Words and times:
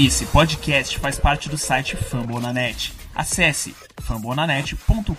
Esse 0.00 0.26
podcast 0.26 0.96
faz 1.00 1.18
parte 1.18 1.48
do 1.48 1.58
site 1.58 1.96
Fambonanet. 1.96 2.92
Acesse 3.12 3.74
fambonanet.com.br. 4.00 5.12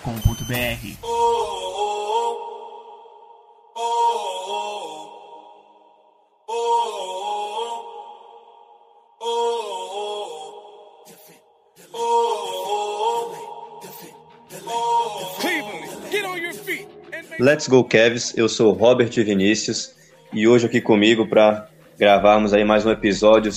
Let's 17.37 17.67
Go 17.67 17.83
Cavs, 17.83 18.33
eu 18.37 18.47
sou 18.47 18.71
Robert 18.71 19.11
Vinícius 19.11 19.93
e 20.31 20.47
hoje 20.47 20.67
aqui 20.67 20.79
comigo 20.79 21.27
para 21.27 21.67
gravarmos 21.97 22.53
aí 22.53 22.63
mais 22.63 22.85
um 22.85 22.91
episódio 22.91 23.51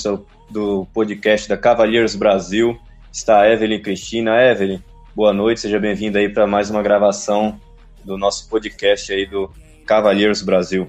do 0.52 0.86
podcast 0.92 1.48
da 1.48 1.56
Cavaliers 1.56 2.14
Brasil 2.14 2.78
está 3.10 3.40
a 3.40 3.48
Evelyn 3.50 3.80
Cristina. 3.80 4.40
Evelyn, 4.42 4.80
boa 5.16 5.32
noite, 5.32 5.60
seja 5.60 5.80
bem-vinda 5.80 6.18
aí 6.18 6.28
para 6.28 6.46
mais 6.46 6.68
uma 6.68 6.82
gravação 6.82 7.58
do 8.04 8.18
nosso 8.18 8.48
podcast 8.50 9.10
aí 9.12 9.24
do 9.24 9.50
Cavaliers 9.86 10.42
Brasil. 10.42 10.88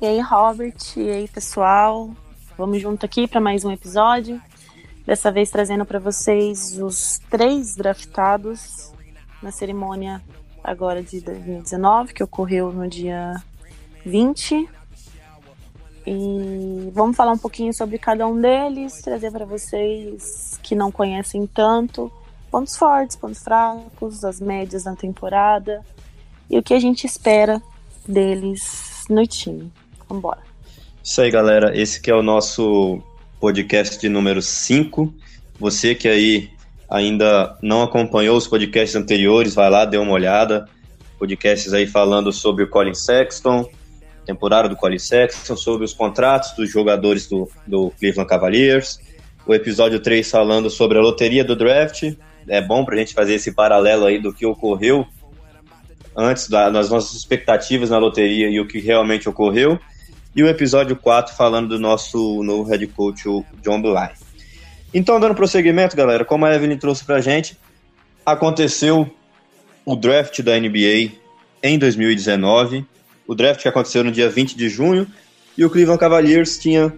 E 0.00 0.06
aí, 0.06 0.20
Robert, 0.20 0.78
e 0.96 1.10
aí, 1.10 1.28
pessoal? 1.28 2.10
Vamos 2.56 2.80
junto 2.80 3.04
aqui 3.04 3.28
para 3.28 3.40
mais 3.40 3.62
um 3.64 3.70
episódio. 3.70 4.40
Dessa 5.06 5.30
vez 5.30 5.50
trazendo 5.50 5.84
para 5.84 5.98
vocês 5.98 6.78
os 6.78 7.20
três 7.28 7.76
draftados 7.76 8.90
na 9.42 9.52
cerimônia 9.52 10.22
agora 10.62 11.02
de 11.02 11.20
2019, 11.20 12.14
que 12.14 12.22
ocorreu 12.22 12.72
no 12.72 12.88
dia 12.88 13.34
20. 14.06 14.66
E 16.06 16.90
vamos 16.92 17.16
falar 17.16 17.32
um 17.32 17.38
pouquinho 17.38 17.72
sobre 17.72 17.98
cada 17.98 18.26
um 18.26 18.38
deles, 18.38 19.00
trazer 19.00 19.30
para 19.30 19.44
vocês 19.44 20.58
que 20.62 20.74
não 20.74 20.92
conhecem 20.92 21.46
tanto 21.46 22.12
pontos 22.50 22.76
fortes, 22.76 23.16
pontos 23.16 23.42
fracos, 23.42 24.24
as 24.24 24.38
médias 24.38 24.84
da 24.84 24.94
temporada 24.94 25.80
e 26.48 26.56
o 26.56 26.62
que 26.62 26.72
a 26.72 26.78
gente 26.78 27.04
espera 27.04 27.60
deles 28.06 29.04
no 29.10 29.26
time. 29.26 29.72
Vamos 30.08 30.20
embora. 30.20 30.40
Isso 31.02 31.20
aí, 31.20 31.30
galera. 31.32 31.76
Esse 31.76 32.00
que 32.00 32.10
é 32.10 32.14
o 32.14 32.22
nosso 32.22 33.02
podcast 33.40 33.98
de 34.00 34.08
número 34.08 34.40
5. 34.40 35.12
Você 35.58 35.94
que 35.94 36.06
aí 36.06 36.50
ainda 36.88 37.58
não 37.60 37.82
acompanhou 37.82 38.36
os 38.36 38.46
podcasts 38.46 38.94
anteriores, 38.94 39.54
vai 39.54 39.68
lá, 39.68 39.84
dê 39.84 39.96
uma 39.96 40.12
olhada. 40.12 40.68
Podcasts 41.18 41.72
aí 41.72 41.86
falando 41.86 42.32
sobre 42.32 42.62
o 42.62 42.70
Colin 42.70 42.94
Sexton, 42.94 43.68
temporada 44.24 44.68
do 44.68 44.76
Colin 44.76 44.98
Sexton, 44.98 45.56
sobre 45.56 45.84
os 45.84 45.92
contratos 45.92 46.52
dos 46.52 46.70
jogadores 46.70 47.26
do, 47.26 47.48
do 47.66 47.90
Cleveland 47.98 48.28
Cavaliers. 48.28 48.98
O 49.46 49.54
episódio 49.54 50.00
3 50.00 50.28
falando 50.30 50.70
sobre 50.70 50.98
a 50.98 51.00
loteria 51.00 51.44
do 51.44 51.54
draft. 51.54 52.14
É 52.48 52.60
bom 52.60 52.84
para 52.84 52.94
a 52.94 52.98
gente 52.98 53.14
fazer 53.14 53.34
esse 53.34 53.52
paralelo 53.52 54.06
aí 54.06 54.18
do 54.18 54.32
que 54.32 54.46
ocorreu 54.46 55.06
antes 56.16 56.48
da, 56.48 56.70
das 56.70 56.90
nossas 56.90 57.16
expectativas 57.16 57.90
na 57.90 57.98
loteria 57.98 58.48
e 58.48 58.60
o 58.60 58.66
que 58.66 58.78
realmente 58.78 59.28
ocorreu. 59.28 59.78
E 60.34 60.42
o 60.42 60.48
episódio 60.48 60.96
4 60.96 61.34
falando 61.36 61.68
do 61.68 61.78
nosso 61.78 62.42
novo 62.42 62.68
head 62.70 62.86
coach, 62.88 63.28
o 63.28 63.44
John 63.62 63.80
Bly. 63.80 64.10
Então, 64.92 65.18
dando 65.18 65.34
prosseguimento, 65.34 65.96
galera, 65.96 66.24
como 66.24 66.46
a 66.46 66.54
Evelyn 66.54 66.78
trouxe 66.78 67.04
pra 67.04 67.20
gente, 67.20 67.58
aconteceu 68.24 69.10
o 69.84 69.94
draft 69.96 70.40
da 70.40 70.58
NBA 70.58 71.12
em 71.62 71.78
2019 71.78 72.86
o 73.26 73.34
draft 73.34 73.62
que 73.62 73.68
aconteceu 73.68 74.04
no 74.04 74.12
dia 74.12 74.28
20 74.28 74.56
de 74.56 74.68
junho, 74.68 75.06
e 75.56 75.64
o 75.64 75.70
Cleveland 75.70 76.00
Cavaliers 76.00 76.58
tinha 76.58 76.92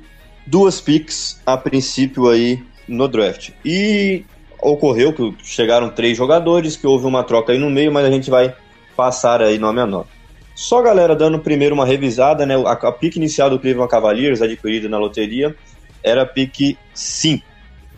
duas 0.46 0.80
picks 0.80 1.40
a 1.44 1.56
princípio 1.56 2.28
aí 2.28 2.62
no 2.88 3.08
draft. 3.08 3.50
E 3.64 4.24
ocorreu 4.60 5.12
que 5.12 5.34
chegaram 5.42 5.90
três 5.90 6.16
jogadores, 6.16 6.76
que 6.76 6.86
houve 6.86 7.06
uma 7.06 7.22
troca 7.22 7.52
aí 7.52 7.58
no 7.58 7.70
meio, 7.70 7.92
mas 7.92 8.06
a 8.06 8.10
gente 8.10 8.30
vai 8.30 8.54
passar 8.96 9.42
aí 9.42 9.58
nome 9.58 9.80
a 9.80 9.86
nome. 9.86 10.06
Só 10.54 10.80
galera 10.80 11.14
dando 11.14 11.38
primeiro 11.38 11.74
uma 11.74 11.84
revisada, 11.84 12.46
né? 12.46 12.54
A, 12.56 12.72
a 12.72 12.92
pick 12.92 13.16
inicial 13.16 13.50
do 13.50 13.58
Cleveland 13.58 13.90
Cavaliers, 13.90 14.40
adquirida 14.40 14.88
na 14.88 14.98
loteria, 14.98 15.54
era 16.02 16.22
a 16.22 16.26
pick 16.26 16.78
5. 16.94 17.44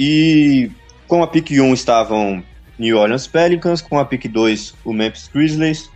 E 0.00 0.70
com 1.06 1.22
a 1.22 1.26
pick 1.26 1.52
1 1.52 1.72
estavam 1.72 2.42
New 2.76 2.98
Orleans 2.98 3.28
Pelicans, 3.28 3.81
com 3.81 3.98
a 3.98 4.04
pick 4.04 4.26
2 4.26 4.75
o 4.84 4.92
Memphis 4.92 5.31
Grizzlies, 5.32 5.88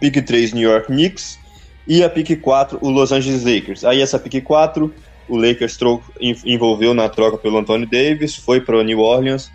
pick 0.00 0.24
3 0.24 0.54
New 0.54 0.68
York 0.68 0.86
Knicks, 0.86 1.38
e 1.86 2.02
a 2.04 2.10
pick 2.10 2.40
4, 2.40 2.78
o 2.80 2.90
Los 2.90 3.12
Angeles 3.12 3.44
Lakers. 3.44 3.84
Aí 3.84 4.00
essa 4.00 4.18
pick 4.18 4.42
4, 4.42 4.92
o 5.28 5.36
Lakers 5.36 5.78
envolveu 6.44 6.92
na 6.94 7.08
troca 7.08 7.38
pelo 7.38 7.58
Anthony 7.58 7.86
Davis, 7.86 8.36
foi 8.36 8.60
para 8.60 8.82
New 8.82 8.98
Orleans, 9.00 9.50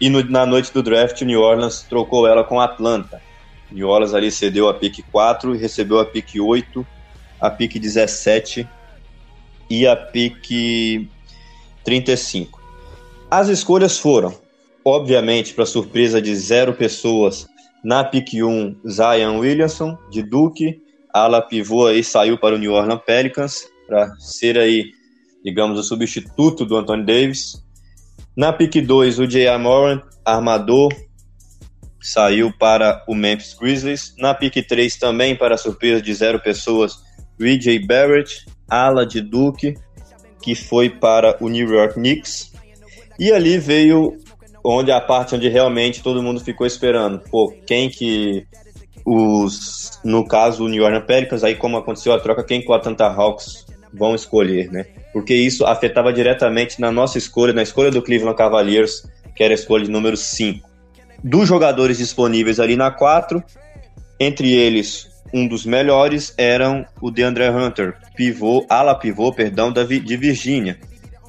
e 0.00 0.08
no, 0.08 0.22
na 0.22 0.46
noite 0.46 0.72
do 0.72 0.82
draft, 0.82 1.20
o 1.20 1.24
New 1.24 1.40
Orleans 1.40 1.82
trocou 1.88 2.26
ela 2.26 2.44
com 2.44 2.60
Atlanta. 2.60 3.20
New 3.70 3.88
Orleans 3.88 4.14
ali 4.14 4.30
cedeu 4.30 4.68
a 4.68 4.74
pick 4.74 5.02
4 5.10 5.54
e 5.54 5.58
recebeu 5.58 5.98
a 5.98 6.04
pick 6.04 6.40
8, 6.40 6.86
a 7.40 7.50
pick 7.50 7.78
17 7.78 8.66
e 9.68 9.86
a 9.86 9.96
pick 9.96 11.08
35. 11.84 12.60
As 13.30 13.48
escolhas 13.48 13.98
foram, 13.98 14.34
obviamente, 14.84 15.52
para 15.52 15.66
surpresa 15.66 16.22
de 16.22 16.34
zero 16.34 16.72
pessoas, 16.72 17.46
na 17.84 18.02
pick 18.04 18.34
1, 18.34 18.76
Zion 18.88 19.38
Williamson, 19.38 19.98
de 20.10 20.22
Duke, 20.22 20.80
ala 21.12 21.42
pivô 21.42 21.86
aí 21.86 22.02
saiu 22.04 22.38
para 22.38 22.54
o 22.54 22.58
New 22.58 22.72
Orleans 22.72 23.02
Pelicans 23.04 23.68
para 23.86 24.14
ser 24.18 24.58
aí, 24.58 24.92
digamos, 25.42 25.78
o 25.78 25.82
substituto 25.82 26.64
do 26.64 26.76
Anthony 26.76 27.04
Davis. 27.04 27.64
Na 28.36 28.52
pick 28.52 28.80
2, 28.80 29.18
o 29.18 29.26
J.R. 29.26 29.58
Moran, 29.58 30.02
armador, 30.24 30.94
saiu 32.00 32.52
para 32.56 33.04
o 33.08 33.14
Memphis 33.14 33.54
Grizzlies. 33.54 34.14
Na 34.18 34.34
pick 34.34 34.62
3 34.62 34.96
também, 34.96 35.34
para 35.34 35.56
surpresa 35.56 36.02
de 36.02 36.14
zero 36.14 36.38
pessoas, 36.40 37.02
R.J. 37.40 37.86
Barrett, 37.86 38.44
ala 38.68 39.06
de 39.06 39.20
Duke, 39.20 39.74
que 40.42 40.54
foi 40.54 40.90
para 40.90 41.36
o 41.42 41.48
New 41.48 41.68
York 41.68 41.94
Knicks. 41.94 42.52
E 43.18 43.32
ali 43.32 43.58
veio 43.58 44.16
onde 44.62 44.92
a 44.92 45.00
parte 45.00 45.34
onde 45.34 45.48
realmente 45.48 46.02
todo 46.02 46.22
mundo 46.22 46.40
ficou 46.40 46.66
esperando. 46.66 47.20
Pô, 47.30 47.52
quem 47.66 47.88
que 47.88 48.46
os, 49.08 49.98
no 50.04 50.26
caso, 50.26 50.64
o 50.64 50.68
New 50.68 50.84
Orleans 50.84 51.04
Pelicans, 51.06 51.42
aí 51.42 51.54
como 51.54 51.78
aconteceu 51.78 52.12
a 52.12 52.20
troca, 52.20 52.44
quem 52.44 52.60
que 52.60 52.70
o 52.70 52.74
Atlanta 52.74 53.06
Hawks 53.06 53.66
vão 53.92 54.14
escolher, 54.14 54.70
né? 54.70 54.84
Porque 55.12 55.34
isso 55.34 55.64
afetava 55.64 56.12
diretamente 56.12 56.78
na 56.78 56.92
nossa 56.92 57.16
escolha, 57.16 57.52
na 57.52 57.62
escolha 57.62 57.90
do 57.90 58.02
Cleveland 58.02 58.36
Cavaliers, 58.36 59.08
que 59.34 59.42
era 59.42 59.54
a 59.54 59.56
escolha 59.56 59.84
de 59.84 59.90
número 59.90 60.16
5. 60.16 60.68
Dos 61.24 61.48
jogadores 61.48 61.96
disponíveis 61.96 62.60
ali 62.60 62.76
na 62.76 62.90
4, 62.90 63.42
entre 64.20 64.52
eles, 64.52 65.08
um 65.32 65.48
dos 65.48 65.64
melhores 65.64 66.34
eram 66.36 66.84
o 67.00 67.10
DeAndre 67.10 67.48
Hunter, 67.48 67.96
pivô, 68.14 68.66
ala 68.68 68.94
pivô, 68.94 69.32
perdão, 69.32 69.72
da, 69.72 69.84
de 69.84 70.16
Virgínia. 70.16 70.78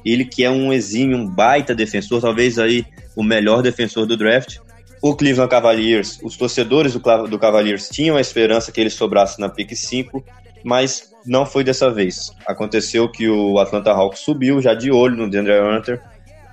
Ele 0.04 0.24
que 0.24 0.44
é 0.44 0.50
um 0.50 0.72
exímio, 0.72 1.16
um 1.16 1.26
baita 1.26 1.74
defensor, 1.74 2.20
talvez 2.20 2.58
aí 2.58 2.84
o 3.16 3.22
melhor 3.22 3.62
defensor 3.62 4.06
do 4.06 4.16
draft, 4.16 4.58
o 5.02 5.14
Cleveland 5.14 5.50
Cavaliers, 5.50 6.18
os 6.22 6.36
torcedores 6.36 6.92
do, 6.92 7.00
do 7.26 7.38
Cavaliers 7.38 7.88
tinham 7.88 8.16
a 8.16 8.20
esperança 8.20 8.70
que 8.70 8.80
ele 8.80 8.90
sobrasse 8.90 9.40
na 9.40 9.48
pick 9.48 9.74
5, 9.74 10.22
mas 10.62 11.10
não 11.24 11.46
foi 11.46 11.64
dessa 11.64 11.90
vez. 11.90 12.30
Aconteceu 12.46 13.10
que 13.10 13.28
o 13.28 13.58
Atlanta 13.58 13.92
Hawks 13.92 14.20
subiu 14.20 14.60
já 14.60 14.74
de 14.74 14.90
olho 14.90 15.16
no 15.16 15.30
DeAndre 15.30 15.60
Hunter 15.60 16.02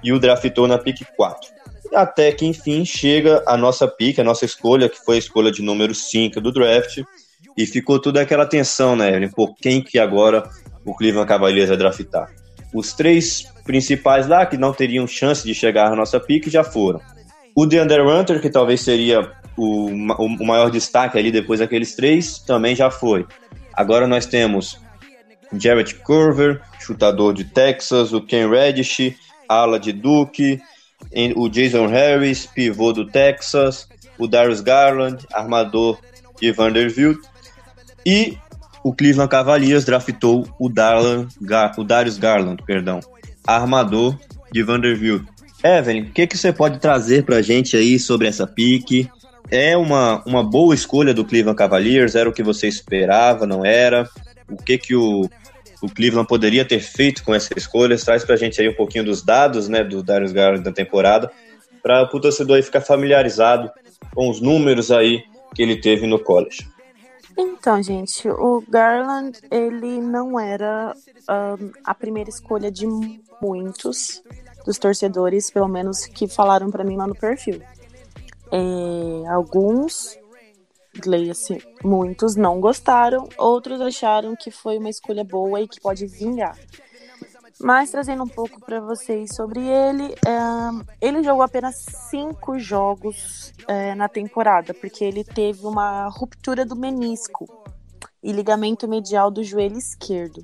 e 0.03 0.13
o 0.13 0.19
draftou 0.19 0.67
na 0.67 0.77
pick 0.77 1.03
4. 1.15 1.49
Até 1.93 2.31
que 2.31 2.45
enfim 2.45 2.85
chega 2.85 3.43
a 3.45 3.57
nossa 3.57 3.87
pick, 3.87 4.19
a 4.19 4.23
nossa 4.23 4.45
escolha, 4.45 4.89
que 4.89 5.03
foi 5.03 5.15
a 5.15 5.19
escolha 5.19 5.51
de 5.51 5.61
número 5.61 5.93
5 5.93 6.39
do 6.39 6.51
draft, 6.51 7.01
e 7.57 7.65
ficou 7.65 7.99
toda 7.99 8.21
aquela 8.21 8.45
tensão, 8.45 8.95
né, 8.95 9.09
Evelyn? 9.09 9.29
Por 9.29 9.55
quem 9.55 9.81
que 9.81 9.97
agora 9.97 10.49
o 10.85 10.93
Cleveland 10.93 11.27
Cavaliers 11.27 11.69
vai 11.69 11.77
draftar? 11.77 12.31
Os 12.73 12.93
três 12.93 13.43
principais 13.65 14.27
lá 14.27 14.45
que 14.45 14.57
não 14.57 14.73
teriam 14.73 15.07
chance 15.07 15.45
de 15.45 15.53
chegar 15.53 15.91
à 15.91 15.95
nossa 15.95 16.19
pick 16.19 16.47
já 16.49 16.63
foram. 16.63 17.01
O 17.57 17.65
DeAndre 17.65 18.03
Hunter, 18.03 18.39
que 18.39 18.51
talvez 18.51 18.81
seria 18.81 19.31
o, 19.57 19.87
o 19.87 20.45
maior 20.45 20.69
destaque 20.69 21.17
ali 21.17 21.31
depois 21.31 21.59
daqueles 21.59 21.95
três, 21.95 22.37
também 22.37 22.75
já 22.75 22.91
foi. 22.91 23.25
Agora 23.73 24.05
nós 24.05 24.27
temos 24.27 24.79
Jarrett 25.51 25.95
Curver, 25.95 26.61
chutador 26.79 27.33
de 27.33 27.45
Texas, 27.45 28.13
o 28.13 28.21
Ken 28.21 28.47
Reddish, 28.47 29.15
ala 29.49 29.79
de 29.79 29.91
Duke, 29.91 30.61
o 31.35 31.49
Jason 31.49 31.87
Harris, 31.87 32.45
pivô 32.45 32.93
do 32.93 33.07
Texas, 33.07 33.89
o 34.19 34.27
Darius 34.27 34.61
Garland, 34.61 35.25
armador 35.33 35.97
de 36.39 36.51
Vanderbilt, 36.51 37.17
e 38.05 38.37
o 38.83 38.93
Cleveland 38.93 39.31
Cavaliers 39.31 39.83
draftou 39.83 40.47
o, 40.59 40.69
Darlan, 40.69 41.27
o 41.75 41.83
Darius 41.83 42.19
Garland, 42.19 42.61
perdão, 42.67 42.99
armador 43.47 44.15
de 44.51 44.61
Vanderbilt. 44.61 45.25
Evelyn, 45.63 46.03
o 46.03 46.11
que, 46.11 46.27
que 46.27 46.37
você 46.37 46.53
pode 46.53 46.79
trazer 46.79 47.23
para 47.23 47.37
a 47.37 47.41
gente 47.41 47.75
aí 47.75 47.99
sobre 47.99 48.27
essa 48.27 48.45
pique? 48.45 49.09
É 49.49 49.75
uma, 49.77 50.23
uma 50.25 50.43
boa 50.43 50.75
escolha 50.75 51.13
do 51.13 51.25
Cleveland 51.25 51.57
Cavaliers? 51.57 52.15
Era 52.15 52.29
o 52.29 52.33
que 52.33 52.43
você 52.43 52.67
esperava, 52.67 53.47
não 53.47 53.65
era? 53.65 54.09
O 54.49 54.57
que 54.57 54.77
que 54.77 54.95
o, 54.95 55.29
o 55.81 55.89
Cleveland 55.89 56.27
poderia 56.27 56.65
ter 56.65 56.79
feito 56.79 57.23
com 57.23 57.33
essa 57.33 57.57
escolha. 57.57 57.97
Traz 57.97 58.23
para 58.23 58.35
a 58.35 58.37
gente 58.37 58.59
aí 58.61 58.69
um 58.69 58.75
pouquinho 58.75 59.05
dos 59.05 59.23
dados 59.23 59.67
né, 59.67 59.83
do 59.83 60.03
Darius 60.03 60.31
Garland 60.31 60.63
da 60.63 60.71
temporada, 60.71 61.31
para 61.81 62.03
o 62.03 62.19
torcedor 62.19 62.57
aí 62.57 62.63
ficar 62.63 62.81
familiarizado 62.81 63.71
com 64.13 64.29
os 64.29 64.41
números 64.41 64.91
aí 64.91 65.23
que 65.55 65.61
ele 65.61 65.77
teve 65.77 66.05
no 66.05 66.19
college. 66.19 66.67
Então, 67.37 67.81
gente, 67.83 68.27
o 68.27 68.63
Garland, 68.67 69.39
ele 69.51 70.01
não 70.01 70.39
era 70.39 70.95
um, 71.29 71.71
a 71.83 71.93
primeira 71.93 72.29
escolha 72.29 72.71
de 72.71 72.87
muitos 73.39 74.23
dos 74.67 74.77
torcedores, 74.77 75.49
pelo 75.49 75.69
menos 75.69 76.05
que 76.05 76.27
falaram 76.27 76.69
para 76.69 76.83
mim 76.83 76.97
lá 76.97 77.07
no 77.07 77.15
perfil. 77.15 77.61
É, 78.51 79.29
alguns, 79.29 80.17
leia-se, 81.05 81.65
muitos 81.81 82.35
não 82.35 82.59
gostaram, 82.59 83.29
outros 83.37 83.79
acharam 83.79 84.35
que 84.35 84.51
foi 84.51 84.77
uma 84.77 84.89
escolha 84.89 85.23
boa 85.23 85.61
e 85.61 85.67
que 85.69 85.79
pode 85.79 86.05
vingar. 86.05 86.57
Mas 87.61 87.89
trazendo 87.89 88.23
um 88.23 88.27
pouco 88.27 88.59
para 88.59 88.81
vocês 88.81 89.33
sobre 89.33 89.61
ele, 89.61 90.13
é, 90.13 90.97
ele 91.01 91.23
jogou 91.23 91.43
apenas 91.43 91.77
cinco 92.09 92.59
jogos 92.59 93.53
é, 93.67 93.95
na 93.95 94.09
temporada, 94.09 94.73
porque 94.73 95.03
ele 95.03 95.23
teve 95.23 95.65
uma 95.65 96.09
ruptura 96.09 96.65
do 96.65 96.75
menisco 96.75 97.47
e 98.21 98.33
ligamento 98.33 98.85
medial 98.85 99.31
do 99.31 99.43
joelho 99.43 99.77
esquerdo. 99.77 100.43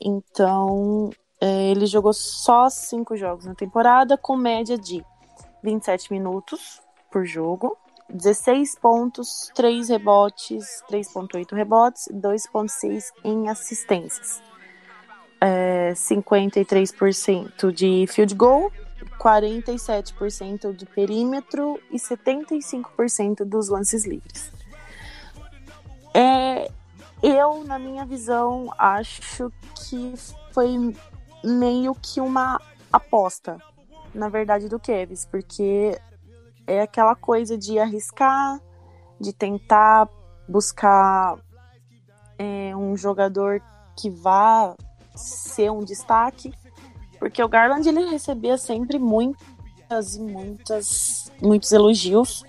Então, 0.00 1.10
ele 1.44 1.86
jogou 1.86 2.12
só 2.12 2.68
cinco 2.68 3.16
jogos 3.16 3.46
na 3.46 3.54
temporada, 3.54 4.16
com 4.16 4.36
média 4.36 4.78
de 4.78 5.04
27 5.62 6.12
minutos 6.12 6.80
por 7.10 7.24
jogo, 7.24 7.76
16 8.08 8.78
pontos, 8.78 9.50
3 9.54 9.88
rebotes, 9.88 10.82
3.8 10.90 11.54
rebotes, 11.54 12.08
2.6 12.12 13.04
em 13.24 13.48
assistências 13.48 14.42
é, 15.42 15.92
53% 15.92 17.72
de 17.72 18.06
field 18.06 18.32
goal, 18.36 18.70
47% 19.18 20.72
de 20.72 20.86
perímetro 20.86 21.80
e 21.90 21.96
75% 21.96 23.44
dos 23.44 23.68
lances 23.68 24.06
livres. 24.06 24.52
É, 26.14 26.70
eu, 27.20 27.64
na 27.64 27.76
minha 27.76 28.04
visão, 28.04 28.72
acho 28.78 29.50
que 29.74 30.14
foi 30.52 30.94
meio 31.44 31.94
que 31.94 32.20
uma 32.20 32.60
aposta, 32.92 33.58
na 34.14 34.28
verdade, 34.28 34.68
do 34.68 34.78
Kevs, 34.78 35.24
porque 35.24 35.98
é 36.66 36.82
aquela 36.82 37.14
coisa 37.14 37.56
de 37.56 37.78
arriscar, 37.78 38.60
de 39.20 39.32
tentar 39.32 40.08
buscar 40.48 41.38
é, 42.38 42.74
um 42.76 42.96
jogador 42.96 43.62
que 43.96 44.10
vá 44.10 44.74
ser 45.14 45.70
um 45.70 45.84
destaque, 45.84 46.52
porque 47.18 47.42
o 47.42 47.48
Garland 47.48 47.88
ele 47.88 48.04
recebia 48.10 48.56
sempre 48.58 48.98
muitas 48.98 50.16
e 50.16 50.20
muitas 50.20 51.30
muitos 51.40 51.70
elogios 51.72 52.44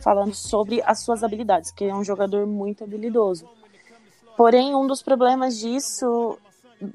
falando 0.00 0.34
sobre 0.34 0.82
as 0.82 1.00
suas 1.00 1.22
habilidades, 1.22 1.70
que 1.70 1.84
é 1.84 1.94
um 1.94 2.02
jogador 2.02 2.46
muito 2.46 2.82
habilidoso. 2.82 3.48
Porém, 4.36 4.74
um 4.74 4.86
dos 4.86 5.02
problemas 5.02 5.58
disso, 5.58 6.36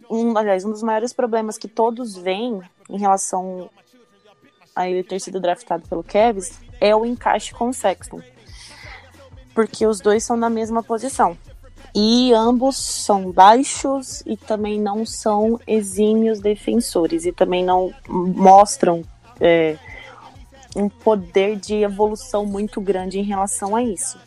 um, 0.10 0.38
aliás, 0.38 0.66
um 0.66 0.72
dos 0.72 0.84
maiores 0.84 1.14
problemas 1.14 1.58
que 1.58 1.68
todos 1.68 2.16
veem 2.16 2.62
em 2.90 2.98
relação 2.98 3.70
a 4.76 4.90
ele 4.90 5.04
ter 5.04 5.20
sido 5.20 5.40
draftado 5.40 5.88
pelo 5.88 6.04
Cavs 6.04 6.60
é 6.80 6.96
o 6.96 7.06
encaixe 7.06 7.54
com 7.54 7.70
o 7.70 7.74
Sexton. 7.74 8.22
Porque 9.54 9.88
os 9.88 10.00
dois 10.00 10.24
são 10.24 10.38
na 10.38 10.50
mesma 10.50 10.84
posição. 10.84 11.38
E 11.96 12.32
ambos 12.34 12.78
são 12.78 13.32
baixos 13.32 14.22
e 14.26 14.38
também 14.38 14.80
não 14.80 15.04
são 15.06 15.60
exímios 15.66 16.40
defensores 16.40 17.26
e 17.26 17.32
também 17.32 17.64
não 17.66 17.92
mostram 18.08 19.02
é, 19.42 19.78
um 20.76 20.88
poder 20.88 21.56
de 21.56 21.76
evolução 21.76 22.46
muito 22.46 22.80
grande 22.80 23.20
em 23.20 23.24
relação 23.24 23.76
a 23.76 23.82
isso. 23.82 24.20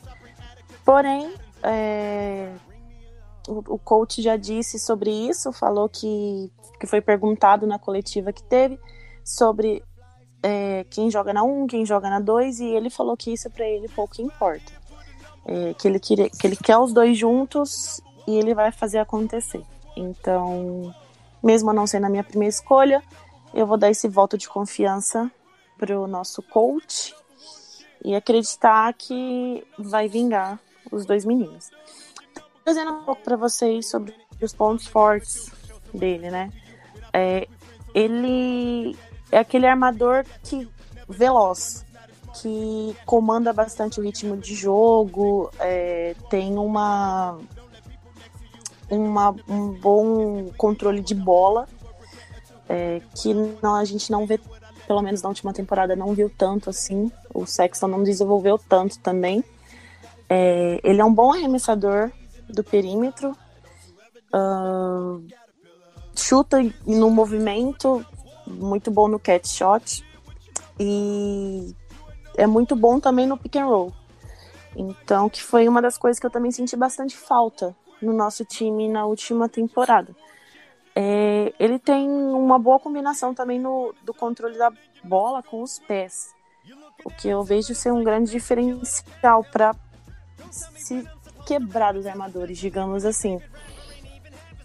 Porém, 0.85 1.33
é, 1.63 2.49
o, 3.49 3.79
coach 3.79 4.23
já 4.23 4.37
disse 4.37 4.79
sobre 4.79 5.11
isso, 5.11 5.53
falou 5.53 5.89
que, 5.89 6.51
que 6.79 6.87
foi 6.87 7.01
perguntado 7.01 7.67
na 7.67 7.79
coletiva 7.79 8.33
que 8.33 8.43
teve 8.43 8.79
sobre 9.25 9.83
é, 10.43 10.85
quem 10.91 11.11
joga 11.11 11.33
na 11.33 11.43
1, 11.43 11.67
quem 11.67 11.85
joga 11.85 12.09
na 12.11 12.21
2, 12.21 12.61
e 12.61 12.67
ele 12.67 12.91
falou 12.91 13.17
que 13.17 13.33
isso 13.33 13.51
para 13.51 13.67
ele 13.67 13.89
pouco 13.89 14.21
importa 14.21 14.81
é, 15.45 15.75
que, 15.75 15.89
ele 15.89 15.99
queria, 15.99 16.29
que 16.29 16.47
ele 16.47 16.57
quer 16.57 16.79
os 16.79 16.93
dois 16.93 17.17
juntos 17.17 18.01
e 18.27 18.37
ele 18.37 18.55
vai 18.55 18.71
fazer 18.73 18.99
acontecer. 18.99 19.63
Então, 19.97 20.95
mesmo 21.43 21.73
não 21.73 21.87
sendo 21.87 22.07
a 22.07 22.11
minha 22.11 22.25
primeira 22.25 22.55
escolha, 22.55 23.03
eu 23.53 23.67
vou 23.67 23.77
dar 23.77 23.91
esse 23.91 24.09
voto 24.09 24.39
de 24.39 24.49
confiança 24.49 25.31
para 25.79 25.99
o 25.99 26.07
nosso 26.07 26.43
coach 26.43 27.15
e 28.05 28.15
acreditar 28.15 28.93
que 28.95 29.65
vai 29.79 30.09
vingar 30.09 30.61
os 30.91 31.05
dois 31.05 31.25
meninos. 31.25 31.71
Trazendo 32.71 32.93
um 32.93 33.03
pouco 33.03 33.21
para 33.23 33.37
vocês 33.37 33.91
sobre 33.91 34.15
os 34.41 34.55
pontos 34.55 34.87
fortes 34.87 35.51
dele, 35.93 36.31
né? 36.31 36.53
É, 37.13 37.49
ele 37.93 38.97
é 39.33 39.39
aquele 39.39 39.67
armador 39.67 40.25
que 40.45 40.69
veloz, 41.09 41.85
que 42.41 42.97
comanda 43.05 43.53
bastante 43.53 43.99
o 43.99 44.05
ritmo 44.05 44.37
de 44.37 44.55
jogo, 44.55 45.51
é, 45.59 46.15
tem 46.31 46.57
uma, 46.57 47.41
uma, 48.89 49.35
um 49.49 49.73
bom 49.73 50.53
controle 50.57 51.01
de 51.01 51.17
bola, 51.17 51.67
é, 52.69 53.03
que 53.17 53.35
não, 53.35 53.75
a 53.75 53.85
gente 53.85 54.13
não 54.13 54.27
vê, 54.27 54.39
pelo 54.87 55.03
menos 55.03 55.21
na 55.23 55.29
última 55.29 55.53
temporada, 55.53 55.97
não 55.97 56.15
viu 56.15 56.31
tanto 56.31 56.71
assim. 56.71 57.11
O 57.35 57.45
Sexton 57.47 57.89
não 57.89 58.05
desenvolveu 58.05 58.57
tanto 58.57 59.01
também. 59.01 59.43
É, 60.29 60.81
ele 60.85 61.01
é 61.01 61.05
um 61.05 61.13
bom 61.13 61.33
arremessador 61.33 62.13
do 62.51 62.65
perímetro, 62.65 63.37
uh, 64.35 65.27
chuta 66.17 66.59
no 66.87 67.11
movimento, 67.11 68.05
muito 68.47 68.91
bom 68.91 69.09
no 69.09 69.19
catch 69.19 69.47
shot. 69.47 70.05
E 70.79 71.75
é 72.37 72.47
muito 72.47 72.75
bom 72.75 72.99
também 72.99 73.27
no 73.27 73.37
pick 73.37 73.57
and 73.57 73.67
roll. 73.67 73.93
Então, 74.75 75.29
que 75.29 75.43
foi 75.43 75.69
uma 75.69 75.83
das 75.83 75.99
coisas 75.99 76.19
que 76.19 76.27
eu 76.27 76.31
também 76.31 76.51
senti 76.51 76.77
bastante 76.77 77.17
falta 77.17 77.77
no 78.01 78.13
nosso 78.13 78.45
time 78.45 78.89
na 78.89 79.05
última 79.05 79.49
temporada. 79.49 80.15
É, 80.95 81.53
ele 81.59 81.79
tem 81.79 82.09
uma 82.09 82.59
boa 82.59 82.79
combinação 82.79 83.35
também 83.35 83.61
no, 83.61 83.95
do 84.03 84.13
controle 84.13 84.57
da 84.57 84.73
bola 85.05 85.43
com 85.43 85.63
os 85.63 85.79
pés, 85.79 86.35
o 87.05 87.11
que 87.11 87.29
eu 87.29 87.43
vejo 87.43 87.75
ser 87.75 87.93
um 87.93 88.03
grande 88.03 88.31
diferencial 88.31 89.45
para 89.45 89.75
se 90.51 91.07
quebrar 91.51 91.93
dos 91.93 92.07
armadores, 92.07 92.59
digamos 92.59 93.05
assim. 93.05 93.41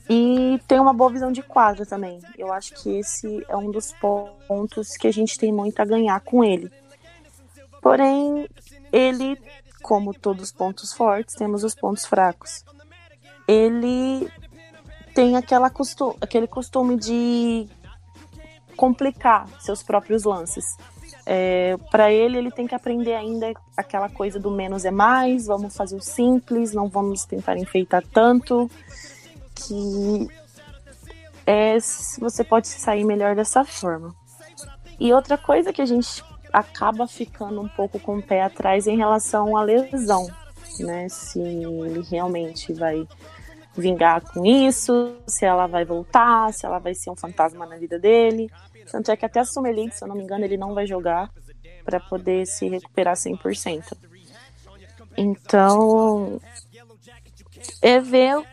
E 0.07 0.61
tem 0.67 0.79
uma 0.79 0.93
boa 0.93 1.09
visão 1.09 1.31
de 1.31 1.41
quadra 1.41 1.83
também. 1.83 2.21
Eu 2.37 2.53
acho 2.53 2.75
que 2.75 2.99
esse 2.99 3.43
é 3.49 3.57
um 3.57 3.71
dos 3.71 3.91
pontos 4.47 4.95
que 4.95 5.07
a 5.07 5.11
gente 5.11 5.35
tem 5.39 5.51
muito 5.51 5.79
a 5.79 5.85
ganhar 5.85 6.19
com 6.19 6.43
ele. 6.43 6.71
Porém, 7.81 8.47
ele, 8.93 9.35
como 9.81 10.13
todos 10.13 10.43
os 10.43 10.51
pontos 10.51 10.93
fortes, 10.93 11.33
temos 11.33 11.63
os 11.63 11.73
pontos 11.73 12.05
fracos. 12.05 12.63
Ele 13.47 14.31
tem 15.15 15.37
aquela 15.37 15.71
costu 15.71 16.15
aquele 16.21 16.45
costume 16.45 16.97
de 16.97 17.67
complicar 18.77 19.47
seus 19.59 19.81
próprios 19.81 20.23
lances. 20.23 20.77
É, 21.25 21.75
para 21.89 22.11
ele, 22.11 22.37
ele 22.37 22.51
tem 22.51 22.67
que 22.67 22.75
aprender 22.75 23.15
ainda 23.15 23.51
aquela 23.75 24.09
coisa 24.09 24.39
do 24.39 24.51
menos 24.51 24.85
é 24.85 24.91
mais, 24.91 25.47
vamos 25.47 25.75
fazer 25.75 25.95
o 25.95 26.01
simples, 26.01 26.71
não 26.71 26.87
vamos 26.87 27.25
tentar 27.25 27.57
enfeitar 27.57 28.03
tanto, 28.13 28.69
que 29.55 30.27
é, 31.45 31.77
você 32.19 32.43
pode 32.43 32.67
sair 32.67 33.03
melhor 33.03 33.35
dessa 33.35 33.65
forma. 33.65 34.13
E 34.99 35.11
outra 35.13 35.37
coisa 35.37 35.73
que 35.73 35.81
a 35.81 35.85
gente 35.85 36.23
acaba 36.53 37.07
ficando 37.07 37.59
um 37.61 37.67
pouco 37.67 37.99
com 37.99 38.17
o 38.17 38.21
pé 38.21 38.43
atrás 38.43 38.87
em 38.87 38.95
relação 38.95 39.57
à 39.57 39.63
lesão, 39.63 40.27
né? 40.79 41.09
Se 41.09 41.39
ele 41.39 42.01
realmente 42.09 42.73
vai 42.73 43.07
vingar 43.75 44.21
com 44.21 44.45
isso, 44.45 45.15
se 45.27 45.45
ela 45.45 45.67
vai 45.67 45.85
voltar, 45.85 46.53
se 46.53 46.65
ela 46.65 46.79
vai 46.79 46.93
ser 46.93 47.09
um 47.09 47.15
fantasma 47.15 47.65
na 47.65 47.77
vida 47.77 47.99
dele. 47.99 48.49
Tanto 48.91 49.11
é 49.11 49.17
que 49.17 49.25
até 49.25 49.39
a 49.39 49.45
Summer 49.45 49.73
League, 49.73 49.95
se 49.95 50.03
eu 50.03 50.07
não 50.07 50.15
me 50.15 50.23
engano, 50.23 50.45
ele 50.45 50.57
não 50.57 50.73
vai 50.73 50.85
jogar 50.85 51.29
para 51.83 51.99
poder 51.99 52.45
se 52.45 52.67
recuperar 52.67 53.15
100%. 53.15 53.97
Então, 55.17 56.39
é 57.81 57.99
ver 57.99 58.37
o 58.37 58.45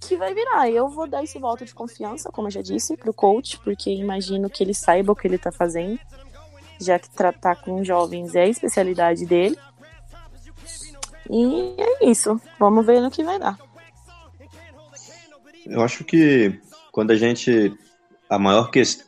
que 0.00 0.16
vai 0.16 0.32
virar. 0.34 0.70
Eu 0.70 0.88
vou 0.88 1.06
dar 1.06 1.22
esse 1.22 1.38
voto 1.38 1.64
de 1.64 1.74
confiança, 1.74 2.30
como 2.30 2.48
eu 2.48 2.52
já 2.52 2.62
disse, 2.62 2.96
pro 2.96 3.12
coach, 3.12 3.58
porque 3.60 3.90
imagino 3.90 4.48
que 4.48 4.62
ele 4.62 4.74
saiba 4.74 5.12
o 5.12 5.16
que 5.16 5.26
ele 5.26 5.38
tá 5.38 5.50
fazendo 5.50 5.98
já 6.80 6.98
que 6.98 7.08
tratar 7.10 7.56
com 7.56 7.84
jovens 7.84 8.34
é 8.34 8.42
a 8.42 8.48
especialidade 8.48 9.26
dele. 9.26 9.58
E 11.30 11.74
é 11.78 12.10
isso. 12.10 12.40
Vamos 12.58 12.84
ver 12.84 13.00
no 13.00 13.10
que 13.10 13.24
vai 13.24 13.38
dar. 13.38 13.58
Eu 15.66 15.82
acho 15.82 16.04
que 16.04 16.58
quando 16.92 17.10
a 17.10 17.16
gente. 17.16 17.72
A 18.28 18.38
maior 18.38 18.70
questão. 18.70 19.06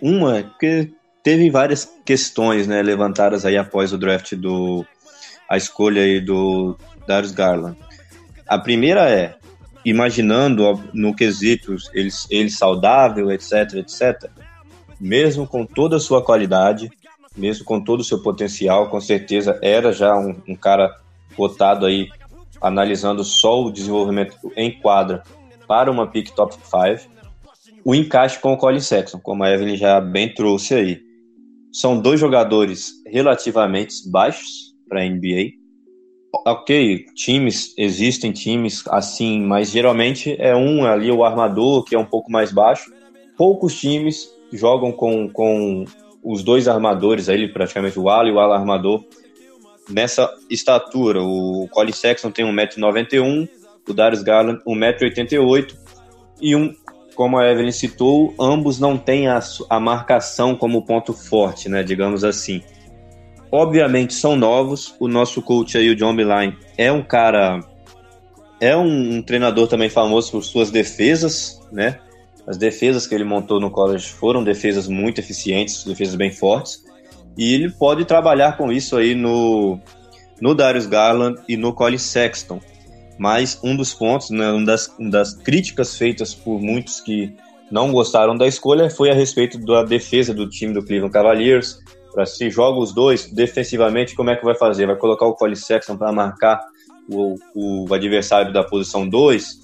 Uma 0.00 0.38
é 0.38 0.42
porque 0.42 0.92
teve 1.22 1.50
várias 1.50 1.90
questões 2.04 2.66
né, 2.66 2.82
levantadas 2.82 3.44
aí 3.44 3.56
após 3.56 3.92
o 3.92 3.98
draft 3.98 4.34
do. 4.34 4.84
A 5.48 5.56
escolha 5.56 6.02
aí 6.02 6.20
do 6.20 6.76
Darius 7.06 7.32
Garland. 7.32 7.76
A 8.46 8.58
primeira 8.58 9.08
é, 9.10 9.36
imaginando 9.84 10.82
no 10.92 11.14
quesito 11.14 11.76
ele, 11.92 12.10
ele 12.30 12.50
saudável, 12.50 13.30
etc, 13.30 13.74
etc, 13.74 14.30
mesmo 14.98 15.46
com 15.46 15.66
toda 15.66 15.96
a 15.96 16.00
sua 16.00 16.22
qualidade, 16.22 16.90
mesmo 17.36 17.64
com 17.64 17.80
todo 17.80 18.00
o 18.00 18.04
seu 18.04 18.22
potencial, 18.22 18.88
com 18.88 19.00
certeza 19.00 19.58
era 19.62 19.92
já 19.92 20.16
um, 20.16 20.34
um 20.48 20.56
cara 20.56 20.98
cotado 21.36 21.84
aí, 21.84 22.08
analisando 22.60 23.22
só 23.24 23.62
o 23.62 23.72
desenvolvimento 23.72 24.36
em 24.56 24.78
quadra 24.80 25.22
para 25.66 25.90
uma 25.90 26.06
pick 26.06 26.30
top 26.34 26.54
5. 26.54 27.12
O 27.84 27.94
encaixe 27.94 28.38
com 28.38 28.52
o 28.52 28.56
Colin 28.56 28.80
Sexton, 28.80 29.18
como 29.20 29.44
a 29.44 29.50
Evelyn 29.50 29.76
já 29.76 30.00
bem 30.00 30.32
trouxe 30.32 30.74
aí. 30.74 31.00
São 31.72 32.00
dois 32.00 32.18
jogadores 32.18 32.92
relativamente 33.06 34.08
baixos 34.08 34.74
para 34.88 35.02
a 35.02 35.08
NBA. 35.08 35.52
Ok, 36.46 37.04
times, 37.14 37.74
existem 37.76 38.32
times 38.32 38.82
assim, 38.88 39.40
mas 39.40 39.70
geralmente 39.70 40.34
é 40.38 40.54
um 40.54 40.84
ali, 40.84 41.10
o 41.10 41.24
armador, 41.24 41.84
que 41.84 41.94
é 41.94 41.98
um 41.98 42.04
pouco 42.04 42.30
mais 42.30 42.50
baixo. 42.50 42.92
Poucos 43.36 43.78
times 43.78 44.28
jogam 44.52 44.90
com, 44.90 45.28
com 45.28 45.84
os 46.22 46.42
dois 46.42 46.66
armadores 46.66 47.28
aí, 47.28 47.46
praticamente 47.52 47.98
o 47.98 48.08
ala 48.08 48.28
e 48.28 48.32
o 48.32 48.40
ala 48.40 48.56
armador, 48.56 49.04
nessa 49.88 50.32
estatura. 50.48 51.22
O 51.22 51.68
Colin 51.70 51.92
Sexton 51.92 52.30
tem 52.30 52.44
1,91m, 52.46 53.48
o 53.88 53.94
Darius 53.94 54.22
Garland 54.22 54.60
1,88m 54.66 55.74
e 56.40 56.56
um, 56.56 56.74
como 57.14 57.38
a 57.38 57.50
Evelyn 57.50 57.72
citou, 57.72 58.34
ambos 58.38 58.80
não 58.80 58.96
têm 58.96 59.28
a, 59.28 59.40
a 59.70 59.80
marcação 59.80 60.54
como 60.56 60.84
ponto 60.84 61.12
forte, 61.12 61.68
né, 61.68 61.82
digamos 61.82 62.24
assim. 62.24 62.62
Obviamente 63.50 64.14
são 64.14 64.34
novos, 64.34 64.94
o 64.98 65.06
nosso 65.06 65.40
coach 65.40 65.78
aí, 65.78 65.88
o 65.90 65.96
John 65.96 66.14
Beeline, 66.14 66.56
é 66.76 66.90
um 66.90 67.02
cara, 67.02 67.60
é 68.60 68.76
um, 68.76 69.16
um 69.16 69.22
treinador 69.22 69.68
também 69.68 69.88
famoso 69.88 70.32
por 70.32 70.42
suas 70.42 70.70
defesas, 70.70 71.60
né, 71.70 72.00
as 72.46 72.58
defesas 72.58 73.06
que 73.06 73.14
ele 73.14 73.24
montou 73.24 73.58
no 73.58 73.70
college 73.70 74.08
foram 74.08 74.44
defesas 74.44 74.86
muito 74.86 75.18
eficientes, 75.18 75.84
defesas 75.84 76.14
bem 76.14 76.30
fortes. 76.30 76.84
E 77.36 77.54
ele 77.54 77.70
pode 77.70 78.04
trabalhar 78.04 78.56
com 78.56 78.70
isso 78.70 78.96
aí 78.96 79.14
no, 79.14 79.78
no 80.40 80.54
Darius 80.54 80.86
Garland 80.86 81.40
e 81.48 81.56
no 81.56 81.72
Colin 81.72 81.98
Sexton. 81.98 82.60
Mas 83.18 83.60
um 83.62 83.76
dos 83.76 83.94
pontos, 83.94 84.30
né, 84.30 84.50
uma, 84.50 84.64
das, 84.64 84.92
uma 84.98 85.10
das 85.10 85.34
críticas 85.34 85.96
feitas 85.96 86.34
por 86.34 86.60
muitos 86.60 87.00
que 87.00 87.32
não 87.70 87.92
gostaram 87.92 88.36
da 88.36 88.46
escolha 88.46 88.90
foi 88.90 89.10
a 89.10 89.14
respeito 89.14 89.58
da 89.58 89.82
defesa 89.82 90.34
do 90.34 90.48
time 90.48 90.72
do 90.72 90.84
Cleveland 90.84 91.12
Cavaliers. 91.12 91.78
Para 92.12 92.26
se 92.26 92.48
joga 92.48 92.78
os 92.78 92.94
dois 92.94 93.30
defensivamente, 93.32 94.14
como 94.14 94.30
é 94.30 94.36
que 94.36 94.44
vai 94.44 94.54
fazer? 94.54 94.86
Vai 94.86 94.96
colocar 94.96 95.26
o 95.26 95.34
Colin 95.34 95.56
Sexton 95.56 95.96
para 95.96 96.12
marcar 96.12 96.60
o, 97.08 97.34
o 97.54 97.92
adversário 97.92 98.52
da 98.52 98.62
posição 98.62 99.08
2? 99.08 99.60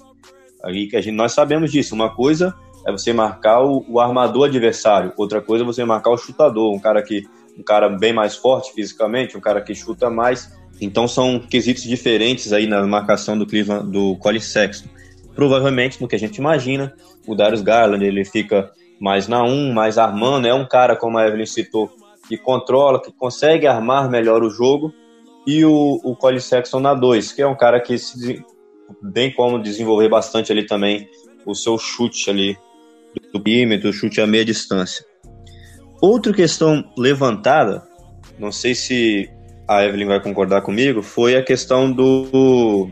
Aí 0.63 0.87
que 0.87 0.95
a 0.95 1.01
gente, 1.01 1.15
nós 1.15 1.31
sabemos 1.31 1.71
disso. 1.71 1.95
Uma 1.95 2.13
coisa 2.13 2.53
é 2.85 2.91
você 2.91 3.13
marcar 3.13 3.61
o, 3.61 3.85
o, 3.87 3.99
armador 3.99 4.47
adversário. 4.47 5.13
Outra 5.17 5.41
coisa 5.41 5.63
é 5.63 5.65
você 5.65 5.85
marcar 5.85 6.11
o 6.11 6.17
chutador, 6.17 6.73
um 6.73 6.79
cara 6.79 7.01
que 7.01 7.23
um 7.57 7.63
cara 7.63 7.89
bem 7.89 8.13
mais 8.13 8.35
forte 8.35 8.73
fisicamente, 8.73 9.37
um 9.37 9.41
cara 9.41 9.61
que 9.61 9.75
chuta 9.75 10.09
mais. 10.09 10.51
Então 10.81 11.07
são 11.07 11.39
quesitos 11.39 11.83
diferentes 11.83 12.51
aí 12.51 12.65
na 12.65 12.85
marcação 12.87 13.37
do 13.37 13.45
Cleveland, 13.45 13.91
do 13.91 14.15
Colin 14.17 14.39
Sexton. 14.39 14.89
Provavelmente, 15.35 16.01
no 16.01 16.07
que 16.07 16.15
a 16.15 16.19
gente 16.19 16.37
imagina, 16.37 16.93
o 17.27 17.35
Darius 17.35 17.61
Garland 17.61 18.03
ele 18.03 18.25
fica 18.25 18.71
mais 18.99 19.27
na 19.27 19.43
1, 19.43 19.71
mais 19.71 19.99
armando, 19.99 20.47
é 20.47 20.53
um 20.53 20.67
cara 20.67 20.95
como 20.95 21.17
a 21.17 21.27
Evelyn 21.27 21.45
citou, 21.45 21.89
que 22.27 22.35
controla, 22.35 23.01
que 23.01 23.11
consegue 23.11 23.67
armar 23.67 24.09
melhor 24.09 24.43
o 24.43 24.49
jogo, 24.49 24.91
e 25.45 25.63
o, 25.63 25.99
o 26.03 26.15
Colin 26.15 26.39
Sexton 26.39 26.79
na 26.79 26.93
2, 26.93 27.31
que 27.31 27.41
é 27.41 27.47
um 27.47 27.55
cara 27.55 27.79
que 27.79 27.97
se, 27.97 28.43
bem 29.01 29.31
como 29.31 29.61
desenvolver 29.61 30.09
bastante 30.09 30.51
ali 30.51 30.65
também 30.65 31.07
o 31.45 31.55
seu 31.55 31.77
chute 31.77 32.29
ali 32.29 32.57
do 33.31 33.41
perímetro, 33.41 33.93
chute 33.93 34.21
a 34.21 34.27
meia 34.27 34.45
distância. 34.45 35.05
Outra 36.01 36.33
questão 36.33 36.83
levantada, 36.97 37.83
não 38.39 38.51
sei 38.51 38.73
se 38.73 39.29
a 39.71 39.85
Evelyn 39.85 40.07
vai 40.07 40.19
concordar 40.19 40.61
comigo, 40.61 41.01
foi 41.01 41.35
a 41.35 41.43
questão 41.43 41.91
do, 41.91 42.89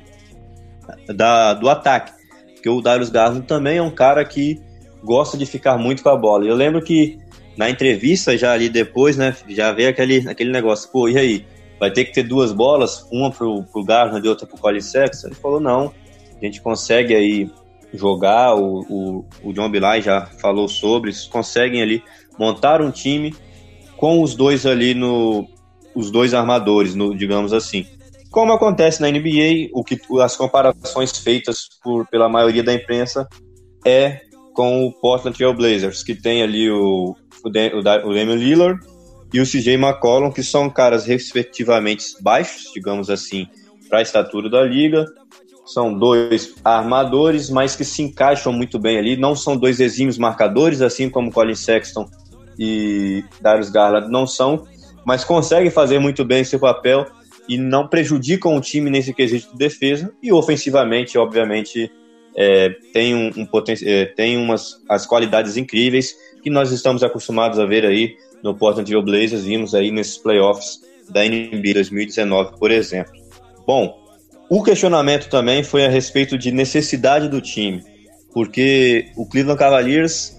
da, 1.14 1.54
do 1.54 1.70
ataque. 1.70 2.14
Porque 2.54 2.70
o 2.70 2.82
Darius 2.82 3.10
Garland 3.10 3.46
também 3.46 3.78
é 3.78 3.82
um 3.82 3.92
cara 3.92 4.24
que 4.24 4.62
gosta 5.04 5.38
de 5.38 5.46
ficar 5.46 5.78
muito 5.78 6.02
com 6.02 6.10
a 6.10 6.16
bola. 6.16 6.46
Eu 6.46 6.56
lembro 6.56 6.82
que 6.82 7.18
na 7.58 7.70
entrevista, 7.70 8.38
já 8.38 8.54
ali 8.54 8.70
depois, 8.70 9.18
né, 9.18 9.36
já 9.50 9.72
veio 9.74 9.90
aquele, 9.90 10.30
aquele 10.30 10.52
negócio, 10.52 10.90
pô, 10.90 11.10
e 11.10 11.18
aí? 11.18 11.46
Vai 11.78 11.92
ter 11.92 12.06
que 12.06 12.14
ter 12.14 12.24
duas 12.24 12.52
bolas, 12.52 13.08
uma 13.10 13.32
pro, 13.32 13.64
pro 13.64 13.84
Garland 13.86 14.26
e 14.26 14.30
outra 14.30 14.46
pro 14.46 14.58
Colin 14.58 14.82
Sexton? 14.82 15.28
Ele 15.28 15.36
falou, 15.36 15.62
não, 15.62 15.94
a 16.42 16.46
gente 16.46 16.62
consegue 16.62 17.16
aí 17.16 17.50
jogar, 17.94 18.56
o, 18.56 18.82
o, 18.90 19.26
o 19.44 19.54
John 19.54 19.70
Bilai 19.70 20.02
já 20.02 20.26
falou 20.26 20.68
sobre, 20.68 21.12
conseguem 21.30 21.82
ali 21.82 22.04
montar 22.38 22.82
um 22.82 22.92
time 22.92 23.34
com 23.96 24.22
os 24.22 24.36
dois 24.36 24.66
ali 24.66 24.94
no 24.94 25.48
os 25.96 26.12
dois 26.12 26.34
armadores, 26.34 26.96
no, 26.96 27.16
digamos 27.16 27.54
assim. 27.54 27.86
Como 28.32 28.54
acontece 28.54 29.02
na 29.02 29.10
NBA, 29.10 29.70
o 29.74 29.84
que 29.84 30.00
as 30.22 30.36
comparações 30.36 31.18
feitas 31.18 31.68
por, 31.84 32.08
pela 32.08 32.30
maioria 32.30 32.64
da 32.64 32.74
imprensa 32.74 33.28
é 33.86 34.22
com 34.54 34.86
o 34.86 34.92
Portland 34.92 35.38
Trail 35.38 35.54
Blazers, 35.54 36.04
que 36.04 36.14
tem 36.14 36.44
ali 36.44 36.70
o, 36.70 37.16
o, 37.44 37.48
o 37.48 38.14
Damian 38.14 38.36
Lillard 38.36 38.80
e 39.34 39.40
o 39.40 39.46
CJ 39.46 39.76
McCollum, 39.76 40.32
que 40.32 40.44
são 40.44 40.70
caras 40.70 41.06
respectivamente 41.06 42.06
baixos, 42.22 42.72
digamos 42.74 43.10
assim, 43.10 43.48
para 43.88 44.00
a 44.00 44.02
estatura 44.02 44.50
da 44.50 44.62
liga, 44.62 45.06
são 45.66 45.94
dois 45.94 46.56
armadores, 46.64 47.50
mas 47.50 47.76
que 47.76 47.86
se 47.86 48.02
encaixam 48.02 48.52
muito 48.52 48.80
bem 48.80 48.98
ali. 48.98 49.16
Não 49.16 49.36
são 49.36 49.56
dois 49.56 49.80
exímios 49.80 50.18
marcadores, 50.18 50.82
assim 50.82 51.10
como 51.10 51.32
Colin 51.32 51.56
Sexton 51.56 52.10
e 52.58 53.24
Darius 53.40 53.70
Garland 53.70 54.12
não 54.12 54.26
são, 54.26 54.68
mas 55.10 55.24
conseguem 55.24 55.72
fazer 55.72 55.98
muito 55.98 56.24
bem 56.24 56.44
seu 56.44 56.60
papel 56.60 57.04
e 57.48 57.58
não 57.58 57.88
prejudicam 57.88 58.56
o 58.56 58.62
time 58.62 58.92
nesse 58.92 59.12
quesito 59.12 59.52
de 59.54 59.58
defesa. 59.58 60.14
E 60.22 60.32
ofensivamente, 60.32 61.18
obviamente, 61.18 61.92
é, 62.36 62.70
tem, 62.94 63.16
um, 63.16 63.32
um 63.36 63.48
é, 63.88 64.06
tem 64.06 64.38
umas 64.38 64.80
as 64.88 65.08
qualidades 65.08 65.58
incríveis 65.58 66.16
que 66.44 66.50
nós 66.52 66.72
estamos 66.72 67.02
acostumados 67.02 67.58
a 67.58 67.66
ver 67.66 67.88
aí 67.88 68.18
no 68.44 68.54
Portland 68.54 68.88
Trail 68.88 69.04
Blazers, 69.04 69.46
vimos 69.46 69.74
aí 69.74 69.90
nesses 69.90 70.20
playoffs 70.20 70.80
da 71.10 71.24
NBA 71.24 71.74
2019, 71.74 72.60
por 72.60 72.70
exemplo. 72.70 73.14
Bom, 73.66 74.00
o 74.48 74.62
questionamento 74.62 75.28
também 75.28 75.64
foi 75.64 75.88
a 75.88 75.90
respeito 75.90 76.38
de 76.38 76.52
necessidade 76.52 77.28
do 77.28 77.42
time, 77.42 77.84
porque 78.32 79.08
o 79.18 79.26
Cleveland 79.26 79.58
Cavaliers 79.58 80.38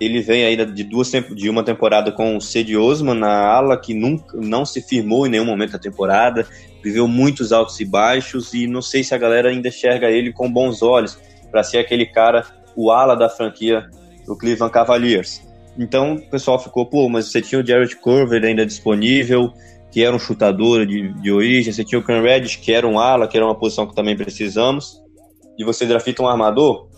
ele 0.00 0.22
vem 0.22 0.46
aí 0.46 0.56
de 0.64 0.82
duas 0.82 1.10
de 1.10 1.50
uma 1.50 1.62
temporada 1.62 2.10
com 2.10 2.36
o 2.36 2.40
Cedi 2.40 2.76
Osman 2.76 3.14
na 3.14 3.46
ala 3.46 3.76
que 3.76 3.92
nunca 3.92 4.36
não 4.38 4.64
se 4.64 4.80
firmou 4.80 5.26
em 5.26 5.30
nenhum 5.30 5.44
momento 5.44 5.72
da 5.72 5.78
temporada, 5.78 6.46
viveu 6.82 7.06
muitos 7.06 7.52
altos 7.52 7.78
e 7.80 7.84
baixos 7.84 8.54
e 8.54 8.66
não 8.66 8.80
sei 8.80 9.04
se 9.04 9.14
a 9.14 9.18
galera 9.18 9.50
ainda 9.50 9.68
enxerga 9.68 10.10
ele 10.10 10.32
com 10.32 10.50
bons 10.50 10.82
olhos 10.82 11.18
para 11.50 11.62
ser 11.62 11.78
aquele 11.78 12.06
cara 12.06 12.46
o 12.74 12.90
ala 12.90 13.14
da 13.14 13.28
franquia 13.28 13.90
do 14.26 14.34
Cleveland 14.36 14.72
Cavaliers. 14.72 15.42
Então 15.78 16.14
o 16.14 16.30
pessoal 16.30 16.58
ficou, 16.58 16.86
pô, 16.86 17.06
mas 17.10 17.30
você 17.30 17.42
tinha 17.42 17.60
o 17.60 17.66
Jared 17.66 17.94
Corver 17.96 18.42
ainda 18.42 18.64
disponível, 18.64 19.52
que 19.90 20.02
era 20.02 20.16
um 20.16 20.18
chutador 20.18 20.86
de, 20.86 21.12
de 21.20 21.30
origem, 21.30 21.72
você 21.72 21.84
tinha 21.84 21.98
o 21.98 22.02
Cam 22.02 22.22
Reddish, 22.22 22.56
que 22.56 22.72
era 22.72 22.86
um 22.86 22.98
ala, 22.98 23.28
que 23.28 23.36
era 23.36 23.44
uma 23.44 23.54
posição 23.54 23.86
que 23.86 23.94
também 23.94 24.16
precisamos, 24.16 24.98
e 25.58 25.64
você 25.64 25.84
drafta 25.84 26.22
um 26.22 26.28
armador, 26.28 26.88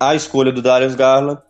a 0.00 0.14
escolha 0.14 0.50
do 0.50 0.62
Darius 0.62 0.94
Garland 0.94 1.40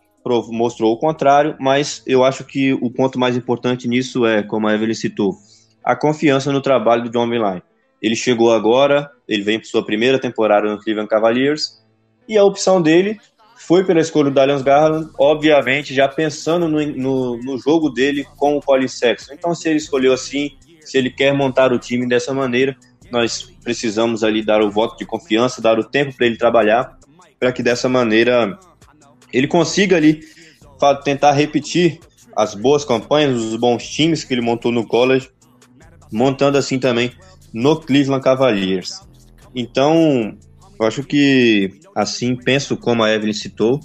mostrou 0.49 0.93
o 0.93 0.97
contrário, 0.97 1.55
mas 1.59 2.01
eu 2.07 2.23
acho 2.23 2.43
que 2.43 2.73
o 2.73 2.89
ponto 2.89 3.19
mais 3.19 3.37
importante 3.37 3.87
nisso 3.87 4.25
é, 4.25 4.41
como 4.41 4.67
a 4.67 4.73
Evelyn 4.73 4.93
citou, 4.93 5.35
a 5.83 5.95
confiança 5.95 6.51
no 6.51 6.61
trabalho 6.61 7.03
do 7.03 7.09
John 7.09 7.29
Beeline. 7.29 7.61
Ele 8.01 8.15
chegou 8.15 8.51
agora, 8.51 9.09
ele 9.27 9.43
vem 9.43 9.59
para 9.59 9.67
sua 9.67 9.85
primeira 9.85 10.19
temporada 10.19 10.69
no 10.69 10.79
Cleveland 10.79 11.09
Cavaliers, 11.09 11.83
e 12.27 12.37
a 12.37 12.43
opção 12.43 12.81
dele 12.81 13.19
foi 13.55 13.83
pela 13.83 13.99
escolha 13.99 14.29
do 14.29 14.35
Darius 14.35 14.61
Garland, 14.61 15.09
obviamente 15.17 15.93
já 15.93 16.07
pensando 16.07 16.67
no, 16.67 16.85
no, 16.85 17.37
no, 17.37 17.57
jogo 17.57 17.89
dele 17.89 18.25
com 18.35 18.57
o 18.57 18.61
Colin. 18.61 18.87
Então, 19.31 19.55
se 19.55 19.69
ele 19.69 19.77
escolheu 19.77 20.13
assim, 20.13 20.51
se 20.81 20.97
ele 20.97 21.09
quer 21.09 21.33
montar 21.33 21.71
o 21.71 21.79
time 21.79 22.07
dessa 22.07 22.33
maneira, 22.33 22.75
nós 23.11 23.43
precisamos 23.63 24.23
ali 24.23 24.43
dar 24.43 24.61
o 24.61 24.69
voto 24.69 24.97
de 24.97 25.05
confiança, 25.05 25.61
dar 25.61 25.79
o 25.79 25.83
tempo 25.83 26.15
para 26.15 26.25
ele 26.25 26.37
trabalhar, 26.37 26.97
para 27.39 27.51
que 27.51 27.63
dessa 27.63 27.87
maneira 27.87 28.57
ele 29.31 29.47
consiga 29.47 29.95
ali 29.95 30.21
tentar 31.03 31.31
repetir 31.31 31.99
as 32.35 32.53
boas 32.53 32.83
campanhas, 32.83 33.41
os 33.41 33.55
bons 33.55 33.87
times 33.87 34.23
que 34.23 34.33
ele 34.33 34.41
montou 34.41 34.71
no 34.71 34.85
college, 34.85 35.29
montando 36.11 36.57
assim 36.57 36.77
também 36.77 37.11
no 37.53 37.79
Cleveland 37.79 38.23
Cavaliers. 38.23 39.01
Então, 39.55 40.37
Eu 40.79 40.85
acho 40.85 41.03
que, 41.03 41.71
assim, 41.95 42.35
penso 42.35 42.75
como 42.75 43.03
a 43.03 43.11
Evelyn 43.11 43.33
citou, 43.33 43.79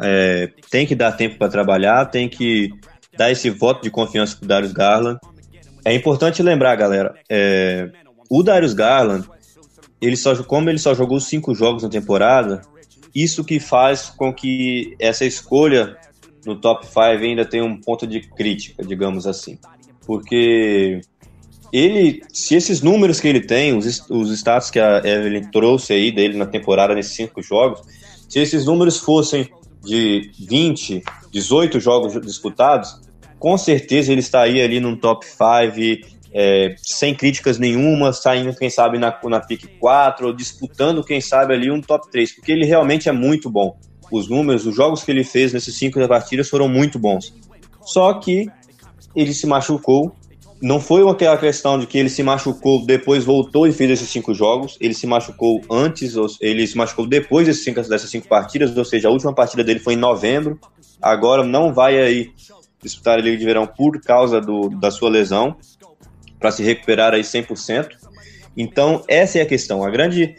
é, 0.00 0.50
tem 0.70 0.86
que 0.86 0.94
dar 0.94 1.12
tempo 1.12 1.38
para 1.38 1.48
trabalhar, 1.48 2.06
tem 2.06 2.28
que 2.28 2.70
dar 3.16 3.30
esse 3.30 3.50
voto 3.50 3.82
de 3.82 3.90
confiança 3.90 4.36
para 4.36 4.48
Darius 4.48 4.72
Garland. 4.72 5.18
É 5.84 5.94
importante 5.94 6.42
lembrar, 6.42 6.74
galera, 6.76 7.14
é, 7.28 7.90
o 8.30 8.42
Darius 8.42 8.74
Garland, 8.74 9.28
ele 10.00 10.16
só, 10.16 10.34
como 10.42 10.68
ele 10.70 10.78
só 10.78 10.94
jogou 10.94 11.20
cinco 11.20 11.54
jogos 11.54 11.82
na 11.82 11.88
temporada, 11.88 12.62
isso 13.22 13.42
que 13.42 13.58
faz 13.58 14.10
com 14.10 14.32
que 14.32 14.94
essa 14.98 15.24
escolha 15.24 15.96
no 16.44 16.54
top 16.54 16.86
5 16.86 17.00
ainda 17.00 17.44
tenha 17.44 17.64
um 17.64 17.80
ponto 17.80 18.06
de 18.06 18.20
crítica, 18.20 18.84
digamos 18.84 19.26
assim. 19.26 19.58
Porque 20.06 21.00
ele, 21.72 22.22
se 22.32 22.54
esses 22.54 22.82
números 22.82 23.18
que 23.18 23.26
ele 23.26 23.40
tem, 23.40 23.76
os, 23.76 24.08
os 24.10 24.30
status 24.30 24.70
que 24.70 24.78
a 24.78 24.98
Evelyn 24.98 25.50
trouxe 25.50 25.94
aí 25.94 26.12
dele 26.12 26.36
na 26.36 26.46
temporada, 26.46 26.94
nesses 26.94 27.16
cinco 27.16 27.42
jogos, 27.42 27.80
se 28.28 28.38
esses 28.38 28.66
números 28.66 28.98
fossem 28.98 29.48
de 29.82 30.30
20, 30.46 31.02
18 31.32 31.80
jogos 31.80 32.20
disputados, 32.20 33.00
com 33.38 33.56
certeza 33.56 34.12
ele 34.12 34.20
estaria 34.20 34.64
ali 34.64 34.78
num 34.78 34.94
top 34.94 35.24
5, 35.24 36.15
é, 36.38 36.74
sem 36.76 37.14
críticas 37.14 37.58
nenhuma, 37.58 38.12
saindo, 38.12 38.54
quem 38.54 38.68
sabe, 38.68 38.98
na, 38.98 39.18
na 39.24 39.40
pick 39.40 39.78
4, 39.80 40.26
ou 40.26 40.32
disputando, 40.34 41.02
quem 41.02 41.18
sabe, 41.18 41.54
ali 41.54 41.70
um 41.70 41.80
top 41.80 42.10
3, 42.10 42.34
porque 42.34 42.52
ele 42.52 42.66
realmente 42.66 43.08
é 43.08 43.12
muito 43.12 43.48
bom. 43.48 43.74
Os 44.12 44.28
números, 44.28 44.66
os 44.66 44.76
jogos 44.76 45.02
que 45.02 45.10
ele 45.10 45.24
fez 45.24 45.54
nesses 45.54 45.74
cinco 45.78 46.06
partidas 46.06 46.50
foram 46.50 46.68
muito 46.68 46.98
bons. 46.98 47.34
Só 47.80 48.12
que 48.12 48.50
ele 49.14 49.32
se 49.32 49.46
machucou 49.46 50.14
não 50.60 50.80
foi 50.80 51.08
aquela 51.08 51.36
questão 51.36 51.78
de 51.78 51.86
que 51.86 51.98
ele 51.98 52.08
se 52.08 52.22
machucou, 52.22 52.84
depois 52.84 53.24
voltou 53.24 53.66
e 53.66 53.72
fez 53.72 53.90
esses 53.90 54.08
cinco 54.08 54.34
jogos. 54.34 54.76
Ele 54.80 54.94
se 54.94 55.06
machucou 55.06 55.60
antes, 55.70 56.14
ele 56.40 56.66
se 56.66 56.76
machucou 56.76 57.06
depois 57.06 57.46
desses 57.46 57.62
cinco, 57.62 57.82
dessas 57.82 58.10
cinco 58.10 58.26
partidas, 58.26 58.74
ou 58.76 58.84
seja, 58.84 59.08
a 59.08 59.10
última 59.10 59.34
partida 59.34 59.62
dele 59.62 59.80
foi 59.80 59.94
em 59.94 59.98
novembro. 59.98 60.58
Agora 61.00 61.44
não 61.44 61.74
vai 61.74 62.00
aí 62.00 62.30
disputar 62.82 63.18
a 63.18 63.22
Liga 63.22 63.36
de 63.36 63.44
Verão 63.44 63.66
por 63.66 64.00
causa 64.00 64.40
do, 64.40 64.70
da 64.70 64.90
sua 64.90 65.10
lesão, 65.10 65.56
para 66.38 66.50
se 66.50 66.62
recuperar 66.62 67.14
aí 67.14 67.22
100%. 67.22 67.88
Então, 68.56 69.02
essa 69.08 69.38
é 69.38 69.42
a 69.42 69.46
questão. 69.46 69.84
A 69.84 69.90
grande. 69.90 70.34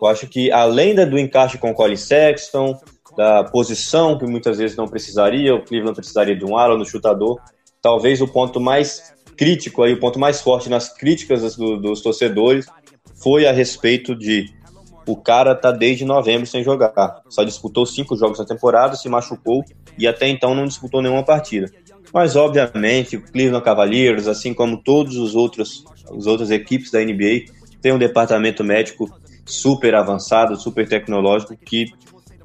Eu 0.00 0.06
acho 0.06 0.26
que 0.26 0.50
além 0.50 0.94
do 0.94 1.18
encaixe 1.18 1.58
com 1.58 1.70
o 1.70 1.74
Colin 1.74 1.96
Sexton, 1.96 2.78
da 3.16 3.44
posição 3.44 4.18
que 4.18 4.24
muitas 4.24 4.56
vezes 4.56 4.76
não 4.76 4.88
precisaria, 4.88 5.54
o 5.54 5.62
Cleveland 5.62 5.94
precisaria 5.94 6.34
de 6.34 6.44
um 6.44 6.56
ala 6.56 6.78
no 6.78 6.86
chutador. 6.86 7.38
Talvez 7.82 8.20
o 8.22 8.28
ponto 8.28 8.58
mais 8.58 9.12
crítico 9.36 9.82
aí, 9.82 9.92
o 9.92 10.00
ponto 10.00 10.18
mais 10.18 10.40
forte 10.40 10.70
nas 10.70 10.92
críticas 10.92 11.56
do, 11.56 11.76
dos 11.76 12.00
torcedores 12.00 12.66
foi 13.22 13.46
a 13.46 13.52
respeito 13.52 14.14
de 14.14 14.46
o 15.06 15.16
cara 15.16 15.54
tá 15.54 15.70
desde 15.70 16.04
novembro 16.04 16.46
sem 16.46 16.62
jogar. 16.62 17.22
Só 17.28 17.42
disputou 17.42 17.84
cinco 17.84 18.16
jogos 18.16 18.38
na 18.38 18.44
temporada, 18.44 18.96
se 18.96 19.08
machucou 19.08 19.64
e 19.98 20.06
até 20.06 20.28
então 20.28 20.54
não 20.54 20.66
disputou 20.66 21.02
nenhuma 21.02 21.24
partida. 21.24 21.70
Mas 22.12 22.34
obviamente 22.36 23.16
o 23.16 23.22
Cleveland 23.22 23.64
Cavaliers, 23.64 24.26
assim 24.26 24.52
como 24.52 24.82
todos 24.82 25.16
os 25.16 25.34
outros 25.34 25.84
as 26.16 26.26
outras 26.26 26.50
equipes 26.50 26.90
da 26.90 27.00
NBA, 27.00 27.44
tem 27.80 27.92
um 27.92 27.98
departamento 27.98 28.64
médico 28.64 29.08
super 29.44 29.94
avançado, 29.94 30.56
super 30.56 30.88
tecnológico 30.88 31.56
que 31.56 31.86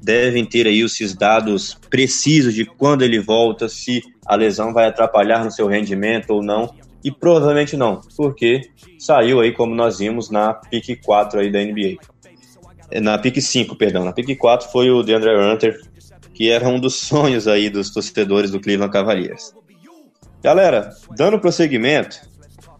devem 0.00 0.44
ter 0.44 0.66
aí 0.66 0.80
esses 0.80 1.14
dados 1.14 1.78
precisos 1.90 2.54
de 2.54 2.64
quando 2.64 3.02
ele 3.02 3.18
volta, 3.18 3.68
se 3.68 4.02
a 4.24 4.36
lesão 4.36 4.72
vai 4.72 4.86
atrapalhar 4.86 5.44
no 5.44 5.50
seu 5.50 5.66
rendimento 5.66 6.30
ou 6.30 6.42
não. 6.42 6.72
E 7.02 7.10
provavelmente 7.10 7.76
não, 7.76 8.00
porque 8.16 8.62
saiu 8.98 9.40
aí, 9.40 9.52
como 9.52 9.74
nós 9.74 9.98
vimos, 9.98 10.30
na 10.30 10.54
pick 10.54 11.00
4 11.04 11.40
aí 11.40 11.50
da 11.50 11.60
NBA. 11.60 11.96
É, 12.90 13.00
na 13.00 13.18
pick 13.18 13.40
5, 13.40 13.76
perdão. 13.76 14.04
Na 14.04 14.12
pick 14.12 14.36
4 14.36 14.70
foi 14.70 14.90
o 14.90 15.02
DeAndre 15.02 15.36
Hunter, 15.36 15.80
que 16.36 16.50
era 16.50 16.68
um 16.68 16.78
dos 16.78 16.96
sonhos 16.96 17.48
aí 17.48 17.70
dos 17.70 17.90
torcedores 17.90 18.50
do 18.50 18.60
Cleveland 18.60 18.92
Cavaliers. 18.92 19.54
Galera, 20.42 20.90
dando 21.16 21.40
prosseguimento. 21.40 22.20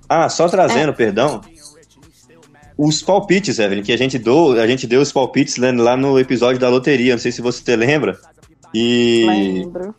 Ah, 0.07 0.29
só 0.29 0.47
trazendo, 0.47 0.91
é. 0.91 0.95
perdão. 0.95 1.41
Os 2.77 3.03
palpites, 3.03 3.59
Evelyn, 3.59 3.83
que 3.83 3.93
a 3.93 3.97
gente 3.97 4.19
deu, 4.19 4.53
a 4.61 4.67
gente 4.67 4.87
deu 4.87 5.01
os 5.01 5.11
palpites 5.11 5.57
lá 5.57 5.97
no 5.97 6.21
episódio 6.21 6.61
da 6.61 6.69
loteria, 6.69 7.15
não 7.15 7.19
sei 7.19 7.33
se 7.33 7.41
você 7.41 7.75
lembra. 7.75 8.19
E 8.75 9.25
Lembro. 9.27 9.95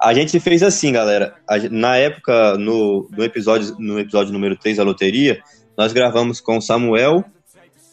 A 0.00 0.14
gente 0.14 0.38
fez 0.38 0.62
assim, 0.62 0.92
galera. 0.92 1.34
na 1.70 1.96
época, 1.96 2.56
no, 2.56 3.08
no, 3.10 3.24
episódio, 3.24 3.74
no 3.80 3.98
episódio 3.98 4.32
número 4.32 4.54
3 4.56 4.76
da 4.76 4.84
loteria, 4.84 5.42
nós 5.76 5.92
gravamos 5.92 6.40
com 6.40 6.58
o 6.58 6.62
Samuel, 6.62 7.24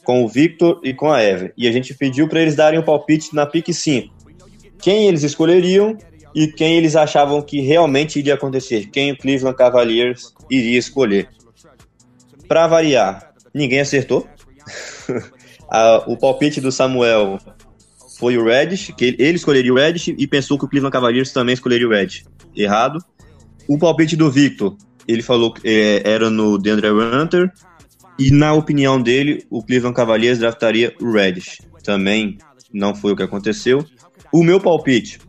com 0.04 0.23
o 0.23 0.27
Victor 0.27 0.80
e 0.84 0.93
com 0.93 1.12
a 1.12 1.21
Eva. 1.21 1.51
E 1.58 1.67
a 1.67 1.71
gente 1.71 1.95
pediu 1.95 2.27
para 2.27 2.41
eles 2.41 2.56
darem 2.56 2.80
um 2.80 2.84
palpite 2.84 3.34
na 3.34 3.47
pique 3.47 3.73
5. 3.73 4.12
Quem 4.84 5.08
eles 5.08 5.24
escolheriam 5.24 5.98
e 6.36 6.48
quem 6.48 6.78
eles 6.78 6.96
achavam 6.96 7.41
que 7.41 7.62
realmente 7.62 8.19
iria 8.19 8.34
acontecer. 8.34 8.88
Quem 8.88 9.12
o 9.12 9.17
Cleveland 9.17 9.58
Cavaliers 9.58 10.34
iria 10.50 10.78
escolher. 10.78 11.30
Para 12.48 12.67
variar, 12.67 13.34
ninguém 13.54 13.80
acertou. 13.80 14.28
o 16.08 16.17
palpite 16.17 16.60
do 16.60 16.72
Samuel 16.72 17.39
foi 18.17 18.38
o 18.38 18.46
Reddish, 18.46 18.91
que 18.98 19.15
ele 19.17 19.36
escolheria 19.36 19.72
o 19.72 19.76
Reddish 19.76 20.08
e 20.10 20.28
pensou 20.28 20.58
que 20.58 20.65
o 20.65 20.67
Cleveland 20.67 20.93
Cavaliers 20.93 21.32
também 21.32 21.54
escolheria 21.54 21.88
o 21.88 21.91
Reddish. 21.91 22.26
Errado. 22.56 23.00
O 23.67 23.78
palpite 23.78 24.15
do 24.15 24.30
Victor, 24.30 24.76
ele 25.08 25.22
falou 25.22 25.54
que 25.54 25.67
é, 25.67 26.02
era 26.04 26.30
no 26.30 26.58
DeAndre 26.58 26.89
Hunter 26.89 27.52
e 28.19 28.32
na 28.32 28.54
opinião 28.54 29.02
dele, 29.02 29.46
o 29.50 29.63
Cleveland 29.63 29.96
Cavaliers 29.96 30.39
draftaria 30.39 30.93
o 31.02 31.12
Reddish. 31.12 31.62
Também 31.84 32.38
não 32.72 32.93
foi 32.93 33.13
o 33.13 33.15
que 33.15 33.24
aconteceu. 33.24 33.86
O 34.34 34.41
meu 34.41 34.60
palpite, 34.60 35.19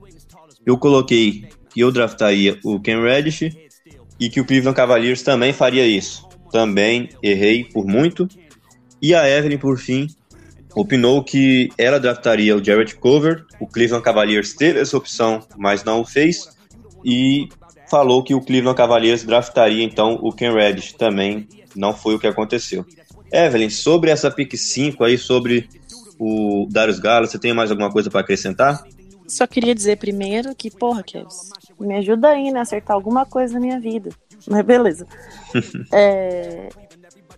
eu 0.64 0.78
coloquei 0.78 1.44
que 1.68 1.80
eu 1.80 1.92
draftaria 1.92 2.58
o 2.64 2.80
Ken 2.80 3.02
Reddish 3.02 3.54
e 4.18 4.30
que 4.30 4.40
o 4.40 4.46
Cleveland 4.46 4.74
Cavaliers 4.74 5.20
também 5.20 5.52
faria 5.52 5.86
isso. 5.86 6.26
Também 6.50 7.10
errei 7.22 7.64
por 7.64 7.86
muito. 7.86 8.26
E 9.02 9.14
a 9.14 9.28
Evelyn, 9.28 9.58
por 9.58 9.76
fim, 9.76 10.08
opinou 10.74 11.22
que 11.22 11.68
ela 11.76 12.00
draftaria 12.00 12.56
o 12.56 12.64
Jared 12.64 12.96
Cover, 12.96 13.44
o 13.60 13.66
Cleveland 13.66 14.02
Cavaliers 14.02 14.54
teve 14.54 14.80
essa 14.80 14.96
opção, 14.96 15.46
mas 15.58 15.84
não 15.84 16.00
o 16.00 16.06
fez, 16.06 16.48
e 17.04 17.46
falou 17.90 18.24
que 18.24 18.34
o 18.34 18.40
Cleveland 18.40 18.74
Cavaliers 18.74 19.22
draftaria 19.22 19.84
então 19.84 20.18
o 20.22 20.32
Ken 20.32 20.54
Reddish, 20.54 20.94
também 20.94 21.46
não 21.76 21.92
foi 21.92 22.14
o 22.14 22.18
que 22.18 22.26
aconteceu. 22.26 22.86
Evelyn, 23.30 23.68
sobre 23.68 24.10
essa 24.10 24.30
pick 24.30 24.56
5 24.56 25.04
aí, 25.04 25.18
sobre 25.18 25.68
o 26.18 26.66
Darius 26.70 26.98
Garland, 26.98 27.30
você 27.30 27.38
tem 27.38 27.52
mais 27.52 27.70
alguma 27.70 27.90
coisa 27.90 28.10
para 28.10 28.20
acrescentar? 28.20 28.82
Só 29.26 29.46
queria 29.46 29.74
dizer 29.74 29.98
primeiro 29.98 30.54
que, 30.54 30.70
porra, 30.70 31.02
Kevs, 31.02 31.50
me 31.78 31.96
ajuda 31.96 32.28
aí, 32.28 32.50
né, 32.50 32.60
acertar 32.60 32.94
alguma 32.94 33.24
coisa 33.24 33.54
na 33.54 33.60
minha 33.60 33.80
vida. 33.80 34.10
Mas 34.46 34.64
beleza. 34.64 35.06
é, 35.92 36.68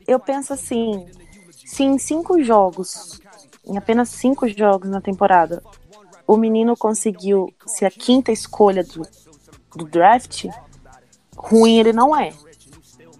eu 0.06 0.18
penso 0.18 0.52
assim, 0.52 1.06
se 1.50 1.84
em 1.84 1.98
cinco 1.98 2.42
jogos 2.42 3.20
em 3.66 3.76
apenas 3.76 4.10
cinco 4.10 4.48
jogos 4.48 4.88
na 4.88 5.00
temporada, 5.00 5.62
o 6.26 6.36
menino 6.36 6.76
conseguiu 6.76 7.52
ser 7.66 7.86
a 7.86 7.90
quinta 7.90 8.30
escolha 8.30 8.84
do, 8.84 9.02
do 9.74 9.84
draft, 9.84 10.46
ruim 11.36 11.78
ele 11.78 11.92
não 11.92 12.16
é. 12.16 12.32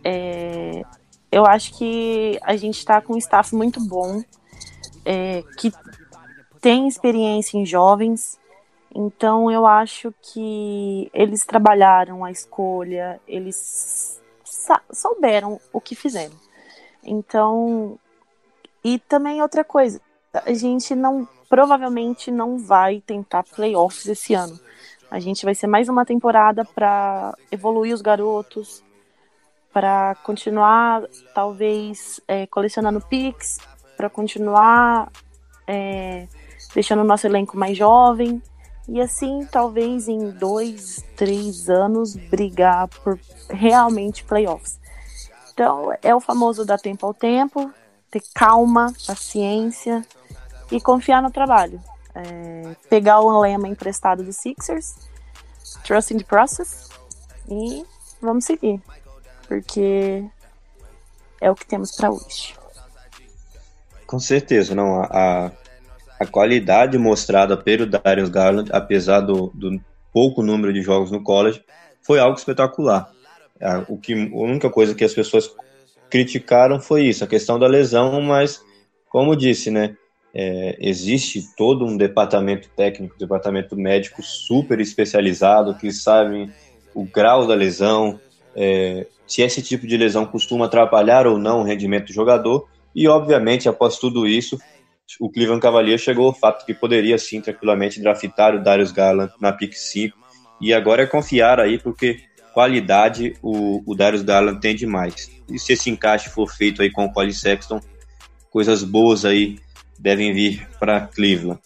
é. 0.04 0.82
Eu 1.30 1.44
acho 1.44 1.76
que 1.76 2.38
a 2.42 2.56
gente 2.56 2.78
está 2.78 3.00
com 3.00 3.14
um 3.14 3.18
staff 3.18 3.54
muito 3.54 3.80
bom, 3.80 4.22
é, 5.04 5.42
que 5.58 5.72
tem 6.60 6.86
experiência 6.86 7.58
em 7.58 7.66
jovens, 7.66 8.38
então 8.98 9.50
eu 9.50 9.66
acho 9.66 10.10
que 10.22 11.10
eles 11.12 11.44
trabalharam 11.44 12.24
a 12.24 12.30
escolha, 12.30 13.20
eles 13.28 14.18
souberam 14.90 15.60
o 15.70 15.82
que 15.82 15.94
fizeram. 15.94 16.34
Então, 17.04 17.98
e 18.82 18.98
também 18.98 19.42
outra 19.42 19.62
coisa, 19.62 20.00
a 20.32 20.54
gente 20.54 20.94
não 20.94 21.28
provavelmente 21.46 22.30
não 22.30 22.56
vai 22.56 23.02
tentar 23.06 23.42
playoffs 23.42 24.06
esse 24.06 24.32
ano. 24.32 24.58
A 25.10 25.20
gente 25.20 25.44
vai 25.44 25.54
ser 25.54 25.66
mais 25.66 25.90
uma 25.90 26.06
temporada 26.06 26.64
para 26.64 27.36
evoluir 27.52 27.92
os 27.92 28.00
garotos, 28.00 28.82
para 29.74 30.14
continuar 30.24 31.02
talvez 31.34 32.18
é, 32.26 32.46
colecionando 32.46 33.02
picks, 33.02 33.58
para 33.94 34.08
continuar 34.08 35.12
é, 35.66 36.26
deixando 36.74 37.00
o 37.00 37.04
nosso 37.04 37.26
elenco 37.26 37.58
mais 37.58 37.76
jovem 37.76 38.42
e 38.88 39.00
assim 39.00 39.46
talvez 39.50 40.08
em 40.08 40.30
dois, 40.30 41.04
três 41.16 41.68
anos 41.68 42.14
brigar 42.14 42.88
por 42.88 43.18
realmente 43.48 44.24
playoffs. 44.24 44.78
Então 45.52 45.92
é 46.02 46.14
o 46.14 46.20
famoso 46.20 46.64
dar 46.64 46.78
tempo 46.78 47.06
ao 47.06 47.14
tempo, 47.14 47.72
ter 48.10 48.22
calma, 48.34 48.92
paciência 49.06 50.06
e 50.70 50.80
confiar 50.80 51.22
no 51.22 51.30
trabalho. 51.30 51.80
É, 52.14 52.74
pegar 52.88 53.20
o 53.20 53.40
lema 53.40 53.68
emprestado 53.68 54.22
do 54.22 54.32
Sixers, 54.32 54.94
trust 55.84 56.14
in 56.14 56.18
the 56.18 56.24
process 56.24 56.88
e 57.48 57.84
vamos 58.20 58.44
seguir, 58.44 58.80
porque 59.46 60.24
é 61.40 61.50
o 61.50 61.54
que 61.54 61.66
temos 61.66 61.94
para 61.94 62.10
hoje. 62.10 62.56
Com 64.06 64.20
certeza, 64.20 64.74
não. 64.74 65.02
A, 65.02 65.46
a 65.46 65.52
qualidade 66.24 66.96
mostrada 66.96 67.56
pelo 67.56 67.84
Darius 67.84 68.30
Garland, 68.30 68.70
apesar 68.72 69.20
do, 69.20 69.50
do 69.52 69.78
pouco 70.12 70.42
número 70.42 70.72
de 70.72 70.80
jogos 70.80 71.10
no 71.10 71.22
college, 71.22 71.62
foi 72.00 72.18
algo 72.18 72.38
espetacular. 72.38 73.10
O 73.88 73.98
que, 73.98 74.14
a 74.14 74.36
única 74.36 74.70
coisa 74.70 74.94
que 74.94 75.04
as 75.04 75.12
pessoas 75.12 75.52
criticaram 76.08 76.80
foi 76.80 77.04
isso, 77.04 77.24
a 77.24 77.26
questão 77.26 77.58
da 77.58 77.66
lesão, 77.66 78.20
mas, 78.22 78.62
como 79.10 79.36
disse, 79.36 79.70
né, 79.70 79.96
é, 80.32 80.76
existe 80.78 81.42
todo 81.56 81.84
um 81.84 81.96
departamento 81.96 82.68
técnico, 82.76 83.18
departamento 83.18 83.74
médico 83.74 84.22
super 84.22 84.80
especializado, 84.80 85.74
que 85.74 85.90
sabem 85.90 86.50
o 86.94 87.04
grau 87.04 87.46
da 87.46 87.54
lesão, 87.54 88.20
é, 88.54 89.06
se 89.26 89.42
esse 89.42 89.60
tipo 89.60 89.86
de 89.86 89.96
lesão 89.96 90.24
costuma 90.24 90.66
atrapalhar 90.66 91.26
ou 91.26 91.38
não 91.38 91.60
o 91.60 91.64
rendimento 91.64 92.06
do 92.06 92.12
jogador, 92.12 92.68
e 92.94 93.08
obviamente, 93.08 93.68
após 93.68 93.98
tudo 93.98 94.26
isso, 94.26 94.58
o 95.20 95.30
Cleveland 95.30 95.62
Cavaliers 95.62 96.00
chegou 96.00 96.26
ao 96.26 96.34
fato 96.34 96.64
que 96.66 96.74
poderia 96.74 97.16
sim 97.18 97.40
tranquilamente 97.40 98.00
draftar 98.00 98.54
o 98.54 98.62
Darius 98.62 98.92
Garland 98.92 99.32
na 99.40 99.52
pick 99.52 99.74
5, 99.74 100.16
e 100.60 100.72
agora 100.72 101.02
é 101.02 101.06
confiar 101.06 101.60
aí, 101.60 101.78
porque 101.78 102.20
qualidade 102.52 103.34
o, 103.42 103.82
o 103.86 103.94
Darius 103.94 104.22
Garland 104.22 104.60
tem 104.60 104.74
demais. 104.74 105.30
E 105.50 105.58
se 105.58 105.74
esse 105.74 105.90
encaixe 105.90 106.30
for 106.30 106.50
feito 106.50 106.82
aí 106.82 106.90
com 106.90 107.04
o 107.04 107.12
Cole 107.12 107.32
Sexton, 107.32 107.80
coisas 108.50 108.82
boas 108.82 109.24
aí 109.24 109.58
devem 109.98 110.32
vir 110.32 110.66
para 110.78 111.02
Cleveland. 111.02 111.60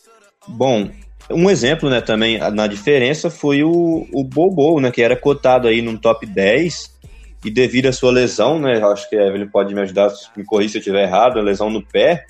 Bom, 0.48 0.90
um 1.30 1.48
exemplo, 1.48 1.88
né, 1.88 2.00
também 2.00 2.38
na 2.38 2.66
diferença 2.66 3.30
foi 3.30 3.62
o, 3.62 4.06
o 4.12 4.24
Bobo, 4.24 4.80
né, 4.80 4.90
que 4.90 5.02
era 5.02 5.16
cotado 5.16 5.68
aí 5.68 5.80
no 5.80 5.96
top 5.96 6.26
10 6.26 6.98
e 7.44 7.50
devido 7.50 7.86
à 7.86 7.92
sua 7.92 8.10
lesão, 8.10 8.58
né, 8.58 8.82
acho 8.82 9.08
que 9.08 9.16
a 9.16 9.26
Evelyn 9.26 9.48
pode 9.48 9.72
me 9.72 9.80
ajudar, 9.82 10.12
me 10.36 10.44
corrigir 10.44 10.72
se 10.72 10.78
eu 10.78 10.80
estiver 10.80 11.04
errado, 11.04 11.38
a 11.38 11.42
lesão 11.42 11.70
no 11.70 11.82
pé, 11.82 12.26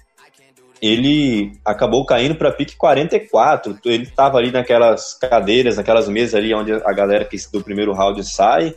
ele 0.81 1.53
acabou 1.65 2.07
caindo 2.07 2.35
para 2.35 2.51
pique 2.51 2.75
44. 2.77 3.79
Ele 3.85 4.05
estava 4.05 4.39
ali 4.39 4.51
naquelas 4.51 5.15
cadeiras, 5.15 5.77
naquelas 5.77 6.09
mesas 6.09 6.35
ali 6.35 6.55
onde 6.55 6.73
a 6.73 6.93
galera 6.93 7.25
que 7.25 7.37
do 7.53 7.63
primeiro 7.63 7.93
round 7.93 8.23
sai 8.25 8.75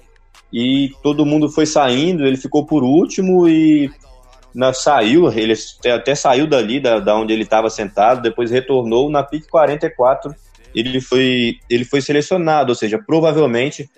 e 0.52 0.92
todo 1.02 1.26
mundo 1.26 1.50
foi 1.50 1.66
saindo. 1.66 2.26
Ele 2.26 2.36
ficou 2.36 2.66
por 2.66 2.84
último 2.84 3.48
e 3.48 3.90
na, 4.54 4.74
saiu. 4.74 5.32
Ele 5.32 5.54
até 5.94 6.14
saiu 6.14 6.46
dali 6.46 6.80
da, 6.80 7.00
da 7.00 7.16
onde 7.16 7.32
ele 7.32 7.44
estava 7.44 7.70
sentado. 7.70 8.22
Depois 8.22 8.52
retornou 8.52 9.10
na 9.10 9.24
pique 9.24 9.48
44. 9.48 10.36
Ele 10.76 11.00
foi 11.00 11.58
ele 11.70 11.86
foi 11.86 12.02
selecionado, 12.02 12.70
ou 12.70 12.76
seja, 12.76 13.00
provavelmente 13.00 13.90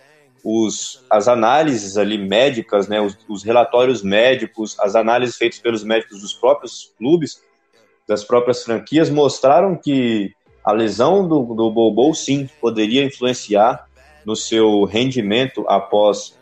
os, 0.44 1.04
as 1.10 1.28
análises 1.28 1.98
ali 1.98 2.20
médicas, 2.20 2.88
né, 2.88 3.02
os, 3.02 3.18
os 3.28 3.44
relatórios 3.44 4.04
médicos, 4.04 4.78
as 4.80 4.96
análises 4.96 5.38
feitas 5.38 5.58
pelos 5.58 5.84
médicos 5.84 6.22
dos 6.22 6.34
próprios 6.34 6.94
clubes 7.00 7.42
das 8.08 8.24
próprias 8.24 8.64
franquias 8.64 9.10
mostraram 9.10 9.76
que 9.76 10.34
a 10.64 10.72
lesão 10.72 11.28
do, 11.28 11.44
do 11.54 11.72
Bobo 11.72 12.14
sim 12.14 12.50
poderia 12.60 13.04
influenciar 13.04 13.86
no 14.26 14.36
seu 14.36 14.84
rendimento 14.84 15.64
após 15.68 16.38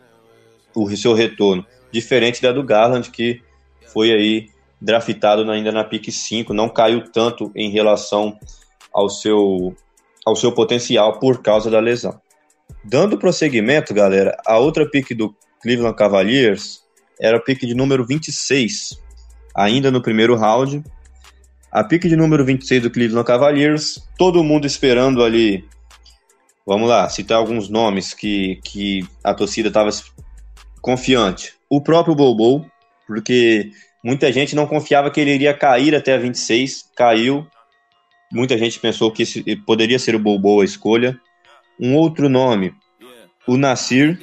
o 0.73 0.89
seu 0.95 1.13
retorno, 1.13 1.65
diferente 1.91 2.41
da 2.41 2.52
do 2.52 2.63
Garland 2.63 3.12
que 3.12 3.41
foi 3.88 4.12
aí 4.12 4.49
draftado 4.82 5.49
ainda 5.49 5.71
na 5.71 5.84
pick 5.84 6.12
5, 6.12 6.54
não 6.54 6.67
caiu 6.67 7.10
tanto 7.12 7.52
em 7.56 7.69
relação 7.69 8.38
ao 8.93 9.10
seu 9.10 9.76
ao 10.26 10.36
seu 10.36 10.54
potencial 10.54 11.19
por 11.19 11.41
causa 11.41 11.69
da 11.69 11.80
lesão. 11.80 12.19
Dando 12.84 13.17
prosseguimento, 13.17 13.93
galera, 13.93 14.38
a 14.45 14.58
outra 14.58 14.89
pick 14.89 15.13
do 15.13 15.36
Cleveland 15.62 15.97
Cavaliers 15.97 16.82
era 17.19 17.38
a 17.38 17.39
pick 17.39 17.60
de 17.60 17.73
número 17.73 18.06
26, 18.06 19.02
ainda 19.54 19.91
no 19.91 20.02
primeiro 20.02 20.36
round, 20.36 20.84
a 21.73 21.83
pique 21.83 22.07
de 22.07 22.15
número 22.15 22.45
26 22.45 22.83
do 22.83 22.91
Cleveland 22.91 23.25
Cavaliers, 23.25 24.07
todo 24.15 24.43
mundo 24.43 24.67
esperando 24.67 25.23
ali. 25.23 25.65
Vamos 26.67 26.88
lá, 26.88 27.09
citar 27.09 27.39
alguns 27.39 27.67
nomes 27.67 28.13
que, 28.13 28.59
que 28.63 29.03
a 29.23 29.33
torcida 29.33 29.69
estava 29.69 29.89
confiante. 30.81 31.55
O 31.67 31.81
próprio 31.81 32.13
Bobo, 32.13 32.63
porque 33.07 33.71
muita 34.03 34.31
gente 34.31 34.55
não 34.55 34.67
confiava 34.67 35.09
que 35.09 35.19
ele 35.19 35.33
iria 35.33 35.51
cair 35.51 35.95
até 35.95 36.13
a 36.13 36.17
26, 36.17 36.91
caiu. 36.95 37.47
Muita 38.31 38.55
gente 38.55 38.79
pensou 38.79 39.12
que 39.12 39.25
poderia 39.65 39.97
ser 39.97 40.13
o 40.13 40.19
Bobo 40.19 40.62
a 40.62 40.65
escolha. 40.65 41.19
Um 41.79 41.95
outro 41.95 42.29
nome, 42.29 42.71
o 43.47 43.57
Nasir, 43.57 44.19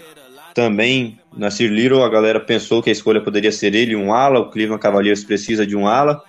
também, 0.54 1.18
Nasir 1.36 1.68
Little, 1.68 2.04
a 2.04 2.08
galera 2.08 2.38
pensou 2.38 2.80
que 2.80 2.90
a 2.90 2.92
escolha 2.92 3.20
poderia 3.20 3.50
ser 3.50 3.74
ele, 3.74 3.96
um 3.96 4.14
ala. 4.14 4.38
O 4.38 4.50
Cleveland 4.50 4.80
Cavaliers 4.80 5.24
precisa 5.24 5.66
de 5.66 5.74
um 5.76 5.88
ala. 5.88 6.22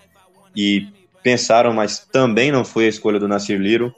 E 0.56 0.88
pensaram, 1.24 1.74
mas 1.74 2.00
também 2.00 2.52
não 2.52 2.66
foi 2.66 2.86
a 2.86 2.90
escolha 2.90 3.20
do 3.20 3.28
Nasir 3.28 3.60
Little. 3.60 3.94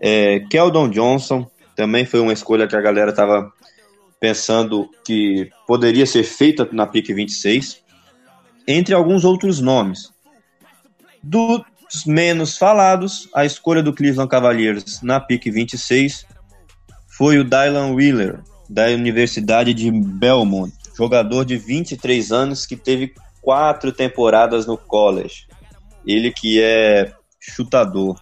É, 0.00 0.40
Keldon 0.50 0.88
Johnson 0.88 1.48
também 1.74 2.04
foi 2.04 2.20
uma 2.20 2.32
escolha 2.32 2.66
que 2.66 2.76
a 2.76 2.80
galera 2.80 3.10
estava 3.10 3.52
pensando 4.20 4.88
que 5.04 5.48
poderia 5.66 6.06
ser 6.06 6.24
feita 6.24 6.68
na 6.72 6.86
pick 6.86 7.08
26, 7.08 7.80
entre 8.66 8.94
alguns 8.94 9.24
outros 9.24 9.60
nomes. 9.60 10.12
Dos 11.22 11.62
menos 12.06 12.56
falados, 12.56 13.28
a 13.34 13.44
escolha 13.44 13.82
do 13.82 13.92
Cleveland 13.92 14.28
Cavaliers 14.28 15.00
na 15.02 15.20
pick 15.20 15.44
26 15.50 16.26
foi 17.06 17.38
o 17.38 17.44
Dylan 17.44 17.94
Wheeler, 17.94 18.40
da 18.68 18.86
Universidade 18.88 19.72
de 19.72 19.90
Belmont, 19.90 20.72
jogador 20.96 21.44
de 21.44 21.56
23 21.56 22.30
anos 22.32 22.66
que 22.66 22.76
teve 22.76 23.14
quatro 23.40 23.92
temporadas 23.92 24.66
no 24.66 24.76
college 24.76 25.47
ele 26.08 26.32
que 26.32 26.60
é 26.62 27.12
chutador. 27.38 28.18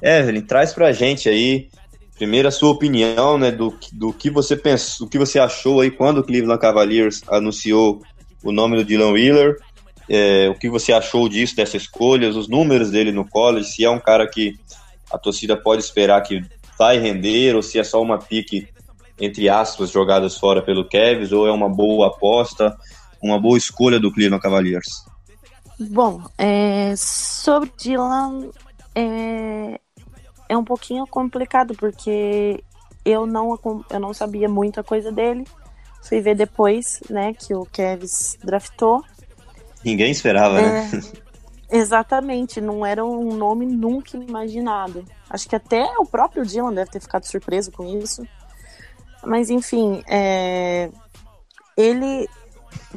Evelyn, 0.00 0.40
traz 0.40 0.72
pra 0.72 0.90
gente 0.90 1.28
aí, 1.28 1.68
primeiro 2.16 2.48
a 2.48 2.50
sua 2.50 2.70
opinião, 2.70 3.36
né, 3.36 3.50
do, 3.50 3.76
do 3.92 4.12
que 4.12 4.30
você 4.30 4.56
pensou, 4.56 5.06
do 5.06 5.10
que 5.10 5.18
você 5.18 5.38
achou 5.38 5.80
aí 5.80 5.90
quando 5.90 6.18
o 6.18 6.24
Cleveland 6.24 6.60
Cavaliers 6.60 7.22
anunciou 7.28 8.00
o 8.42 8.50
nome 8.50 8.76
do 8.76 8.84
Dylan 8.84 9.12
Wheeler, 9.12 9.56
é, 10.08 10.48
o 10.48 10.54
que 10.54 10.70
você 10.70 10.92
achou 10.92 11.28
disso, 11.28 11.54
dessa 11.54 11.76
escolha, 11.76 12.30
os 12.30 12.48
números 12.48 12.90
dele 12.90 13.12
no 13.12 13.28
college, 13.28 13.68
se 13.68 13.84
é 13.84 13.90
um 13.90 14.00
cara 14.00 14.26
que 14.26 14.58
a 15.12 15.18
torcida 15.18 15.56
pode 15.56 15.82
esperar 15.82 16.22
que 16.22 16.42
vai 16.78 16.98
render, 16.98 17.54
ou 17.54 17.62
se 17.62 17.78
é 17.78 17.84
só 17.84 18.00
uma 18.00 18.18
pique, 18.18 18.66
entre 19.20 19.50
aspas, 19.50 19.90
jogadas 19.90 20.38
fora 20.38 20.62
pelo 20.62 20.88
Cavs, 20.88 21.30
ou 21.30 21.46
é 21.46 21.52
uma 21.52 21.68
boa 21.68 22.06
aposta, 22.06 22.74
uma 23.22 23.38
boa 23.38 23.58
escolha 23.58 24.00
do 24.00 24.10
Cleveland 24.10 24.42
Cavaliers. 24.42 25.09
Bom, 25.88 26.22
é, 26.36 26.94
sobre 26.94 27.72
Dylan 27.78 28.50
é, 28.94 29.80
é 30.46 30.56
um 30.56 30.62
pouquinho 30.62 31.06
complicado 31.06 31.74
porque 31.74 32.62
eu 33.02 33.26
não, 33.26 33.58
eu 33.88 34.00
não 34.00 34.12
sabia 34.12 34.46
muita 34.46 34.84
coisa 34.84 35.10
dele. 35.10 35.46
Fui 36.02 36.20
ver 36.20 36.34
depois, 36.34 37.00
né, 37.08 37.32
que 37.32 37.54
o 37.54 37.64
Kevs 37.64 38.36
draftou. 38.44 39.02
Ninguém 39.82 40.10
esperava, 40.10 40.60
né? 40.60 40.88
é, 40.92 40.96
né? 40.96 41.02
Exatamente, 41.72 42.60
não 42.60 42.84
era 42.84 43.02
um 43.02 43.34
nome 43.34 43.64
nunca 43.64 44.18
imaginado. 44.18 45.04
Acho 45.30 45.48
que 45.48 45.56
até 45.56 45.84
o 45.98 46.04
próprio 46.04 46.44
Dylan 46.44 46.74
deve 46.74 46.90
ter 46.90 47.00
ficado 47.00 47.24
surpreso 47.24 47.70
com 47.72 47.84
isso. 47.84 48.26
Mas 49.24 49.48
enfim, 49.48 50.02
é, 50.06 50.90
ele, 51.76 52.28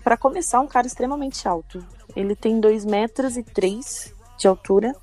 para 0.04 0.18
começar, 0.18 0.60
um 0.60 0.68
cara 0.68 0.88
extremamente 0.88 1.48
alto. 1.48 1.86
Ele 2.16 2.36
tem 2.36 2.60
2 2.60 2.86
metros 2.86 3.38
e 3.38 3.44
3 3.44 4.14
de 4.38 4.48
altura, 4.48 4.94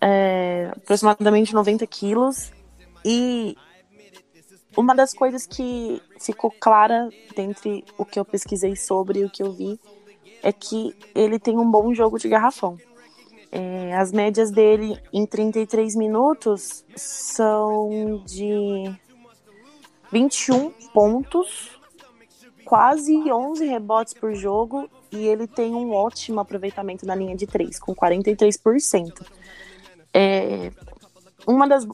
é, 0.00 0.70
aproximadamente 0.76 1.54
90 1.54 1.86
quilos. 1.86 2.52
E 3.04 3.56
uma 4.76 4.94
das 4.94 5.14
coisas 5.14 5.46
que 5.46 6.02
ficou 6.20 6.50
clara 6.50 7.08
dentre 7.34 7.84
o 7.96 8.04
que 8.04 8.18
eu 8.18 8.24
pesquisei 8.24 8.76
sobre 8.76 9.20
e 9.20 9.24
o 9.24 9.30
que 9.30 9.42
eu 9.42 9.52
vi 9.52 9.78
é 10.42 10.52
que 10.52 10.94
ele 11.14 11.38
tem 11.38 11.58
um 11.58 11.70
bom 11.70 11.92
jogo 11.94 12.18
de 12.18 12.28
garrafão. 12.28 12.76
É, 13.50 13.94
as 13.96 14.12
médias 14.12 14.50
dele 14.50 15.00
em 15.12 15.24
33 15.24 15.96
minutos 15.96 16.84
são 16.94 18.22
de 18.26 18.94
21 20.12 20.70
pontos, 20.92 21.80
quase 22.64 23.14
11 23.14 23.64
rebotes 23.66 24.14
por 24.14 24.34
jogo 24.34 24.90
e 25.10 25.26
ele 25.26 25.46
tem 25.46 25.74
um 25.74 25.92
ótimo 25.92 26.40
aproveitamento 26.40 27.06
na 27.06 27.14
linha 27.14 27.36
de 27.36 27.46
3, 27.46 27.78
com 27.78 27.94
43%. 27.94 29.26
É, 30.12 30.70
uma 31.46 31.68
das 31.68 31.86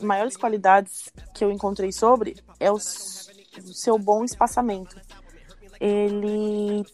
maiores 0.00 0.36
qualidades 0.36 1.12
que 1.34 1.44
eu 1.44 1.50
encontrei 1.50 1.92
sobre 1.92 2.36
é 2.58 2.70
o, 2.70 2.76
o 2.76 2.80
seu 3.74 3.98
bom 3.98 4.24
espaçamento. 4.24 5.00
Ele 5.80 6.84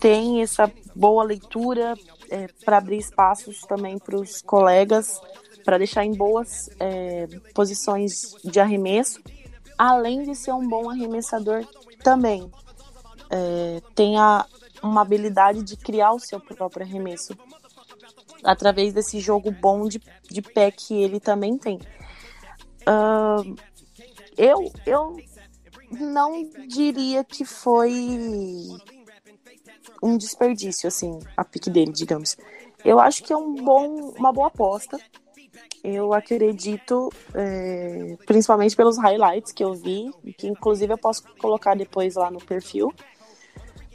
tem 0.00 0.42
essa 0.42 0.70
boa 0.94 1.22
leitura 1.22 1.94
é, 2.30 2.48
para 2.64 2.78
abrir 2.78 2.98
espaços 2.98 3.60
também 3.62 3.98
para 3.98 4.16
os 4.16 4.42
colegas, 4.42 5.20
para 5.64 5.78
deixar 5.78 6.04
em 6.04 6.14
boas 6.14 6.70
é, 6.80 7.26
posições 7.54 8.34
de 8.44 8.58
arremesso, 8.58 9.20
além 9.76 10.22
de 10.22 10.34
ser 10.34 10.52
um 10.52 10.66
bom 10.66 10.90
arremessador 10.90 11.64
também. 12.02 12.50
É, 13.30 13.82
tem 13.94 14.18
a, 14.18 14.46
uma 14.82 15.02
habilidade 15.02 15.62
de 15.62 15.76
criar 15.76 16.12
o 16.12 16.20
seu 16.20 16.40
próprio 16.40 16.84
arremesso. 16.84 17.36
através 18.44 18.92
desse 18.92 19.18
jogo 19.18 19.50
bom 19.50 19.88
de, 19.88 20.00
de 20.30 20.40
pé 20.40 20.70
que 20.70 20.94
ele 21.02 21.18
também 21.18 21.58
tem. 21.58 21.78
Uh, 22.86 23.56
eu, 24.36 24.72
eu 24.86 25.16
não 25.90 26.48
diria 26.68 27.24
que 27.24 27.44
foi 27.44 27.90
um 30.02 30.16
desperdício, 30.16 30.86
assim, 30.86 31.18
a 31.36 31.44
pique 31.44 31.68
dele, 31.68 31.92
digamos. 31.92 32.36
Eu 32.84 33.00
acho 33.00 33.24
que 33.24 33.32
é 33.32 33.36
um 33.36 33.54
bom, 33.54 34.14
uma 34.16 34.32
boa 34.32 34.46
aposta. 34.46 34.98
Eu 35.82 36.12
acredito, 36.12 37.10
é, 37.34 38.16
principalmente 38.26 38.76
pelos 38.76 38.98
highlights 38.98 39.52
que 39.52 39.64
eu 39.64 39.74
vi, 39.74 40.10
que 40.36 40.46
inclusive 40.46 40.92
eu 40.92 40.98
posso 40.98 41.22
colocar 41.38 41.74
depois 41.74 42.14
lá 42.14 42.30
no 42.30 42.38
perfil 42.38 42.92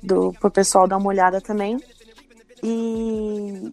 do 0.04 0.34
pro 0.34 0.52
pessoal 0.52 0.88
dar 0.88 0.98
uma 0.98 1.08
olhada 1.08 1.39
também. 1.42 1.78
E 2.62 3.72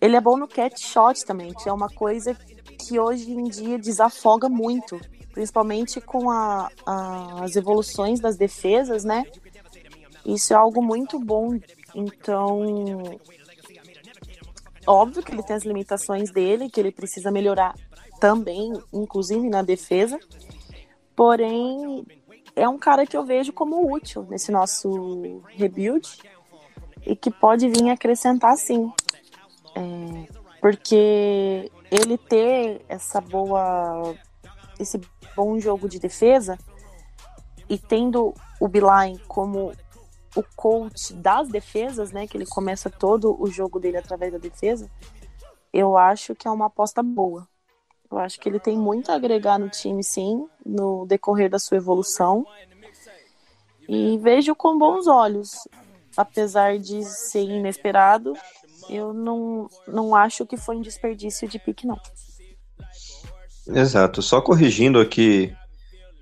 ele 0.00 0.16
é 0.16 0.20
bom 0.20 0.36
no 0.36 0.48
catch 0.48 0.80
shot 0.80 1.24
também, 1.24 1.52
que 1.52 1.68
é 1.68 1.72
uma 1.72 1.88
coisa 1.88 2.36
que 2.78 2.98
hoje 2.98 3.30
em 3.30 3.44
dia 3.44 3.78
desafoga 3.78 4.48
muito, 4.48 5.00
principalmente 5.32 6.00
com 6.00 6.30
a, 6.30 6.68
a, 6.84 7.44
as 7.44 7.56
evoluções 7.56 8.20
das 8.20 8.36
defesas, 8.36 9.04
né? 9.04 9.24
Isso 10.24 10.52
é 10.52 10.56
algo 10.56 10.82
muito 10.82 11.18
bom. 11.18 11.58
Então, 11.94 12.62
óbvio 14.86 15.22
que 15.22 15.32
ele 15.32 15.42
tem 15.42 15.56
as 15.56 15.64
limitações 15.64 16.30
dele, 16.32 16.70
que 16.70 16.80
ele 16.80 16.92
precisa 16.92 17.30
melhorar 17.30 17.74
também, 18.20 18.72
inclusive 18.92 19.48
na 19.48 19.62
defesa. 19.62 20.18
Porém, 21.14 22.04
é 22.54 22.68
um 22.68 22.78
cara 22.78 23.06
que 23.06 23.16
eu 23.16 23.24
vejo 23.24 23.52
como 23.52 23.92
útil 23.92 24.26
nesse 24.28 24.52
nosso 24.52 25.42
rebuild 25.48 26.18
e 27.04 27.16
que 27.16 27.30
pode 27.30 27.68
vir 27.68 27.90
acrescentar 27.90 28.56
sim. 28.56 28.92
É, 29.74 30.42
porque 30.60 31.70
ele 31.90 32.18
ter 32.18 32.84
essa 32.88 33.20
boa 33.20 34.14
esse 34.78 35.00
bom 35.34 35.58
jogo 35.58 35.88
de 35.88 35.98
defesa 35.98 36.58
e 37.68 37.78
tendo 37.78 38.34
o 38.60 38.68
Beeline 38.68 39.18
como 39.26 39.72
o 40.34 40.42
coach 40.56 41.12
das 41.14 41.48
defesas, 41.48 42.10
né, 42.10 42.26
que 42.26 42.36
ele 42.36 42.46
começa 42.46 42.90
todo 42.90 43.36
o 43.40 43.50
jogo 43.50 43.78
dele 43.78 43.98
através 43.98 44.32
da 44.32 44.38
defesa, 44.38 44.90
eu 45.72 45.96
acho 45.96 46.34
que 46.34 46.48
é 46.48 46.50
uma 46.50 46.66
aposta 46.66 47.02
boa. 47.02 47.46
Eu 48.12 48.18
acho 48.18 48.38
que 48.38 48.46
ele 48.46 48.60
tem 48.60 48.76
muito 48.76 49.10
a 49.10 49.14
agregar 49.14 49.58
no 49.58 49.70
time, 49.70 50.04
sim, 50.04 50.46
no 50.64 51.06
decorrer 51.06 51.48
da 51.48 51.58
sua 51.58 51.78
evolução. 51.78 52.46
E 53.88 54.18
vejo 54.18 54.54
com 54.54 54.78
bons 54.78 55.06
olhos. 55.06 55.66
Apesar 56.14 56.78
de 56.78 57.02
ser 57.04 57.42
inesperado, 57.42 58.34
eu 58.90 59.14
não, 59.14 59.66
não 59.88 60.14
acho 60.14 60.44
que 60.44 60.58
foi 60.58 60.76
um 60.76 60.82
desperdício 60.82 61.48
de 61.48 61.58
pique, 61.58 61.86
não. 61.86 61.98
Exato. 63.66 64.20
Só 64.20 64.42
corrigindo 64.42 65.00
aqui 65.00 65.54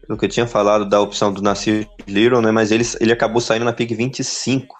o 0.08 0.16
que 0.16 0.26
eu 0.26 0.28
tinha 0.28 0.46
falado 0.46 0.88
da 0.88 1.00
opção 1.00 1.32
do 1.32 1.42
Nasir 1.42 1.88
Little, 2.06 2.40
né? 2.40 2.52
Mas 2.52 2.70
ele, 2.70 2.84
ele 3.00 3.12
acabou 3.12 3.40
saindo 3.40 3.64
na 3.64 3.72
pick 3.72 3.90
25 3.90 4.76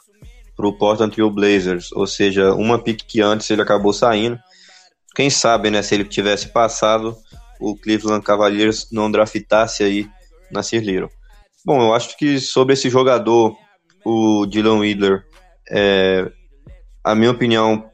para 0.56 0.68
o 0.68 0.72
Portland 0.78 1.12
Trail 1.12 1.30
Blazers, 1.30 1.90
ou 1.92 2.06
seja, 2.06 2.54
uma 2.54 2.78
pick 2.78 3.02
que 3.04 3.20
antes 3.20 3.50
ele 3.50 3.62
acabou 3.62 3.92
saindo. 3.92 4.38
Quem 5.14 5.28
sabe, 5.28 5.70
né? 5.70 5.82
Se 5.82 5.94
ele 5.94 6.04
tivesse 6.04 6.48
passado, 6.48 7.16
o 7.58 7.76
Cleveland 7.76 8.24
Cavaliers 8.24 8.88
não 8.90 9.10
draftasse 9.10 9.82
aí 9.82 10.08
Nasir 10.50 10.82
Little. 10.82 11.10
Bom, 11.64 11.82
eu 11.82 11.94
acho 11.94 12.16
que 12.16 12.40
sobre 12.40 12.74
esse 12.74 12.88
jogador, 12.88 13.56
o 14.04 14.46
Dylan 14.46 14.78
Wheeler, 14.78 15.24
é, 15.70 16.30
a 17.04 17.14
minha 17.14 17.30
opinião 17.30 17.90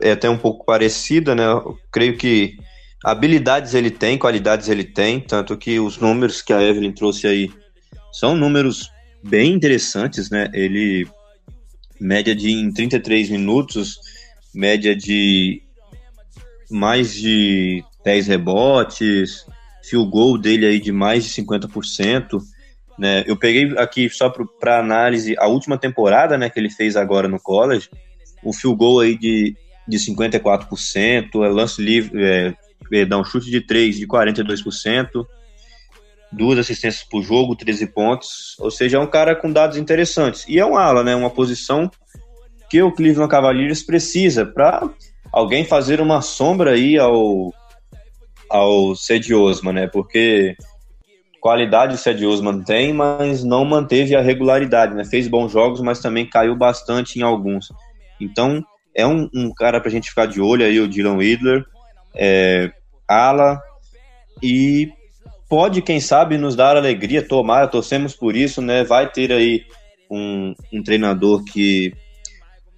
é 0.00 0.12
até 0.12 0.28
um 0.28 0.38
pouco 0.38 0.64
parecida, 0.64 1.34
né? 1.34 1.44
Eu 1.44 1.78
creio 1.90 2.16
que 2.16 2.56
Habilidades 3.04 3.74
ele 3.74 3.90
tem, 3.90 4.18
qualidades 4.18 4.68
ele 4.68 4.84
tem, 4.84 5.20
tanto 5.20 5.56
que 5.56 5.78
os 5.78 5.98
números 5.98 6.42
que 6.42 6.52
a 6.52 6.60
Evelyn 6.60 6.92
trouxe 6.92 7.26
aí 7.28 7.50
são 8.12 8.34
números 8.34 8.90
bem 9.22 9.52
interessantes, 9.52 10.30
né? 10.30 10.50
Ele 10.52 11.06
média 12.00 12.34
de 12.34 12.50
em 12.50 12.72
33 12.72 13.30
minutos, 13.30 13.98
média 14.52 14.96
de 14.96 15.62
mais 16.70 17.14
de 17.14 17.82
10 18.04 18.26
rebotes, 18.26 19.46
field 19.88 20.10
goal 20.10 20.38
dele 20.38 20.66
aí 20.66 20.80
de 20.80 20.92
mais 20.92 21.24
de 21.24 21.30
50%, 21.42 22.40
né? 22.98 23.24
Eu 23.26 23.36
peguei 23.36 23.76
aqui 23.78 24.10
só 24.10 24.28
para 24.28 24.78
análise 24.78 25.34
a 25.38 25.46
última 25.46 25.78
temporada, 25.78 26.36
né, 26.36 26.50
que 26.50 26.58
ele 26.58 26.70
fez 26.70 26.96
agora 26.96 27.28
no 27.28 27.40
college, 27.40 27.88
o 28.42 28.52
field 28.52 28.76
goal 28.76 29.00
aí 29.00 29.16
de, 29.16 29.56
de 29.86 29.98
54%, 29.98 31.44
é 31.44 31.48
lance 31.48 31.80
livre, 31.80 32.22
é, 32.22 32.54
perdão, 32.90 33.24
chute 33.24 33.50
de 33.50 33.60
3 33.60 33.96
de 33.96 34.06
42%, 34.06 35.26
duas 36.32 36.58
assistências 36.58 37.04
por 37.08 37.22
jogo, 37.22 37.56
13 37.56 37.86
pontos, 37.86 38.56
ou 38.58 38.70
seja, 38.70 38.98
é 38.98 39.00
um 39.00 39.06
cara 39.06 39.34
com 39.34 39.50
dados 39.50 39.76
interessantes. 39.76 40.44
E 40.48 40.58
é 40.58 40.66
um 40.66 40.76
ala, 40.76 41.02
né, 41.04 41.14
uma 41.14 41.30
posição 41.30 41.90
que 42.68 42.82
o 42.82 42.92
Cleveland 42.92 43.30
Cavaliers 43.30 43.82
precisa 43.82 44.44
para 44.44 44.90
alguém 45.38 45.64
fazer 45.64 46.00
uma 46.00 46.20
sombra 46.20 46.72
aí 46.72 46.98
ao 46.98 47.54
ao 48.50 48.94
Cedi 48.96 49.34
Osman, 49.34 49.72
né? 49.72 49.86
Porque 49.86 50.56
qualidade 51.40 51.94
o 51.94 51.98
Cedi 51.98 52.26
Osman 52.26 52.62
tem, 52.62 52.92
mas 52.92 53.44
não 53.44 53.64
manteve 53.64 54.16
a 54.16 54.22
regularidade, 54.22 54.94
né? 54.94 55.04
Fez 55.04 55.28
bons 55.28 55.52
jogos, 55.52 55.80
mas 55.80 56.00
também 56.00 56.26
caiu 56.26 56.56
bastante 56.56 57.18
em 57.18 57.22
alguns. 57.22 57.68
Então, 58.18 58.64
é 58.94 59.06
um, 59.06 59.28
um 59.34 59.52
cara 59.52 59.80
para 59.80 59.88
a 59.88 59.92
gente 59.92 60.08
ficar 60.08 60.26
de 60.26 60.40
olho 60.40 60.64
aí, 60.64 60.80
o 60.80 60.88
Dylan 60.88 61.16
Widler. 61.16 61.64
É, 62.14 62.72
ala 63.06 63.60
e 64.42 64.90
pode, 65.48 65.82
quem 65.82 66.00
sabe, 66.00 66.38
nos 66.38 66.56
dar 66.56 66.76
alegria, 66.76 67.22
tomara, 67.22 67.68
torcemos 67.68 68.16
por 68.16 68.34
isso, 68.34 68.62
né? 68.62 68.82
Vai 68.82 69.10
ter 69.10 69.30
aí 69.30 69.64
um, 70.10 70.54
um 70.72 70.82
treinador 70.82 71.44
que 71.44 71.92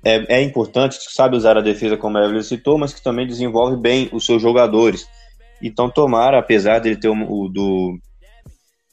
é, 0.04 0.36
é, 0.36 0.42
importante, 0.42 0.98
sabe 1.10 1.36
usar 1.36 1.58
a 1.58 1.62
defesa, 1.62 1.96
como 1.96 2.16
a 2.16 2.24
Evelyn 2.24 2.42
citou, 2.42 2.78
mas 2.78 2.94
que 2.94 3.02
também 3.02 3.26
desenvolve 3.26 3.76
bem 3.76 4.08
os 4.12 4.24
seus 4.24 4.40
jogadores. 4.40 5.06
Então, 5.62 5.90
tomara, 5.90 6.38
apesar 6.38 6.78
dele 6.78 6.96
ter 6.96 7.08
um, 7.08 7.30
o 7.30 7.48
do. 7.48 7.98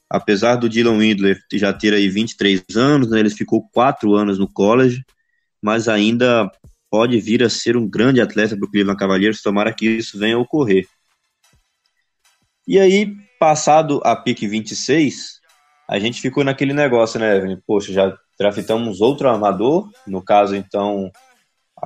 Apesar 0.10 0.56
do 0.56 0.70
Dylan 0.70 0.98
Windler 0.98 1.38
já 1.54 1.74
ter 1.74 1.94
aí 1.94 2.08
23 2.08 2.64
anos, 2.76 3.10
né, 3.10 3.20
ele 3.20 3.30
ficou 3.30 3.68
4 3.74 4.16
anos 4.16 4.40
no 4.40 4.52
college, 4.52 5.04
mas 5.62 5.90
ainda 5.90 6.50
pode 6.90 7.20
vir 7.20 7.44
a 7.44 7.50
ser 7.50 7.76
um 7.76 7.88
grande 7.88 8.22
atleta 8.22 8.56
para 8.56 8.66
o 8.66 8.72
Cleveland 8.72 8.98
Cavaliers, 8.98 9.42
tomara 9.42 9.74
que 9.74 9.86
isso 9.86 10.18
venha 10.18 10.38
a 10.38 10.40
ocorrer. 10.40 10.86
E 12.66 12.80
aí, 12.80 13.16
passado 13.38 14.02
a 14.04 14.16
pique 14.16 14.48
26, 14.48 15.42
a 15.90 16.00
gente 16.00 16.22
ficou 16.22 16.44
naquele 16.44 16.74
negócio, 16.74 17.20
né, 17.20 17.36
Evelyn? 17.36 17.60
Poxa, 17.66 17.92
já 17.92 18.18
draftamos 18.38 19.02
outro 19.02 19.30
armador, 19.30 19.90
no 20.06 20.22
caso, 20.22 20.56
então, 20.56 21.12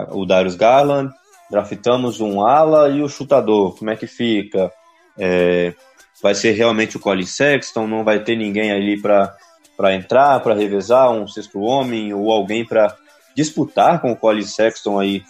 o 0.09 0.25
Darius 0.25 0.55
Garland, 0.55 1.13
draftamos 1.49 2.19
um 2.19 2.45
ala 2.45 2.89
e 2.89 3.01
o 3.01 3.09
chutador, 3.09 3.77
como 3.77 3.89
é 3.89 3.95
que 3.95 4.07
fica? 4.07 4.71
É, 5.17 5.73
vai 6.21 6.35
ser 6.35 6.51
realmente 6.51 6.97
o 6.97 6.99
Colin 6.99 7.25
Sexton, 7.25 7.87
não 7.87 8.03
vai 8.03 8.23
ter 8.23 8.35
ninguém 8.35 8.71
ali 8.71 9.01
para 9.01 9.95
entrar, 9.95 10.39
para 10.41 10.53
revezar, 10.53 11.11
um 11.11 11.27
sexto 11.27 11.59
homem 11.61 12.13
ou 12.13 12.31
alguém 12.31 12.65
para 12.65 12.95
disputar 13.35 14.01
com 14.01 14.11
o 14.11 14.15
Colin 14.15 14.43
Sexton 14.43 14.99
aí 14.99 15.23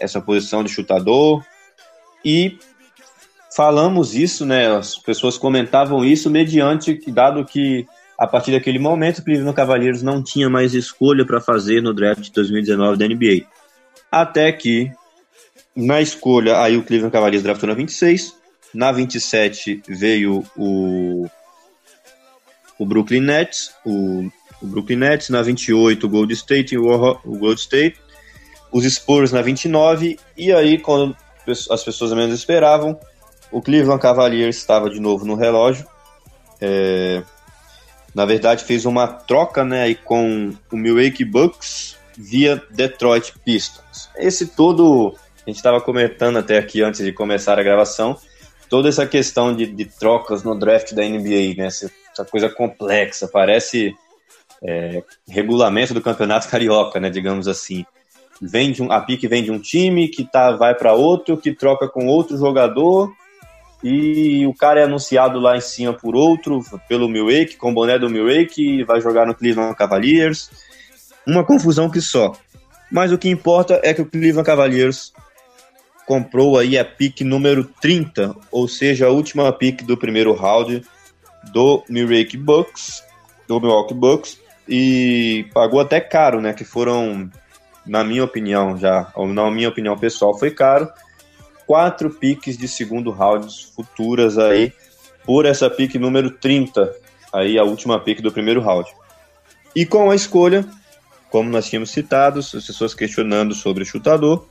essa 0.00 0.20
posição 0.20 0.62
de 0.62 0.70
chutador. 0.70 1.44
E 2.24 2.58
falamos 3.54 4.14
isso, 4.14 4.44
né? 4.44 4.76
As 4.76 4.96
pessoas 4.96 5.38
comentavam 5.38 6.04
isso 6.04 6.30
mediante 6.30 6.98
dado 7.10 7.44
que 7.44 7.86
a 8.18 8.26
partir 8.26 8.52
daquele 8.52 8.78
momento 8.78 9.18
o 9.18 9.24
Cleveland 9.24 9.54
Cavaliers 9.54 10.02
não 10.02 10.22
tinha 10.22 10.48
mais 10.48 10.74
escolha 10.74 11.24
para 11.24 11.40
fazer 11.40 11.82
no 11.82 11.92
draft 11.92 12.22
de 12.22 12.32
2019 12.32 12.96
da 12.96 13.06
NBA. 13.06 13.46
Até 14.10 14.50
que 14.52 14.90
na 15.74 16.00
escolha 16.00 16.60
aí 16.60 16.76
o 16.76 16.82
Cleveland 16.82 17.12
Cavaliers 17.12 17.42
draftou 17.42 17.68
na 17.68 17.74
26, 17.74 18.34
na 18.72 18.92
27 18.92 19.82
veio 19.88 20.44
o 20.56 21.26
o 22.78 22.84
Brooklyn 22.84 23.22
Nets, 23.22 23.74
o, 23.86 24.28
o 24.60 24.66
Brooklyn 24.66 24.96
Nets 24.96 25.30
na 25.30 25.40
28 25.40 26.06
o 26.06 26.10
Gold 26.10 26.32
State 26.34 26.74
e 26.74 26.78
o, 26.78 26.84
o 27.24 27.38
Gold 27.38 27.58
State, 27.58 27.98
os 28.70 28.84
Spurs 28.84 29.32
na 29.32 29.40
29 29.40 30.18
e 30.36 30.52
aí 30.52 30.78
quando 30.78 31.16
as 31.70 31.82
pessoas 31.82 32.12
menos 32.12 32.34
esperavam 32.34 32.98
o 33.50 33.62
Cleveland 33.62 34.00
Cavaliers 34.00 34.56
estava 34.56 34.90
de 34.90 35.00
novo 35.00 35.24
no 35.24 35.34
relógio. 35.34 35.86
É, 36.60 37.22
na 38.16 38.24
verdade, 38.24 38.64
fez 38.64 38.86
uma 38.86 39.06
troca 39.06 39.62
né, 39.62 39.82
aí 39.82 39.94
com 39.94 40.50
o 40.72 40.76
Milwaukee 40.76 41.22
Bucks 41.22 41.98
via 42.16 42.62
Detroit 42.70 43.34
Pistons. 43.44 44.08
Esse 44.16 44.46
todo, 44.46 45.14
a 45.46 45.50
gente 45.50 45.56
estava 45.56 45.82
comentando 45.82 46.38
até 46.38 46.56
aqui 46.56 46.82
antes 46.82 47.04
de 47.04 47.12
começar 47.12 47.58
a 47.58 47.62
gravação, 47.62 48.16
toda 48.70 48.88
essa 48.88 49.06
questão 49.06 49.54
de, 49.54 49.66
de 49.66 49.84
trocas 49.84 50.42
no 50.42 50.58
draft 50.58 50.94
da 50.94 51.02
NBA, 51.02 51.56
né, 51.58 51.66
essa, 51.66 51.90
essa 52.10 52.24
coisa 52.24 52.48
complexa, 52.48 53.28
parece 53.28 53.94
é, 54.64 55.02
regulamento 55.28 55.92
do 55.92 56.00
campeonato 56.00 56.48
carioca, 56.48 56.98
né, 56.98 57.10
digamos 57.10 57.46
assim. 57.46 57.84
vende 58.40 58.82
um, 58.82 58.90
a 58.90 58.98
pique 58.98 59.28
vem 59.28 59.44
de 59.44 59.50
um 59.50 59.58
time 59.58 60.08
que 60.08 60.24
tá, 60.24 60.52
vai 60.52 60.74
para 60.74 60.94
outro, 60.94 61.36
que 61.36 61.52
troca 61.52 61.86
com 61.86 62.06
outro 62.06 62.38
jogador 62.38 63.12
e 63.82 64.46
o 64.46 64.54
cara 64.54 64.80
é 64.80 64.84
anunciado 64.84 65.38
lá 65.38 65.56
em 65.56 65.60
cima 65.60 65.92
por 65.92 66.16
outro, 66.16 66.60
pelo 66.88 67.08
Milwaukee, 67.08 67.56
com 67.56 67.70
o 67.70 67.74
boné 67.74 67.98
do 67.98 68.10
Milwaukee, 68.10 68.82
vai 68.84 69.00
jogar 69.00 69.26
no 69.26 69.34
Cleveland 69.34 69.76
Cavaliers. 69.76 70.50
Uma 71.26 71.44
confusão 71.44 71.90
que 71.90 72.00
só. 72.00 72.32
Mas 72.90 73.12
o 73.12 73.18
que 73.18 73.28
importa 73.28 73.80
é 73.82 73.92
que 73.92 74.02
o 74.02 74.06
Cleveland 74.06 74.46
Cavaliers 74.46 75.12
comprou 76.06 76.56
aí 76.56 76.78
a 76.78 76.84
pique 76.84 77.24
número 77.24 77.64
30, 77.80 78.34
ou 78.50 78.68
seja, 78.68 79.06
a 79.06 79.10
última 79.10 79.52
pique 79.52 79.84
do 79.84 79.96
primeiro 79.96 80.32
round 80.32 80.82
do 81.52 81.84
Milwaukee 81.88 82.36
Bucks, 82.36 83.02
do 83.46 83.60
Milwaukee 83.60 83.94
Bucks, 83.94 84.38
e 84.68 85.46
pagou 85.52 85.80
até 85.80 86.00
caro, 86.00 86.40
né? 86.40 86.52
Que 86.52 86.64
foram, 86.64 87.30
na 87.84 88.04
minha 88.04 88.24
opinião, 88.24 88.78
já, 88.78 89.10
ou 89.14 89.26
na 89.26 89.50
minha 89.50 89.68
opinião 89.68 89.98
pessoal, 89.98 90.38
foi 90.38 90.50
caro. 90.50 90.88
Quatro 91.66 92.10
piques 92.10 92.56
de 92.56 92.68
segundo 92.68 93.10
round 93.10 93.52
futuras 93.74 94.38
aí 94.38 94.72
por 95.24 95.44
essa 95.44 95.68
pique 95.68 95.98
número 95.98 96.30
30, 96.30 96.94
aí 97.32 97.58
a 97.58 97.64
última 97.64 97.98
pique 97.98 98.22
do 98.22 98.30
primeiro 98.30 98.60
round. 98.60 98.88
E 99.74 99.84
com 99.84 100.10
a 100.10 100.14
escolha, 100.14 100.64
como 101.30 101.50
nós 101.50 101.68
tínhamos 101.68 101.90
citado, 101.90 102.38
as 102.38 102.50
pessoas 102.50 102.94
questionando 102.94 103.54
sobre 103.54 103.82
o 103.82 103.86
chutador, 103.86 104.46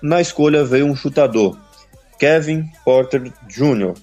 na 0.00 0.20
escolha 0.20 0.64
veio 0.64 0.86
um 0.86 0.94
chutador, 0.94 1.58
Kevin 2.18 2.70
Porter 2.84 3.32
Jr., 3.48 3.94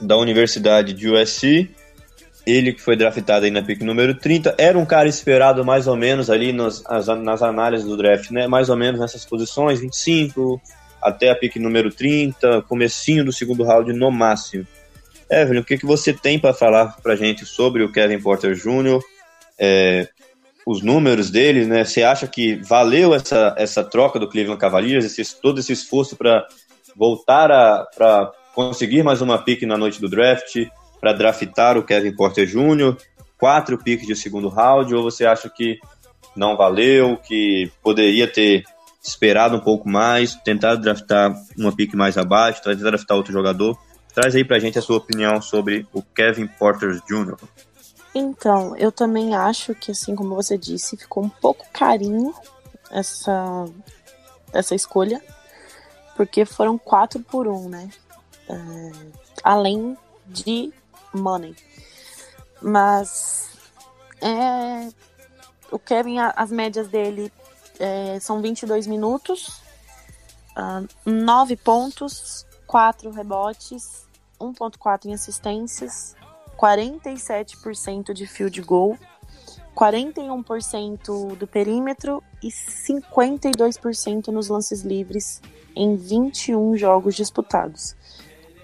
da 0.00 0.16
Universidade 0.16 0.92
de 0.92 1.08
USC. 1.08 1.70
Ele 2.46 2.72
que 2.72 2.80
foi 2.80 2.96
draftado 2.96 3.44
aí 3.44 3.50
na 3.50 3.62
pick 3.62 3.82
número 3.82 4.14
30, 4.14 4.54
era 4.56 4.78
um 4.78 4.86
cara 4.86 5.08
esperado 5.08 5.64
mais 5.64 5.88
ou 5.88 5.96
menos 5.96 6.30
ali 6.30 6.52
nas, 6.52 6.82
nas 7.22 7.42
análises 7.42 7.86
do 7.86 7.96
draft, 7.96 8.30
né? 8.30 8.46
Mais 8.46 8.68
ou 8.68 8.76
menos 8.76 9.00
nessas 9.00 9.24
posições, 9.24 9.80
25 9.80 10.60
até 11.06 11.30
a 11.30 11.36
pick 11.36 11.56
número 11.56 11.90
30, 11.90 12.62
comecinho 12.62 13.24
do 13.24 13.32
segundo 13.32 13.62
round 13.62 13.92
no 13.92 14.10
máximo. 14.10 14.66
Evelyn, 15.30 15.60
o 15.60 15.64
que, 15.64 15.78
que 15.78 15.86
você 15.86 16.12
tem 16.12 16.38
para 16.38 16.52
falar 16.52 16.96
para 17.02 17.16
gente 17.16 17.44
sobre 17.44 17.82
o 17.82 17.92
Kevin 17.92 18.20
Porter 18.20 18.54
Jr., 18.54 19.00
é, 19.58 20.08
os 20.66 20.82
números 20.82 21.30
dele, 21.30 21.64
né? 21.64 21.84
Você 21.84 22.02
acha 22.02 22.26
que 22.26 22.56
valeu 22.56 23.14
essa, 23.14 23.54
essa 23.56 23.84
troca 23.84 24.18
do 24.18 24.28
Cleveland 24.28 24.60
Cavaliers, 24.60 25.04
esse, 25.04 25.40
todo 25.40 25.60
esse 25.60 25.72
esforço 25.72 26.16
para 26.16 26.46
voltar 26.96 27.52
a 27.52 27.86
pra 27.94 28.32
conseguir 28.52 29.02
mais 29.02 29.20
uma 29.20 29.38
pick 29.38 29.62
na 29.62 29.76
noite 29.76 30.00
do 30.00 30.08
draft, 30.08 30.66
para 31.00 31.12
draftar 31.12 31.78
o 31.78 31.84
Kevin 31.84 32.16
Porter 32.16 32.46
Jr., 32.46 32.96
quatro 33.38 33.78
picks 33.78 34.06
de 34.06 34.16
segundo 34.16 34.48
round, 34.48 34.92
ou 34.94 35.04
você 35.04 35.24
acha 35.24 35.48
que 35.48 35.78
não 36.34 36.56
valeu, 36.56 37.16
que 37.16 37.70
poderia 37.82 38.26
ter 38.26 38.64
esperado 39.06 39.56
um 39.56 39.60
pouco 39.60 39.88
mais, 39.88 40.34
tentar 40.34 40.76
draftar 40.76 41.34
uma 41.56 41.74
pick 41.74 41.94
mais 41.94 42.18
abaixo, 42.18 42.62
tentar 42.62 42.90
draftar 42.90 43.16
outro 43.16 43.32
jogador? 43.32 43.78
Traz 44.14 44.34
aí 44.34 44.44
pra 44.44 44.58
gente 44.58 44.78
a 44.78 44.82
sua 44.82 44.96
opinião 44.96 45.40
sobre 45.40 45.86
o 45.92 46.02
Kevin 46.02 46.46
Porter 46.46 47.00
Jr. 47.06 47.36
Então, 48.14 48.74
eu 48.76 48.90
também 48.90 49.34
acho 49.34 49.74
que, 49.74 49.90
assim 49.90 50.16
como 50.16 50.34
você 50.34 50.56
disse, 50.56 50.96
ficou 50.96 51.22
um 51.22 51.28
pouco 51.28 51.66
carinho 51.70 52.34
essa, 52.90 53.66
essa 54.52 54.74
escolha, 54.74 55.22
porque 56.16 56.46
foram 56.46 56.78
quatro 56.78 57.20
por 57.20 57.46
um, 57.46 57.68
né? 57.68 57.90
É, 58.48 58.90
além 59.44 59.96
de 60.26 60.72
money. 61.12 61.54
Mas 62.62 63.50
é, 64.22 64.88
o 65.70 65.78
Kevin, 65.78 66.18
as 66.18 66.50
médias 66.50 66.88
dele 66.88 67.30
é, 67.78 68.18
são 68.20 68.40
22 68.40 68.86
minutos, 68.86 69.60
uh, 70.56 70.86
9 71.04 71.56
pontos, 71.56 72.46
4 72.66 73.10
rebotes, 73.10 74.06
1.4 74.40 75.06
em 75.06 75.14
assistências, 75.14 76.14
47% 76.58 78.12
de 78.12 78.26
field 78.26 78.60
goal, 78.62 78.98
41% 79.74 81.36
do 81.36 81.46
perímetro 81.46 82.22
e 82.42 82.48
52% 82.48 84.28
nos 84.28 84.48
lances 84.48 84.80
livres 84.80 85.42
em 85.74 85.94
21 85.96 86.76
jogos 86.76 87.14
disputados. 87.14 87.94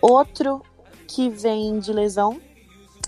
Outro 0.00 0.62
que 1.06 1.28
vem 1.28 1.78
de 1.78 1.92
lesão, 1.92 2.40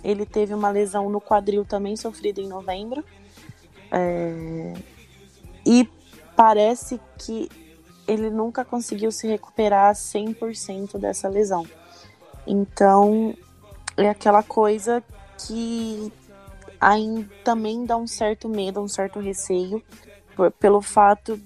ele 0.03 0.27
teve 0.27 0.53
uma 0.53 0.71
lesão 0.71 1.09
no 1.09 1.21
quadril 1.21 1.65
também 1.65 1.97
sofrida 1.97 2.41
em 2.41 2.49
novembro. 2.49 3.03
É... 3.91 4.75
E 5.67 5.89
parece 6.37 7.01
que 7.19 7.49
ele 8.07 8.31
nunca 8.31 8.65
conseguiu 8.65 9.11
se 9.11 9.27
recuperar 9.27 9.95
100% 9.95 10.99
dessa 10.99 11.29
lesão. 11.29 11.67
Então, 12.47 13.35
é 13.97 14.09
aquela 14.09 14.43
coisa 14.43 15.03
que 15.39 16.13
aí 16.81 17.27
também 17.43 17.87
dá 17.87 17.97
um 17.97 18.07
certo 18.07 18.49
medo, 18.49 18.81
um 18.81 18.89
certo 18.89 19.19
receio 19.19 19.83
pelo 20.59 20.83
fato 20.83 21.41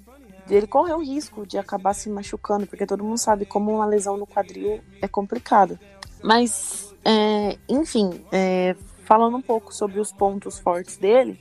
dele 0.46 0.66
correr 0.66 0.94
o 0.94 1.02
risco 1.02 1.46
de 1.46 1.58
acabar 1.58 1.94
se 1.94 2.08
machucando, 2.08 2.66
porque 2.66 2.86
todo 2.86 3.04
mundo 3.04 3.18
sabe 3.18 3.44
como 3.44 3.72
uma 3.72 3.86
lesão 3.86 4.16
no 4.16 4.26
quadril 4.26 4.80
é 5.00 5.06
complicada. 5.06 5.78
Mas, 6.22 6.94
é, 7.04 7.58
enfim, 7.68 8.24
é, 8.32 8.74
falando 9.04 9.36
um 9.36 9.42
pouco 9.42 9.72
sobre 9.72 10.00
os 10.00 10.10
pontos 10.10 10.58
fortes 10.58 10.96
dele, 10.96 11.38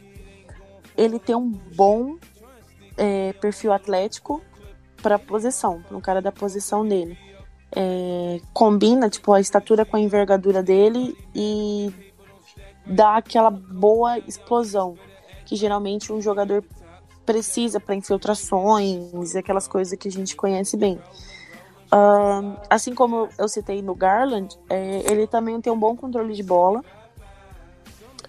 ele 0.95 1.17
tem 1.17 1.35
um 1.35 1.49
bom 1.49 2.17
é, 2.97 3.33
perfil 3.33 3.71
atlético 3.71 4.41
para 5.01 5.19
posição, 5.19 5.81
para 5.81 5.95
um 5.95 6.01
cara 6.01 6.21
da 6.21 6.31
posição 6.31 6.86
dele 6.86 7.17
é, 7.75 8.39
combina 8.53 9.10
tipo 9.10 9.33
a 9.33 9.39
estatura 9.39 9.86
com 9.86 9.97
a 9.97 9.99
envergadura 9.99 10.63
dele 10.63 11.17
e 11.36 11.93
dá 12.86 13.17
aquela 13.17 13.49
boa 13.49 14.17
explosão 14.19 14.95
que 15.45 15.55
geralmente 15.55 16.12
um 16.12 16.21
jogador 16.21 16.63
precisa 17.25 17.79
para 17.79 17.95
infiltrações 17.95 19.33
e 19.33 19.38
aquelas 19.38 19.67
coisas 19.67 19.97
que 19.97 20.07
a 20.07 20.12
gente 20.12 20.36
conhece 20.36 20.77
bem. 20.77 20.99
Assim 22.69 22.93
como 22.93 23.29
eu 23.38 23.47
citei 23.47 23.81
no 23.81 23.95
Garland, 23.95 24.57
é, 24.69 25.10
ele 25.10 25.25
também 25.25 25.60
tem 25.62 25.71
um 25.71 25.79
bom 25.79 25.95
controle 25.95 26.33
de 26.33 26.43
bola. 26.43 26.83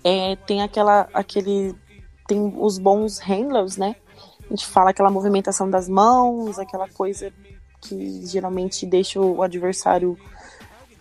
É, 0.02 0.36
tem 0.46 0.62
aquela, 0.62 1.08
aquele, 1.12 1.74
tem 2.26 2.54
os 2.56 2.78
bons 2.78 3.18
handlers, 3.18 3.76
né? 3.76 3.96
A 4.48 4.54
gente 4.54 4.66
fala 4.66 4.90
aquela 4.90 5.10
movimentação 5.10 5.68
das 5.68 5.88
mãos, 5.88 6.58
aquela 6.58 6.88
coisa 6.88 7.30
que 7.82 8.26
geralmente 8.26 8.86
deixa 8.86 9.20
o 9.20 9.42
adversário 9.42 10.18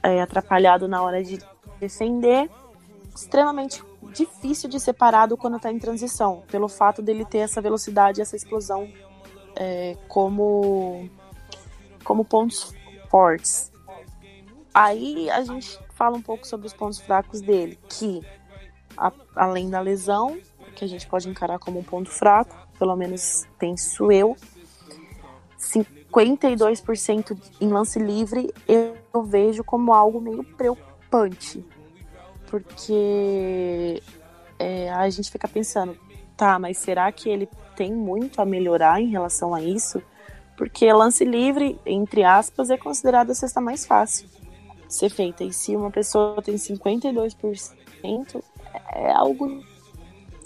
é, 0.03 0.21
atrapalhado 0.21 0.87
na 0.87 1.01
hora 1.01 1.23
de 1.23 1.39
defender. 1.79 2.49
Extremamente 3.15 3.81
difícil 4.13 4.69
de 4.69 4.79
ser 4.79 4.93
parado 4.93 5.37
quando 5.37 5.57
está 5.57 5.71
em 5.71 5.79
transição, 5.79 6.43
pelo 6.51 6.67
fato 6.67 7.01
dele 7.01 7.25
ter 7.25 7.39
essa 7.39 7.61
velocidade, 7.61 8.21
essa 8.21 8.35
explosão 8.35 8.87
é, 9.55 9.97
como, 10.07 11.09
como 12.03 12.25
pontos 12.25 12.75
fortes. 13.09 13.71
Aí 14.73 15.29
a 15.29 15.41
gente 15.41 15.79
fala 15.93 16.17
um 16.17 16.21
pouco 16.21 16.45
sobre 16.45 16.67
os 16.67 16.73
pontos 16.73 16.99
fracos 16.99 17.41
dele, 17.41 17.79
que 17.89 18.21
a, 18.95 19.11
além 19.35 19.69
da 19.69 19.79
lesão, 19.79 20.37
que 20.75 20.85
a 20.85 20.87
gente 20.87 21.07
pode 21.07 21.27
encarar 21.27 21.57
como 21.57 21.79
um 21.79 21.83
ponto 21.83 22.09
fraco, 22.09 22.66
pelo 22.77 22.95
menos 22.95 23.45
penso 23.57 24.11
eu, 24.11 24.35
52% 25.59 27.37
em 27.59 27.67
lance 27.69 27.99
livre, 27.99 28.53
eu 28.67 29.23
vejo 29.23 29.63
como 29.63 29.93
algo 29.93 30.21
meio 30.21 30.43
preocupante. 30.43 31.63
Porque 32.49 34.01
é, 34.57 34.89
a 34.91 35.09
gente 35.09 35.29
fica 35.29 35.47
pensando, 35.47 35.97
tá, 36.35 36.57
mas 36.57 36.77
será 36.77 37.11
que 37.11 37.29
ele 37.29 37.49
tem 37.75 37.93
muito 37.93 38.41
a 38.41 38.45
melhorar 38.45 39.01
em 39.01 39.09
relação 39.09 39.53
a 39.53 39.61
isso? 39.61 40.01
Porque 40.55 40.91
lance 40.91 41.25
livre, 41.25 41.79
entre 41.85 42.23
aspas, 42.23 42.69
é 42.69 42.77
considerado 42.77 43.31
a 43.31 43.35
cesta 43.35 43.59
mais 43.59 43.85
fácil 43.85 44.27
ser 44.87 45.09
feita. 45.09 45.43
E 45.43 45.51
se 45.51 45.75
uma 45.75 45.91
pessoa 45.91 46.41
tem 46.41 46.55
52%, 46.55 48.41
é 48.93 49.11
algo 49.11 49.61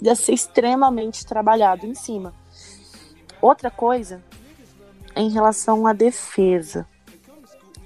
de 0.02 0.16
ser 0.16 0.32
extremamente 0.32 1.24
trabalhado 1.24 1.86
em 1.86 1.94
cima. 1.94 2.34
Outra 3.40 3.70
coisa 3.70 4.20
em 5.14 5.30
relação 5.30 5.86
à 5.86 5.92
defesa. 5.92 6.84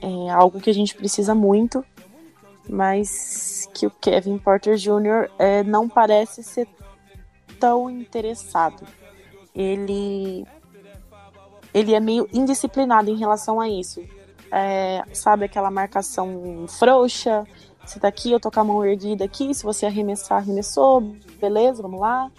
É 0.00 0.30
algo 0.30 0.58
que 0.58 0.70
a 0.70 0.74
gente 0.74 0.94
precisa 0.94 1.34
muito, 1.34 1.84
mas 2.66 3.68
que 3.74 3.86
o 3.86 3.90
Kevin 3.90 4.38
Porter 4.38 4.76
Jr. 4.76 5.30
É, 5.38 5.62
não 5.62 5.90
parece 5.90 6.42
ser 6.42 6.66
tão 7.60 7.90
interessado. 7.90 8.86
Ele, 9.54 10.46
ele 11.74 11.94
é 11.94 12.00
meio 12.00 12.26
indisciplinado 12.32 13.10
em 13.10 13.18
relação 13.18 13.60
a 13.60 13.68
isso. 13.68 14.02
É, 14.50 15.02
sabe 15.12 15.44
aquela 15.44 15.70
marcação 15.70 16.64
frouxa? 16.66 17.44
Você 17.86 18.00
tá 18.00 18.08
aqui, 18.08 18.32
eu 18.32 18.40
tô 18.40 18.50
com 18.50 18.60
a 18.60 18.64
mão 18.64 18.84
erguida 18.84 19.24
aqui. 19.24 19.54
Se 19.54 19.62
você 19.62 19.86
arremessar, 19.86 20.38
arremessou, 20.38 21.00
beleza, 21.40 21.82
vamos 21.82 22.00
lá. 22.00 22.30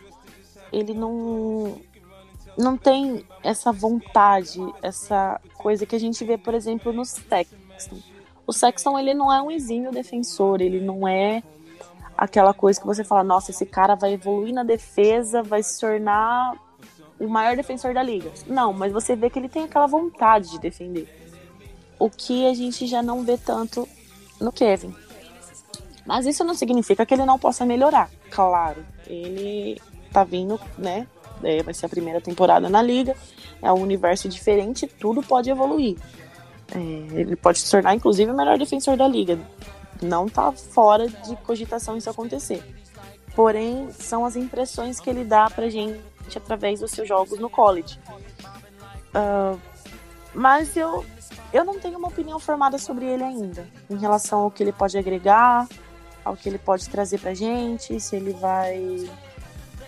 Ele 0.74 0.94
não, 0.94 1.80
não 2.58 2.78
tem 2.78 3.26
essa 3.42 3.72
vontade, 3.72 4.60
essa 4.82 5.40
coisa 5.58 5.86
que 5.86 5.96
a 5.96 6.00
gente 6.00 6.24
vê, 6.26 6.38
por 6.38 6.54
exemplo, 6.54 6.92
no 6.92 7.06
Sexton. 7.06 7.98
O 8.46 8.52
Sexton, 8.52 9.00
ele 9.00 9.14
não 9.14 9.32
é 9.32 9.42
um 9.42 9.50
exímio 9.50 9.92
defensor, 9.92 10.62
ele 10.62 10.82
não 10.82 11.08
é 11.08 11.42
aquela 12.18 12.54
coisa 12.54 12.80
que 12.80 12.86
você 12.86 13.04
fala, 13.04 13.24
nossa, 13.24 13.52
esse 13.52 13.66
cara 13.66 13.96
vai 13.96 14.14
evoluir 14.14 14.54
na 14.54 14.64
defesa, 14.64 15.42
vai 15.42 15.64
se 15.64 15.80
tornar 15.80 16.56
o 17.20 17.28
maior 17.28 17.56
defensor 17.56 17.94
da 17.94 18.04
liga. 18.04 18.32
Não, 18.48 18.74
mas 18.74 18.92
você 18.92 19.16
vê 19.16 19.30
que 19.30 19.40
ele 19.40 19.50
tem 19.50 19.64
aquela 19.64 19.88
vontade 19.88 20.52
de 20.52 20.60
defender. 20.60 21.08
O 21.98 22.10
que 22.10 22.46
a 22.48 22.54
gente 22.54 22.86
já 22.86 23.02
não 23.02 23.24
vê 23.24 23.38
tanto 23.38 23.88
no 24.40 24.52
Kevin. 24.52 24.94
Mas 26.08 26.26
isso 26.26 26.42
não 26.46 26.56
significa 26.56 27.06
que 27.06 27.14
ele 27.14 27.26
não 27.26 27.38
possa 27.38 27.66
melhorar. 27.66 28.10
Claro, 28.32 28.84
ele 29.06 29.80
tá 30.12 30.24
vindo, 30.24 30.58
né? 30.78 31.06
É, 31.44 31.62
vai 31.62 31.74
ser 31.74 31.86
a 31.86 31.90
primeira 31.90 32.22
temporada 32.22 32.70
na 32.70 32.82
liga. 32.82 33.14
É 33.62 33.72
um 33.74 33.82
universo 33.82 34.30
diferente, 34.30 34.88
tudo 34.88 35.22
pode 35.22 35.50
evoluir. 35.50 35.98
É, 36.74 36.80
ele 37.20 37.36
pode 37.36 37.60
se 37.60 37.70
tornar, 37.70 37.94
inclusive, 37.94 38.32
o 38.32 38.36
melhor 38.36 38.58
defensor 38.58 38.96
da 38.96 39.06
liga. 39.06 39.38
Não 40.02 40.30
tá 40.30 40.54
fora 40.54 41.10
de 41.10 41.36
cogitação 41.38 41.98
isso 41.98 42.10
acontecer. 42.10 42.64
Porém, 43.36 43.92
são 43.92 44.26
as 44.26 44.38
impressões 44.38 45.02
que 45.02 45.10
ele 45.10 45.26
dá 45.26 45.50
pra 45.50 45.70
gente 45.70 46.00
através 46.38 46.80
dos 46.80 46.92
seus 46.92 47.08
jogos 47.08 47.38
no 47.38 47.50
college. 47.50 48.00
Uh, 49.14 49.60
mas 50.34 50.78
eu, 50.78 51.06
eu 51.52 51.66
não 51.66 51.78
tenho 51.80 51.98
uma 51.98 52.08
opinião 52.08 52.40
formada 52.40 52.78
sobre 52.78 53.06
ele 53.06 53.24
ainda, 53.24 53.68
em 53.90 53.98
relação 53.98 54.40
ao 54.40 54.52
que 54.52 54.64
ele 54.64 54.72
pode 54.72 54.98
agregar, 54.98 55.68
ao 56.28 56.36
que 56.36 56.50
ele 56.50 56.58
pode 56.58 56.90
trazer 56.90 57.20
pra 57.20 57.34
gente, 57.34 58.00
se 58.00 58.16
ele 58.16 58.34
vai 58.34 59.10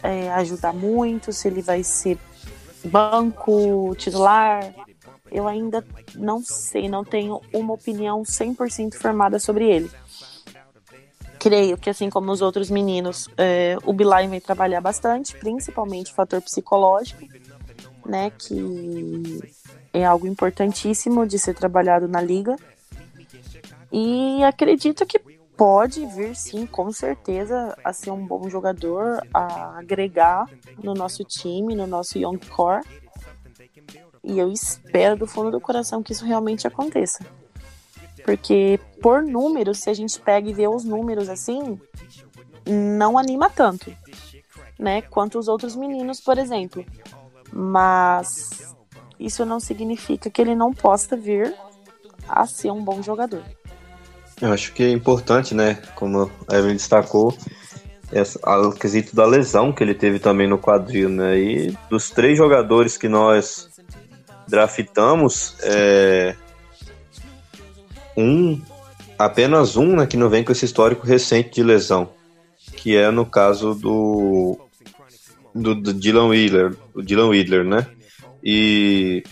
é, 0.01 0.31
ajudar 0.31 0.73
muito, 0.73 1.33
se 1.33 1.47
ele 1.47 1.61
vai 1.61 1.83
ser 1.83 2.17
banco, 2.85 3.93
titular. 3.97 4.73
Eu 5.29 5.47
ainda 5.47 5.85
não 6.15 6.41
sei, 6.41 6.87
não 6.87 7.03
tenho 7.03 7.41
uma 7.53 7.73
opinião 7.73 8.23
100% 8.23 8.95
formada 8.95 9.37
sobre 9.37 9.69
ele. 9.69 9.91
Creio 11.37 11.77
que, 11.77 11.89
assim 11.89 12.09
como 12.09 12.31
os 12.31 12.41
outros 12.41 12.69
meninos, 12.69 13.27
é, 13.37 13.77
o 13.85 13.93
Bilal 13.93 14.27
vai 14.27 14.39
trabalhar 14.39 14.81
bastante, 14.81 15.35
principalmente 15.35 16.11
o 16.11 16.15
fator 16.15 16.41
psicológico, 16.41 17.21
né, 18.05 18.31
que 18.31 19.39
é 19.93 20.05
algo 20.05 20.25
importantíssimo 20.25 21.27
de 21.27 21.37
ser 21.37 21.53
trabalhado 21.53 22.07
na 22.07 22.21
liga. 22.21 22.55
E 23.91 24.43
acredito 24.43 25.05
que 25.05 25.19
pode 25.59 26.05
vir 26.05 26.37
sim, 26.37 26.65
com 26.65 26.89
certeza, 26.89 27.77
a 27.83 27.91
ser 27.91 28.11
um 28.11 28.25
bom 28.25 28.49
jogador, 28.49 29.21
a 29.33 29.77
agregar 29.77 30.49
no 30.81 30.93
nosso 30.93 31.21
time, 31.25 31.75
no 31.75 31.85
nosso 31.85 32.17
young 32.17 32.39
core. 32.49 32.81
E 34.23 34.39
eu 34.39 34.49
espero 34.53 35.17
do 35.17 35.27
fundo 35.27 35.51
do 35.51 35.59
coração 35.59 36.01
que 36.01 36.13
isso 36.13 36.23
realmente 36.23 36.65
aconteça. 36.65 37.25
Porque 38.23 38.79
por 39.01 39.21
números, 39.21 39.79
se 39.79 39.89
a 39.89 39.93
gente 39.93 40.17
pega 40.21 40.49
e 40.49 40.53
vê 40.53 40.65
os 40.65 40.85
números 40.85 41.27
assim, 41.27 41.77
não 42.65 43.17
anima 43.17 43.49
tanto, 43.49 43.93
né? 44.79 45.01
Quanto 45.01 45.37
os 45.37 45.49
outros 45.49 45.75
meninos, 45.75 46.21
por 46.21 46.37
exemplo. 46.37 46.85
Mas 47.51 48.73
isso 49.19 49.45
não 49.45 49.59
significa 49.59 50.29
que 50.29 50.41
ele 50.41 50.55
não 50.55 50.73
possa 50.73 51.17
vir 51.17 51.53
a 52.29 52.47
ser 52.47 52.71
um 52.71 52.81
bom 52.81 53.03
jogador. 53.03 53.43
Eu 54.41 54.53
acho 54.53 54.73
que 54.73 54.83
é 54.83 54.89
importante, 54.89 55.53
né? 55.53 55.79
Como 55.95 56.31
a 56.47 56.55
Evelyn 56.55 56.75
destacou, 56.75 57.35
essa, 58.11 58.39
o 58.59 58.71
quesito 58.71 59.15
da 59.15 59.25
lesão 59.25 59.71
que 59.71 59.83
ele 59.83 59.93
teve 59.93 60.19
também 60.19 60.47
no 60.47 60.57
quadril, 60.57 61.09
né? 61.09 61.37
E 61.37 61.77
dos 61.89 62.09
três 62.09 62.37
jogadores 62.37 62.97
que 62.97 63.07
nós 63.07 63.69
draftamos, 64.47 65.55
é, 65.61 66.35
um, 68.17 68.59
apenas 69.17 69.75
um, 69.75 69.97
né, 69.97 70.07
que 70.07 70.17
não 70.17 70.29
vem 70.29 70.43
com 70.43 70.51
esse 70.51 70.65
histórico 70.65 71.05
recente 71.05 71.55
de 71.55 71.63
lesão, 71.63 72.09
que 72.75 72.95
é 72.95 73.11
no 73.11 73.25
caso 73.25 73.75
do 73.75 74.57
do, 75.53 75.75
do 75.75 75.93
Dylan 75.93 76.27
Wheeler, 76.27 76.75
o 76.93 77.01
Dylan 77.01 77.27
Wheeler, 77.27 77.65
né? 77.65 77.85
E 78.43 79.23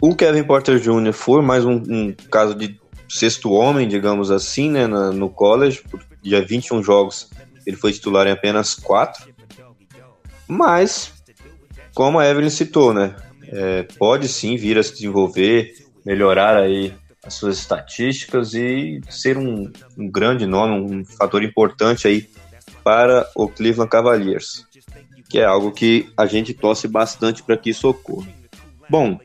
o 0.00 0.14
Kevin 0.14 0.44
Porter 0.44 0.78
Jr. 0.78 1.12
foi 1.12 1.42
mais 1.42 1.64
um, 1.64 1.74
um 1.74 2.14
caso 2.30 2.54
de 2.54 2.79
sexto 3.10 3.50
homem, 3.50 3.88
digamos 3.88 4.30
assim, 4.30 4.70
né, 4.70 4.86
no 4.86 5.28
college, 5.28 5.82
por 5.90 6.00
dia 6.22 6.44
21 6.44 6.82
jogos 6.82 7.28
ele 7.66 7.76
foi 7.76 7.92
titular 7.92 8.26
em 8.26 8.32
apenas 8.32 8.74
quatro. 8.74 9.32
Mas, 10.46 11.12
como 11.94 12.18
a 12.18 12.26
Evelyn 12.26 12.50
citou, 12.50 12.92
né, 12.92 13.14
é, 13.48 13.82
pode 13.98 14.28
sim 14.28 14.56
vir 14.56 14.78
a 14.78 14.82
se 14.82 14.92
desenvolver, 14.92 15.74
melhorar 16.04 16.56
aí 16.56 16.94
as 17.24 17.34
suas 17.34 17.58
estatísticas 17.58 18.54
e 18.54 19.00
ser 19.08 19.36
um, 19.36 19.70
um 19.96 20.10
grande 20.10 20.46
nome, 20.46 20.80
um 20.80 21.04
fator 21.04 21.42
importante 21.42 22.08
aí 22.08 22.28
para 22.82 23.28
o 23.36 23.48
Cleveland 23.48 23.90
Cavaliers, 23.90 24.66
que 25.28 25.38
é 25.38 25.44
algo 25.44 25.70
que 25.70 26.10
a 26.16 26.26
gente 26.26 26.54
torce 26.54 26.88
bastante 26.88 27.42
para 27.42 27.56
que 27.56 27.70
isso 27.70 27.88
ocorra. 27.88 28.26
Bom, 28.88 29.20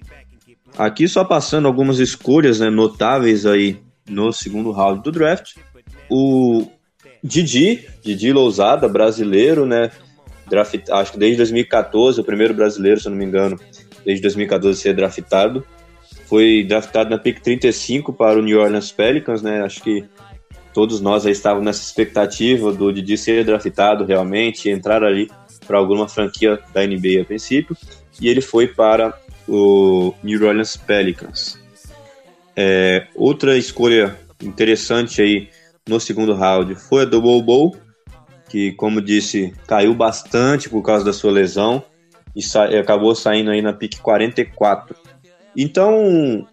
Aqui 0.78 1.08
só 1.08 1.24
passando 1.24 1.68
algumas 1.68 2.00
escolhas 2.00 2.60
né, 2.60 2.70
notáveis 2.70 3.46
aí 3.46 3.78
no 4.10 4.32
segundo 4.34 4.72
round 4.72 5.02
do 5.02 5.12
draft. 5.12 5.56
O 6.10 6.68
Didi, 7.24 7.88
Didi 8.04 8.32
Lousada, 8.32 8.88
brasileiro, 8.88 9.66
né? 9.66 9.90
Draft, 10.48 10.90
acho 10.92 11.14
que 11.14 11.18
desde 11.18 11.38
2014, 11.38 12.22
o 12.22 12.24
primeiro 12.24 12.54
brasileiro, 12.54 13.00
se 13.00 13.08
eu 13.08 13.12
não 13.12 13.18
me 13.18 13.26
engano, 13.26 13.60
desde 14.06 14.22
2014 14.22 14.80
ser 14.80 14.94
draftado. 14.94 15.66
Foi 16.28 16.64
draftado 16.68 17.10
na 17.10 17.18
pick 17.18 17.42
35 17.42 18.14
para 18.14 18.38
o 18.38 18.44
New 18.44 18.60
Orleans 18.60 18.92
Pelicans, 18.92 19.42
né? 19.42 19.62
Acho 19.62 19.82
que 19.82 20.06
todos 20.74 21.02
nós 21.02 21.26
aí 21.26 21.32
estávamos 21.32 21.66
nessa 21.66 21.84
expectativa 21.84 22.72
do 22.72 22.92
Didi 22.92 23.18
ser 23.18 23.44
draftado 23.44 24.04
realmente, 24.04 24.70
entrar 24.70 25.04
ali 25.04 25.32
para 25.66 25.78
alguma 25.78 26.08
franquia 26.08 26.60
da 26.74 26.86
NBA 26.86 27.22
a 27.22 27.26
princípio. 27.26 27.76
E 28.22 28.28
ele 28.28 28.42
foi 28.42 28.68
para 28.68 29.18
o 29.48 30.14
New 30.24 30.46
Orleans 30.46 30.78
Pelicans. 30.78 31.60
É, 32.56 33.08
outra 33.16 33.58
escolha 33.58 34.18
interessante 34.42 35.22
aí 35.22 35.50
no 35.88 36.00
segundo 36.00 36.34
round 36.34 36.76
foi 36.76 37.04
a 37.04 37.06
do 37.06 37.22
Bobo, 37.22 37.78
que, 38.50 38.72
como 38.74 39.02
disse, 39.02 39.54
caiu 39.68 39.94
bastante 39.94 40.70
por 40.70 40.82
causa 40.82 41.04
da 41.04 41.14
sua 41.14 41.32
lesão 41.32 41.84
e 42.36 42.42
sa 42.42 42.66
acabou 42.66 43.16
saindo 43.16 43.52
aí 43.52 43.62
na 43.62 43.74
pick 43.74 44.00
44. 44.00 44.96
Então, 45.56 46.48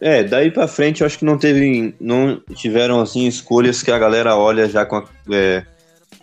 é, 0.00 0.22
daí 0.24 0.50
para 0.50 0.68
frente 0.68 1.00
eu 1.00 1.06
acho 1.06 1.18
que 1.18 1.24
não 1.24 1.38
teve, 1.38 1.94
não 2.00 2.40
tiveram 2.54 3.00
assim 3.00 3.26
escolhas 3.26 3.82
que 3.82 3.90
a 3.90 3.98
galera 3.98 4.36
olha 4.36 4.68
já 4.68 4.84
com, 4.84 5.02
é, 5.32 5.64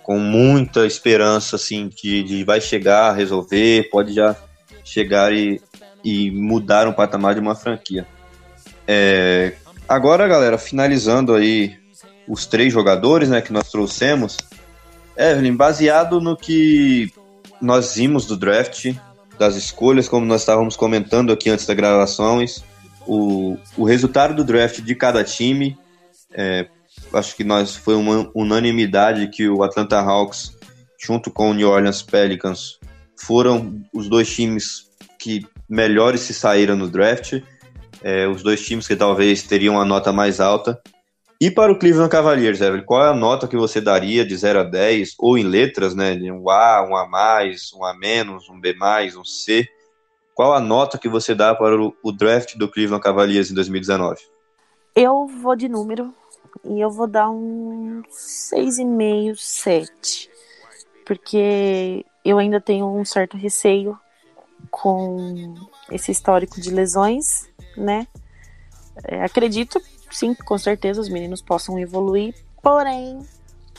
com 0.04 0.20
muita 0.20 0.86
esperança 0.86 1.56
assim 1.56 1.88
de, 1.90 2.24
de 2.24 2.44
vai 2.44 2.60
chegar, 2.60 3.14
resolver, 3.14 3.90
pode 3.90 4.14
já 4.14 4.36
chegar 4.84 5.34
e 5.34 5.62
e 6.04 6.32
mudar 6.32 6.88
o 6.88 6.94
patamar 6.94 7.34
de 7.34 7.40
uma 7.40 7.56
franquia. 7.56 8.06
É, 8.88 9.54
agora, 9.88 10.28
galera, 10.28 10.58
finalizando 10.58 11.34
aí 11.34 11.78
os 12.28 12.46
três 12.46 12.72
jogadores 12.72 13.30
né, 13.30 13.42
que 13.42 13.54
nós 13.54 13.70
trouxemos, 13.72 14.38
Evelyn, 15.18 15.56
baseado 15.56 16.20
no 16.20 16.36
que 16.36 17.12
nós 17.62 17.96
vimos 17.96 18.26
do 18.26 18.36
draft, 18.36 18.94
das 19.38 19.56
escolhas, 19.56 20.08
como 20.08 20.26
nós 20.26 20.42
estávamos 20.42 20.76
comentando 20.76 21.32
aqui 21.32 21.50
antes 21.50 21.66
das 21.66 21.76
gravações, 21.76 22.64
o, 23.08 23.58
o 23.78 23.84
resultado 23.84 24.34
do 24.34 24.44
draft 24.44 24.82
de 24.82 24.96
cada 24.96 25.24
time, 25.24 25.78
é, 26.34 26.68
acho 27.14 27.36
que 27.36 27.44
nós 27.44 27.76
foi 27.76 27.96
uma 27.96 28.30
unanimidade 28.34 29.28
que 29.28 29.48
o 29.48 29.64
Atlanta 29.64 30.00
Hawks, 30.00 30.58
junto 31.00 31.30
com 31.32 31.52
o 31.52 31.54
New 31.54 31.70
Orleans 31.70 32.02
Pelicans, 32.02 32.80
foram 33.16 33.82
os 33.94 34.10
dois 34.10 34.34
times 34.34 34.88
que 35.20 35.46
melhores 35.70 36.22
se 36.22 36.34
saíram 36.34 36.76
no 36.76 36.90
draft, 36.90 37.42
é, 38.02 38.28
os 38.28 38.44
dois 38.44 38.66
times 38.66 38.88
que 38.88 38.96
talvez 38.96 39.44
teriam 39.44 39.80
a 39.80 39.86
nota 39.86 40.12
mais 40.12 40.40
alta. 40.40 40.82
E 41.40 41.52
para 41.52 41.72
o 41.72 41.78
Cleveland 41.78 42.10
Cavaliers, 42.10 42.62
Evelyn, 42.62 42.86
qual 42.86 43.04
é 43.04 43.10
a 43.10 43.14
nota 43.14 43.48
que 43.48 43.58
você 43.58 43.82
daria 43.82 44.26
de 44.26 44.36
0 44.36 44.60
a 44.60 44.64
10, 44.64 45.16
ou 45.20 45.38
em 45.38 45.44
letras, 45.44 45.94
né? 45.94 46.14
Um 46.32 46.50
A, 46.50 46.88
um 46.88 46.96
A, 46.96 47.06
um 47.76 47.86
A 47.86 47.94
menos, 47.94 48.50
um 48.50 48.60
B, 48.60 48.74
um 49.18 49.26
C. 49.26 49.68
Qual 50.34 50.54
a 50.54 50.60
nota 50.60 50.98
que 50.98 51.10
você 51.10 51.36
dá 51.36 51.54
para 51.54 51.80
o, 51.80 51.94
o 52.02 52.12
draft 52.12 52.56
do 52.56 52.70
Cleveland 52.70 53.04
Cavaliers 53.04 53.52
em 53.52 53.54
2019? 53.54 54.22
Eu 54.96 55.28
vou 55.28 55.56
de 55.56 55.68
número 55.68 56.14
e 56.64 56.80
eu 56.80 56.90
vou 56.90 57.08
dar 57.08 57.30
um 57.30 58.02
6,5, 58.10 59.36
7. 59.36 60.30
Porque 61.06 62.06
eu 62.24 62.38
ainda 62.38 62.62
tenho 62.62 62.88
um 62.88 63.04
certo 63.04 63.36
receio 63.36 63.98
com 64.70 65.56
esse 65.92 66.12
histórico 66.12 66.60
de 66.60 66.72
lesões, 66.72 67.48
né? 67.78 68.08
É, 69.06 69.24
acredito, 69.24 69.82
sim, 70.12 70.34
com 70.34 70.58
certeza 70.58 71.02
os 71.02 71.10
meninos 71.10 71.42
possam 71.42 71.80
evoluir, 71.80 72.36
porém, 72.62 73.20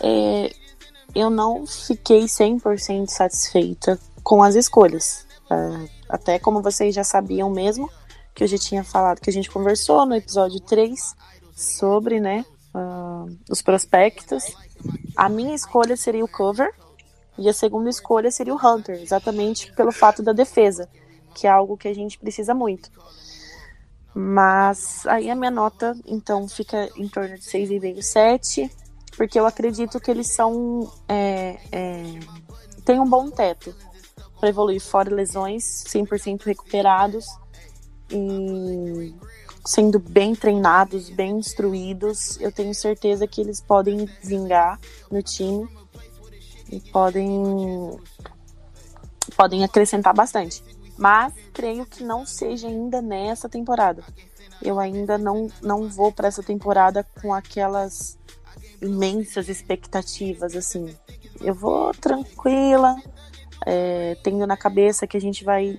é, 0.00 0.52
eu 1.14 1.30
não 1.30 1.66
fiquei 1.66 2.24
100% 2.24 3.08
satisfeita 3.08 3.98
com 4.22 4.42
as 4.42 4.54
escolhas. 4.54 5.26
É, 5.50 5.88
até 6.08 6.38
como 6.38 6.62
vocês 6.62 6.94
já 6.94 7.04
sabiam 7.04 7.50
mesmo, 7.50 7.90
que 8.34 8.42
eu 8.42 8.48
já 8.48 8.58
tinha 8.58 8.82
falado, 8.82 9.20
que 9.20 9.30
a 9.30 9.32
gente 9.32 9.50
conversou 9.50 10.04
no 10.04 10.14
episódio 10.14 10.60
3 10.60 11.14
sobre, 11.54 12.18
né, 12.18 12.44
uh, 12.74 13.30
os 13.48 13.62
prospectos. 13.62 14.56
A 15.16 15.28
minha 15.28 15.54
escolha 15.54 15.96
seria 15.96 16.24
o 16.24 16.28
cover 16.28 16.74
e 17.36 17.48
a 17.48 17.52
segunda 17.52 17.90
escolha 17.90 18.30
seria 18.30 18.54
o 18.54 18.58
Hunter, 18.58 19.00
exatamente 19.00 19.72
pelo 19.72 19.90
fato 19.90 20.22
da 20.22 20.32
defesa, 20.32 20.88
que 21.34 21.46
é 21.46 21.50
algo 21.50 21.76
que 21.76 21.88
a 21.88 21.94
gente 21.94 22.18
precisa 22.18 22.54
muito. 22.54 22.90
Mas 24.14 25.04
aí 25.06 25.28
a 25.28 25.34
minha 25.34 25.50
nota, 25.50 25.96
então, 26.06 26.46
fica 26.46 26.88
em 26.96 27.08
torno 27.08 27.34
de 27.34 27.42
6,5, 27.42 28.00
7, 28.00 28.70
porque 29.16 29.38
eu 29.38 29.44
acredito 29.44 29.98
que 29.98 30.10
eles 30.10 30.28
são. 30.28 30.88
É, 31.08 31.58
é, 31.72 32.02
têm 32.84 33.00
um 33.00 33.08
bom 33.08 33.28
teto 33.28 33.74
para 34.38 34.48
evoluir, 34.48 34.80
fora 34.80 35.12
lesões, 35.12 35.84
100% 35.88 36.42
recuperados 36.44 37.26
e 38.10 39.12
sendo 39.66 39.98
bem 39.98 40.34
treinados, 40.34 41.10
bem 41.10 41.38
instruídos. 41.38 42.40
Eu 42.40 42.52
tenho 42.52 42.74
certeza 42.74 43.26
que 43.26 43.40
eles 43.40 43.60
podem 43.60 44.08
vingar 44.22 44.78
no 45.10 45.22
time 45.22 45.68
e 46.70 46.80
podem 46.80 47.98
podem 49.36 49.64
acrescentar 49.64 50.14
bastante. 50.14 50.62
Mas 50.96 51.32
creio 51.52 51.84
que 51.86 52.04
não 52.04 52.24
seja 52.24 52.68
ainda 52.68 53.02
nessa 53.02 53.48
temporada. 53.48 54.04
Eu 54.62 54.78
ainda 54.78 55.18
não, 55.18 55.48
não 55.60 55.88
vou 55.88 56.12
para 56.12 56.28
essa 56.28 56.42
temporada 56.42 57.04
com 57.20 57.34
aquelas 57.34 58.18
imensas 58.80 59.48
expectativas 59.48 60.54
assim. 60.54 60.94
Eu 61.40 61.54
vou 61.54 61.92
tranquila, 61.92 62.96
é, 63.66 64.16
tendo 64.22 64.46
na 64.46 64.56
cabeça 64.56 65.06
que 65.06 65.16
a 65.16 65.20
gente 65.20 65.44
vai 65.44 65.78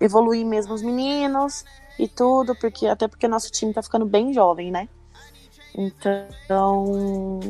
evoluir 0.00 0.44
mesmo 0.44 0.74
os 0.74 0.82
meninos 0.82 1.64
e 1.98 2.08
tudo, 2.08 2.54
porque 2.56 2.86
até 2.86 3.06
porque 3.06 3.28
nosso 3.28 3.50
time 3.50 3.72
tá 3.72 3.82
ficando 3.82 4.04
bem 4.04 4.32
jovem, 4.32 4.70
né? 4.70 4.88
Então, 5.76 7.40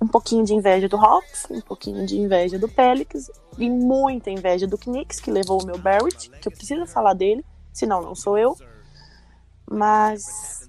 um 0.00 0.06
pouquinho 0.06 0.44
de 0.44 0.54
inveja 0.54 0.88
do 0.88 0.96
Hawks, 0.96 1.46
um 1.50 1.60
pouquinho 1.60 2.06
de 2.06 2.16
inveja 2.16 2.58
do 2.58 2.68
Pelicans 2.68 3.30
e 3.58 3.68
muita 3.68 4.30
inveja 4.30 4.66
do 4.66 4.78
Knicks, 4.78 5.20
que 5.20 5.30
levou 5.30 5.62
o 5.62 5.66
meu 5.66 5.76
Barrett, 5.76 6.30
que 6.30 6.48
eu 6.48 6.52
preciso 6.52 6.86
falar 6.86 7.12
dele, 7.12 7.44
senão 7.72 8.00
não 8.00 8.14
sou 8.14 8.38
eu. 8.38 8.56
Mas 9.70 10.68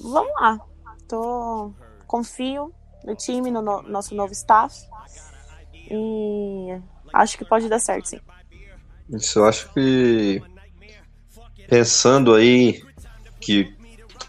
vamos 0.00 0.32
lá. 0.40 0.58
Tô 1.06 1.72
confio 2.06 2.72
no 3.04 3.14
time, 3.14 3.50
no, 3.50 3.62
no 3.62 3.82
nosso 3.82 4.14
novo 4.14 4.32
staff. 4.32 4.74
E 5.90 6.80
acho 7.12 7.38
que 7.38 7.44
pode 7.44 7.68
dar 7.68 7.78
certo, 7.78 8.08
sim. 8.08 8.20
Isso, 9.10 9.38
eu 9.38 9.44
acho 9.44 9.72
que 9.72 10.42
pensando 11.68 12.34
aí 12.34 12.82
que 13.40 13.74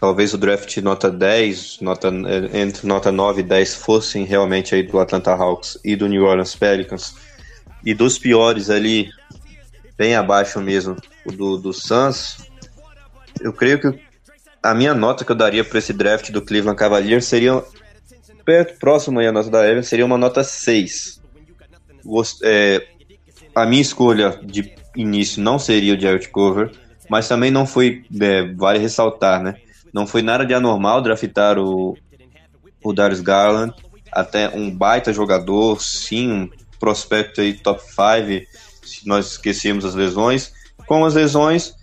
talvez 0.00 0.34
o 0.34 0.38
draft 0.38 0.76
nota 0.78 1.10
10, 1.10 1.78
nota, 1.80 2.08
entre 2.52 2.86
nota 2.86 3.10
9 3.10 3.40
e 3.40 3.44
10 3.44 3.74
fossem 3.76 4.24
realmente 4.24 4.74
aí 4.74 4.82
do 4.82 4.98
Atlanta 4.98 5.32
Hawks 5.32 5.78
e 5.84 5.96
do 5.96 6.06
New 6.06 6.24
Orleans 6.24 6.54
Pelicans, 6.54 7.14
e 7.84 7.94
dos 7.94 8.18
piores 8.18 8.68
ali, 8.70 9.10
bem 9.96 10.14
abaixo 10.14 10.60
mesmo, 10.60 10.96
o 11.24 11.32
do, 11.32 11.56
do 11.56 11.72
Suns, 11.72 12.38
eu 13.40 13.52
creio 13.52 13.80
que 13.80 13.98
a 14.62 14.74
minha 14.74 14.94
nota 14.94 15.24
que 15.24 15.30
eu 15.30 15.36
daria 15.36 15.64
para 15.64 15.78
esse 15.78 15.92
draft 15.92 16.30
do 16.30 16.42
Cleveland 16.42 16.78
Cavaliers 16.78 17.24
seria 17.26 17.62
perto, 18.44 18.78
próximo 18.78 19.20
aí 19.20 19.26
a 19.26 19.32
nota 19.32 19.50
da 19.50 19.68
Evan, 19.68 19.82
seria 19.82 20.04
uma 20.04 20.18
nota 20.18 20.42
6. 20.42 21.20
É, 22.42 22.86
a 23.54 23.66
minha 23.66 23.82
escolha 23.82 24.38
de 24.42 24.72
início 24.96 25.42
não 25.42 25.58
seria 25.58 25.94
o 25.94 26.00
Jared 26.00 26.28
Cover, 26.28 26.70
mas 27.08 27.28
também 27.28 27.50
não 27.50 27.66
foi, 27.66 28.04
é, 28.20 28.52
vale 28.54 28.78
ressaltar, 28.78 29.42
né? 29.42 29.56
Não 29.96 30.06
foi 30.06 30.20
nada 30.20 30.44
de 30.44 30.52
anormal 30.52 31.00
draftar 31.00 31.58
o, 31.58 31.96
o 32.84 32.92
Darius 32.92 33.22
Garland, 33.22 33.72
até 34.12 34.50
um 34.50 34.70
baita 34.70 35.10
jogador, 35.10 35.80
sim, 35.80 36.30
um 36.30 36.50
prospecto 36.78 37.40
aí 37.40 37.54
top 37.54 37.80
5, 37.80 38.46
se 38.84 39.08
nós 39.08 39.30
esquecemos 39.30 39.86
as 39.86 39.94
lesões. 39.94 40.52
Com 40.86 41.02
as 41.02 41.14
lesões, 41.14 41.74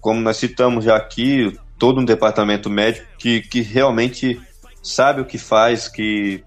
como 0.00 0.20
nós 0.20 0.36
citamos 0.36 0.84
já 0.84 0.96
aqui, 0.96 1.56
todo 1.78 2.00
um 2.00 2.04
departamento 2.04 2.68
médico 2.68 3.06
que, 3.16 3.40
que 3.40 3.60
realmente 3.60 4.40
sabe 4.82 5.20
o 5.20 5.24
que 5.24 5.38
faz, 5.38 5.86
que 5.86 6.42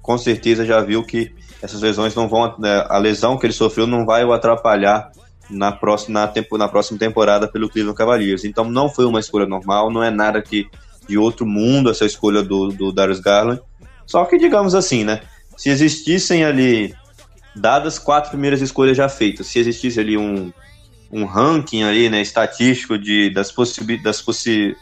com 0.00 0.16
certeza 0.16 0.64
já 0.64 0.80
viu 0.80 1.04
que 1.04 1.30
essas 1.60 1.82
lesões 1.82 2.14
não 2.14 2.26
vão. 2.26 2.56
Né, 2.58 2.86
a 2.88 2.96
lesão 2.96 3.36
que 3.36 3.44
ele 3.44 3.52
sofreu 3.52 3.86
não 3.86 4.06
vai 4.06 4.24
o 4.24 4.32
atrapalhar 4.32 5.12
na 5.50 5.72
próxima, 5.72 6.20
na, 6.20 6.28
tempo, 6.28 6.56
na 6.56 6.68
próxima 6.68 6.98
temporada 6.98 7.48
pelo 7.48 7.68
Cleveland 7.68 7.96
Cavaliers. 7.96 8.44
Então 8.44 8.64
não 8.64 8.88
foi 8.88 9.04
uma 9.04 9.20
escolha 9.20 9.46
normal, 9.46 9.90
não 9.90 10.02
é 10.02 10.10
nada 10.10 10.40
que 10.40 10.68
de 11.08 11.18
outro 11.18 11.44
mundo 11.44 11.90
essa 11.90 12.04
escolha 12.04 12.42
do, 12.42 12.68
do 12.68 12.92
Darius 12.92 13.20
Garland. 13.20 13.60
Só 14.06 14.24
que, 14.24 14.38
digamos 14.38 14.74
assim, 14.74 15.04
né? 15.04 15.20
Se 15.56 15.68
existissem 15.68 16.44
ali, 16.44 16.94
dadas 17.54 17.98
quatro 17.98 18.30
primeiras 18.30 18.60
escolhas 18.60 18.96
já 18.96 19.08
feitas, 19.08 19.46
se 19.46 19.58
existisse 19.58 19.98
ali 19.98 20.16
um, 20.16 20.52
um 21.10 21.24
ranking 21.24 21.82
ali, 21.82 22.08
né, 22.08 22.20
estatístico 22.20 22.98
de, 22.98 23.30
das, 23.30 23.50
possibi 23.50 24.00
das, 24.02 24.22
possi 24.22 24.76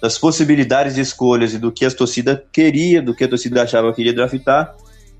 das 0.00 0.18
possibilidades 0.18 0.94
de 0.94 1.00
escolhas 1.00 1.54
e 1.54 1.58
do 1.58 1.72
que 1.72 1.84
a 1.84 1.90
torcida 1.90 2.44
queria, 2.52 3.02
do 3.02 3.14
que 3.14 3.24
a 3.24 3.28
torcida 3.28 3.62
achava 3.62 3.92
que 3.92 4.00
iria 4.02 4.12
draftar, 4.12 4.74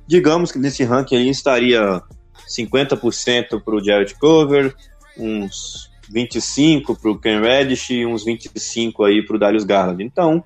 digamos 0.06 0.52
que 0.52 0.58
nesse 0.58 0.84
ranking 0.84 1.16
aí 1.16 1.28
estaria 1.28 2.02
50% 2.48 3.62
para 3.62 3.74
o 3.74 3.84
Jared 3.84 4.14
Cover, 4.18 4.74
uns 5.18 5.90
25 6.10 6.96
para 6.96 7.10
o 7.10 7.18
Ken 7.18 7.40
Reddish 7.40 7.90
e 7.90 8.06
uns 8.06 8.24
25 8.24 9.04
aí 9.04 9.24
para 9.24 9.36
o 9.36 9.38
Darius 9.38 9.64
Garland. 9.64 10.02
Então, 10.02 10.42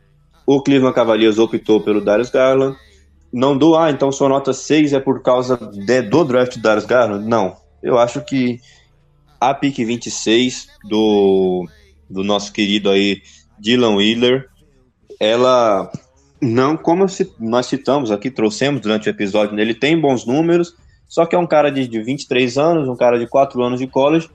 o 0.47 0.63
Cleveland 0.63 0.95
Cavaliers 0.95 1.39
optou 1.39 1.81
pelo 1.81 2.01
Darius 2.01 2.31
Garland. 2.31 2.77
Não 3.33 3.57
dou, 3.57 3.77
ah, 3.77 3.91
então 3.91 4.13
sua 4.13 4.29
nota 4.29 4.53
6 4.53 4.93
é 4.93 5.01
por 5.01 5.23
causa 5.23 5.57
de, 5.57 6.03
do 6.03 6.25
draft 6.25 6.57
do 6.57 6.63
Darius 6.63 6.87
Garland? 6.87 7.27
Não. 7.27 7.57
Eu 7.83 7.99
acho 7.99 8.21
que 8.25 8.61
a 9.41 9.53
pick 9.53 9.77
26 9.77 10.69
do, 10.85 11.67
do 12.09 12.23
nosso 12.23 12.53
querido 12.53 12.91
aí 12.91 13.21
Dylan 13.59 13.97
Wheeler, 13.97 14.49
ela 15.19 15.91
não, 16.41 16.77
como 16.77 17.07
nós 17.41 17.67
citamos 17.67 18.11
aqui, 18.11 18.31
trouxemos 18.31 18.81
durante 18.81 19.09
o 19.09 19.11
episódio, 19.11 19.59
ele 19.59 19.75
tem 19.75 19.99
bons 19.99 20.27
números, 20.27 20.75
só 21.09 21.25
que 21.25 21.35
é 21.35 21.39
um 21.39 21.47
cara 21.47 21.71
de, 21.71 21.89
de 21.89 22.03
23 22.03 22.59
anos, 22.59 22.89
um 22.89 22.97
cara 22.97 23.19
de 23.19 23.27
4 23.27 23.63
anos 23.63 23.81
de 23.81 23.87
college, 23.87 24.29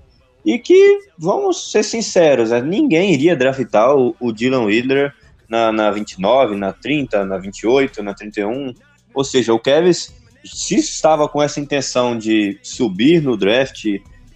e 0.49 0.57
que, 0.57 0.99
vamos 1.15 1.71
ser 1.71 1.83
sinceros, 1.83 2.49
né, 2.49 2.59
ninguém 2.59 3.13
iria 3.13 3.35
draftar 3.35 3.95
o, 3.95 4.15
o 4.19 4.31
Dylan 4.31 4.65
Wheeler 4.65 5.13
na, 5.47 5.71
na 5.71 5.91
29, 5.91 6.55
na 6.55 6.73
30, 6.73 7.23
na 7.23 7.37
28, 7.37 8.01
na 8.01 8.15
31. 8.15 8.73
Ou 9.13 9.23
seja, 9.23 9.53
o 9.53 9.59
Kevin, 9.59 9.91
se 9.91 10.75
estava 10.75 11.29
com 11.29 11.41
essa 11.41 11.59
intenção 11.59 12.17
de 12.17 12.57
subir 12.63 13.21
no 13.21 13.37
draft, 13.37 13.85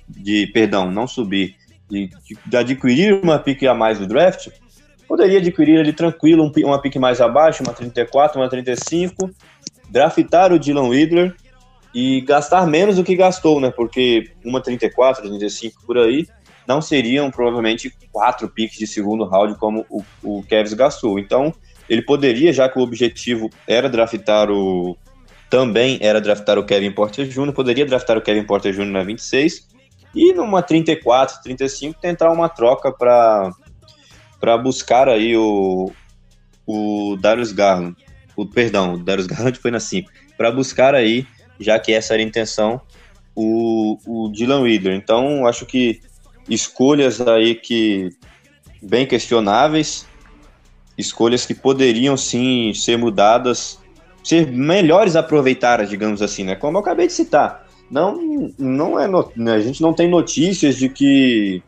de, 0.08 0.48
perdão, 0.54 0.92
não 0.92 1.08
subir, 1.08 1.56
de, 1.90 2.12
de 2.46 2.58
adquirir 2.58 3.16
uma 3.24 3.40
pick 3.40 3.64
a 3.64 3.74
mais 3.74 3.98
do 3.98 4.06
draft, 4.06 4.50
Poderia 5.08 5.38
adquirir 5.38 5.78
ele 5.78 5.94
tranquilo, 5.94 6.44
um, 6.44 6.52
uma 6.66 6.82
pique 6.82 6.98
mais 6.98 7.22
abaixo, 7.22 7.62
uma 7.62 7.72
34, 7.72 8.40
uma 8.40 8.50
35, 8.50 9.30
draftar 9.90 10.52
o 10.52 10.58
Dylan 10.58 10.88
Widler 10.88 11.36
e 11.94 12.22
gastar 12.22 12.66
menos 12.66 12.96
do 12.96 13.04
que 13.04 13.16
gastou, 13.16 13.60
né? 13.60 13.72
Porque 13.72 14.32
uma 14.44 14.62
34, 14.62 15.24
35 15.24 15.86
por 15.86 15.98
aí 15.98 16.28
não 16.68 16.82
seriam 16.82 17.30
provavelmente 17.30 17.94
quatro 18.12 18.48
piques 18.48 18.78
de 18.78 18.88
segundo 18.88 19.26
round 19.26 19.56
como 19.56 19.86
o, 19.90 20.04
o 20.24 20.44
gastou. 20.76 21.20
Então, 21.20 21.54
ele 21.90 22.02
poderia, 22.02 22.54
já 22.54 22.70
que 22.70 22.80
o 22.80 22.82
objetivo 22.82 23.50
era 23.68 23.90
draftar 23.90 24.50
o. 24.50 24.98
Também 25.50 26.00
era 26.02 26.20
draftar 26.20 26.58
o 26.58 26.66
Kevin 26.66 26.92
Porter 26.92 27.28
Jr., 27.28 27.54
poderia 27.54 27.86
draftar 27.86 28.18
o 28.18 28.22
Kevin 28.22 28.44
Porter 28.44 28.74
Jr. 28.74 28.86
na 28.86 29.04
26 29.04 29.68
e 30.16 30.34
numa 30.34 30.64
34, 30.64 31.44
35 31.44 32.00
tentar 32.02 32.32
uma 32.32 32.50
troca 32.50 32.92
para 32.92 33.52
para 34.40 34.58
buscar 34.58 35.08
aí 35.08 35.38
o, 35.38 35.92
o 36.68 37.16
Darius 37.22 37.54
Garland. 37.54 37.96
O, 38.36 38.46
perdão, 38.46 38.96
o 38.96 38.98
Darius 38.98 39.28
Garland 39.28 39.58
foi 39.62 39.72
na 39.72 39.80
5. 39.80 40.12
Para 40.36 40.52
buscar 40.52 40.94
aí, 40.96 41.26
já 41.60 41.80
que 41.80 41.94
essa 41.94 42.14
era 42.14 42.22
a 42.22 42.26
intenção, 42.26 42.82
o, 43.36 43.98
o 44.06 44.30
Dylan 44.30 44.62
Wheeler. 44.62 44.94
Então, 44.96 45.46
acho 45.46 45.66
que 45.66 46.02
escolhas 46.50 47.22
aí 47.22 47.56
que 47.56 48.10
bem 48.82 49.06
questionáveis, 49.06 50.06
escolhas 50.98 51.46
que 51.46 51.54
poderiam 51.54 52.18
sim 52.18 52.74
ser 52.74 52.98
mudadas, 52.98 53.80
ser 54.24 54.48
melhores 54.48 55.16
aproveitadas, 55.16 55.90
digamos 55.90 56.22
assim, 56.22 56.44
né? 56.44 56.56
Como 56.56 56.78
eu 56.78 56.82
acabei 56.82 57.08
de 57.08 57.14
citar. 57.14 57.68
Não, 57.90 58.52
não 58.58 59.00
é 59.00 59.08
no, 59.08 59.32
a 59.52 59.60
gente 59.60 59.82
não 59.82 59.94
tem 59.94 60.10
notícias 60.10 60.78
de 60.78 60.90
que 60.90 61.62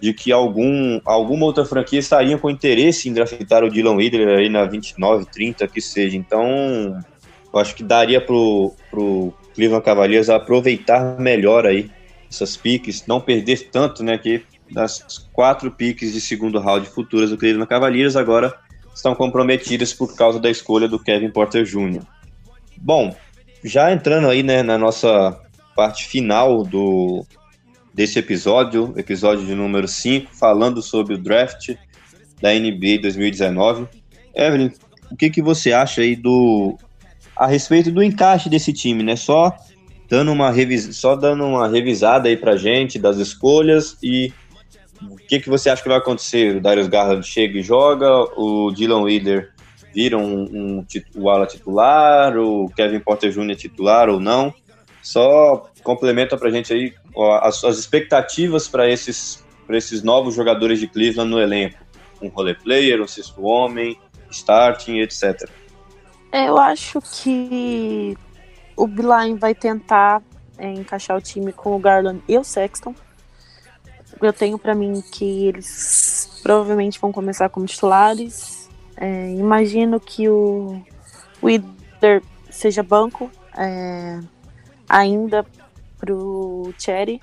de 0.00 0.12
que 0.12 0.30
algum, 0.30 1.00
alguma 1.04 1.46
outra 1.46 1.64
franquia 1.64 1.98
estaria 1.98 2.36
com 2.36 2.50
interesse 2.50 3.08
em 3.08 3.14
draftar 3.14 3.64
o 3.64 3.70
Dylan 3.70 3.96
Wheeler 3.96 4.38
aí 4.38 4.48
na 4.48 4.64
29, 4.64 5.24
30, 5.26 5.66
que 5.68 5.80
seja. 5.80 6.16
Então, 6.16 7.02
eu 7.56 7.60
acho 7.60 7.74
que 7.74 7.82
daria 7.82 8.20
pro, 8.20 8.74
pro 8.90 9.32
Cleveland 9.54 9.84
Cavaliers 9.84 10.28
aproveitar 10.28 11.18
melhor 11.18 11.66
aí 11.66 11.90
essas 12.30 12.56
piques, 12.56 13.06
não 13.06 13.20
perder 13.20 13.70
tanto, 13.70 14.04
né? 14.04 14.18
Que 14.18 14.44
das 14.70 15.26
quatro 15.32 15.70
piques 15.70 16.12
de 16.12 16.20
segundo 16.20 16.60
round 16.60 16.86
futuras 16.88 17.30
do 17.30 17.38
Cleveland 17.38 17.68
Cavaliers 17.68 18.16
agora 18.16 18.54
estão 18.94 19.14
comprometidas 19.14 19.92
por 19.94 20.14
causa 20.14 20.38
da 20.38 20.50
escolha 20.50 20.88
do 20.88 20.98
Kevin 20.98 21.30
Porter 21.30 21.64
Jr. 21.64 22.02
Bom, 22.76 23.14
já 23.64 23.90
entrando 23.90 24.28
aí 24.28 24.42
né, 24.42 24.62
na 24.62 24.76
nossa 24.76 25.40
parte 25.74 26.04
final 26.04 26.62
do 26.62 27.24
desse 27.94 28.18
episódio, 28.18 28.92
episódio 28.98 29.46
de 29.46 29.54
número 29.54 29.88
5, 29.88 30.36
falando 30.36 30.82
sobre 30.82 31.14
o 31.14 31.18
draft 31.18 31.74
da 32.42 32.52
NBA 32.52 33.00
2019. 33.00 33.88
Evelyn, 34.34 34.70
o 35.10 35.16
que, 35.16 35.30
que 35.30 35.40
você 35.40 35.72
acha 35.72 36.02
aí 36.02 36.14
do 36.14 36.76
a 37.36 37.46
respeito 37.46 37.90
do 37.92 38.02
encaixe 38.02 38.48
desse 38.48 38.72
time, 38.72 39.02
né? 39.02 39.14
Só 39.14 39.54
dando 40.08 40.32
uma 40.32 40.50
revis... 40.50 40.96
só 40.96 41.14
dando 41.14 41.44
uma 41.44 41.68
revisada 41.68 42.28
aí 42.28 42.36
pra 42.36 42.56
gente 42.56 42.98
das 42.98 43.18
escolhas 43.18 43.96
e 44.02 44.32
o 45.02 45.16
que, 45.16 45.40
que 45.40 45.48
você 45.48 45.68
acha 45.68 45.82
que 45.82 45.88
vai 45.88 45.98
acontecer? 45.98 46.56
O 46.56 46.60
Darius 46.60 46.88
Garland 46.88 47.26
chega 47.26 47.58
e 47.58 47.62
joga, 47.62 48.10
o 48.40 48.72
Dylan 48.72 49.02
Wheeler 49.02 49.52
vira 49.94 50.16
um, 50.16 50.42
um, 50.44 50.86
o 51.14 51.28
ala 51.28 51.46
titular, 51.46 52.36
o 52.38 52.70
Kevin 52.70 53.00
Porter 53.00 53.30
Jr. 53.30 53.56
titular 53.56 54.08
ou 54.08 54.18
não? 54.18 54.54
Só 55.02 55.70
complementa 55.82 56.36
pra 56.36 56.50
gente 56.50 56.72
aí 56.72 56.94
ó, 57.14 57.38
as, 57.38 57.62
as 57.62 57.78
expectativas 57.78 58.68
para 58.68 58.88
esses, 58.90 59.44
esses 59.70 60.02
novos 60.02 60.34
jogadores 60.34 60.80
de 60.80 60.86
Cleveland 60.86 61.30
no 61.30 61.40
elenco. 61.40 61.78
Um 62.20 62.28
role 62.28 62.54
player, 62.54 63.02
um 63.02 63.06
sexto 63.06 63.42
homem, 63.42 63.98
starting, 64.30 65.00
etc. 65.00 65.48
É, 66.36 66.50
eu 66.50 66.58
acho 66.58 67.00
que 67.00 68.14
o 68.76 68.86
Beeline 68.86 69.38
vai 69.38 69.54
tentar 69.54 70.22
é, 70.58 70.70
encaixar 70.70 71.16
o 71.16 71.20
time 71.22 71.50
com 71.50 71.74
o 71.74 71.78
Garland 71.78 72.22
e 72.28 72.36
o 72.36 72.44
Sexton. 72.44 72.94
Eu 74.20 74.34
tenho 74.34 74.58
para 74.58 74.74
mim 74.74 75.00
que 75.00 75.46
eles 75.46 76.38
provavelmente 76.42 77.00
vão 77.00 77.10
começar 77.10 77.48
como 77.48 77.64
titulares. 77.64 78.68
É, 78.98 79.30
imagino 79.30 79.98
que 79.98 80.28
o 80.28 80.78
Wither 81.42 82.22
seja 82.50 82.82
banco 82.82 83.30
é, 83.56 84.20
ainda 84.86 85.42
pro 85.96 86.74
Cherry. 86.78 87.18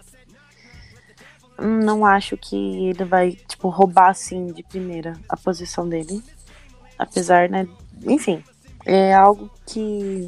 Não 1.61 2.03
acho 2.03 2.35
que 2.35 2.87
ele 2.87 3.05
vai 3.05 3.33
tipo 3.33 3.69
roubar 3.69 4.09
assim 4.09 4.47
de 4.47 4.63
primeira 4.63 5.13
a 5.29 5.37
posição 5.37 5.87
dele, 5.87 6.23
apesar, 6.97 7.47
né? 7.47 7.67
Enfim, 8.07 8.43
é 8.85 9.13
algo 9.13 9.49
que 9.65 10.27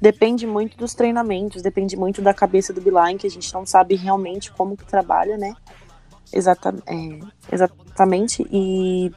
depende 0.00 0.46
muito 0.46 0.76
dos 0.76 0.94
treinamentos, 0.94 1.62
depende 1.62 1.96
muito 1.96 2.20
da 2.20 2.34
cabeça 2.34 2.72
do 2.72 2.80
Beeline, 2.80 3.18
que 3.18 3.26
a 3.26 3.30
gente 3.30 3.52
não 3.54 3.64
sabe 3.64 3.94
realmente 3.94 4.52
como 4.52 4.76
que 4.76 4.84
trabalha, 4.84 5.36
né? 5.36 5.54
Exata, 6.32 6.74
é, 6.86 7.20
exatamente. 7.50 8.46
E 8.50 9.10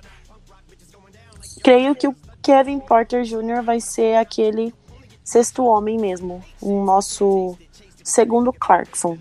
creio 1.63 1.95
que 1.95 2.07
o 2.07 2.15
Kevin 2.41 2.79
Porter 2.79 3.23
Jr. 3.23 3.63
vai 3.63 3.81
ser 3.81 4.15
aquele 4.15 4.73
sexto 5.23 5.65
homem 5.65 5.97
mesmo, 5.97 6.41
o 6.61 6.83
nosso 6.85 7.57
segundo 8.03 8.53
Clarkson, 8.53 9.17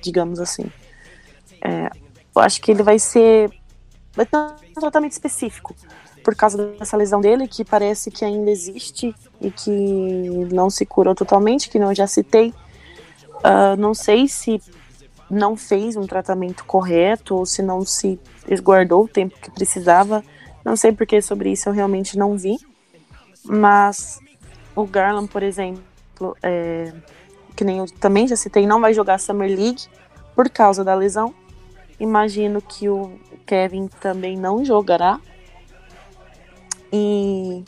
digamos 0.00 0.38
assim. 0.38 0.70
É, 1.64 1.90
eu 2.34 2.42
acho 2.42 2.60
que 2.60 2.70
ele 2.70 2.82
vai 2.82 2.98
ser 2.98 3.50
vai 4.14 4.24
ter 4.24 4.36
um 4.36 4.80
tratamento 4.80 5.12
específico 5.12 5.74
por 6.26 6.34
causa 6.34 6.58
dessa 6.72 6.96
lesão 6.96 7.20
dele, 7.20 7.46
que 7.46 7.64
parece 7.64 8.10
que 8.10 8.24
ainda 8.24 8.50
existe 8.50 9.14
e 9.40 9.48
que 9.48 9.70
não 10.52 10.68
se 10.68 10.84
curou 10.84 11.14
totalmente, 11.14 11.70
que 11.70 11.78
não 11.78 11.94
já 11.94 12.08
citei. 12.08 12.52
Uh, 13.36 13.76
não 13.78 13.94
sei 13.94 14.26
se 14.26 14.60
não 15.30 15.56
fez 15.56 15.94
um 15.94 16.04
tratamento 16.04 16.64
correto 16.64 17.36
ou 17.36 17.46
se 17.46 17.62
não 17.62 17.84
se 17.84 18.18
esguardou 18.48 19.04
o 19.04 19.08
tempo 19.08 19.38
que 19.40 19.52
precisava. 19.52 20.24
Não 20.64 20.74
sei 20.74 20.90
porque 20.90 21.22
sobre 21.22 21.52
isso 21.52 21.68
eu 21.68 21.72
realmente 21.72 22.18
não 22.18 22.36
vi. 22.36 22.58
Mas 23.44 24.18
o 24.74 24.84
Garland, 24.84 25.28
por 25.28 25.44
exemplo, 25.44 26.36
é, 26.42 26.92
que 27.54 27.62
nem 27.62 27.78
eu 27.78 27.86
também 28.00 28.26
já 28.26 28.34
citei, 28.34 28.66
não 28.66 28.80
vai 28.80 28.92
jogar 28.92 29.20
Summer 29.20 29.48
League 29.48 29.84
por 30.34 30.50
causa 30.50 30.82
da 30.82 30.92
lesão. 30.92 31.32
Imagino 32.00 32.60
que 32.60 32.88
o 32.88 33.12
Kevin 33.46 33.86
também 34.00 34.36
não 34.36 34.64
jogará 34.64 35.20
e, 36.92 37.64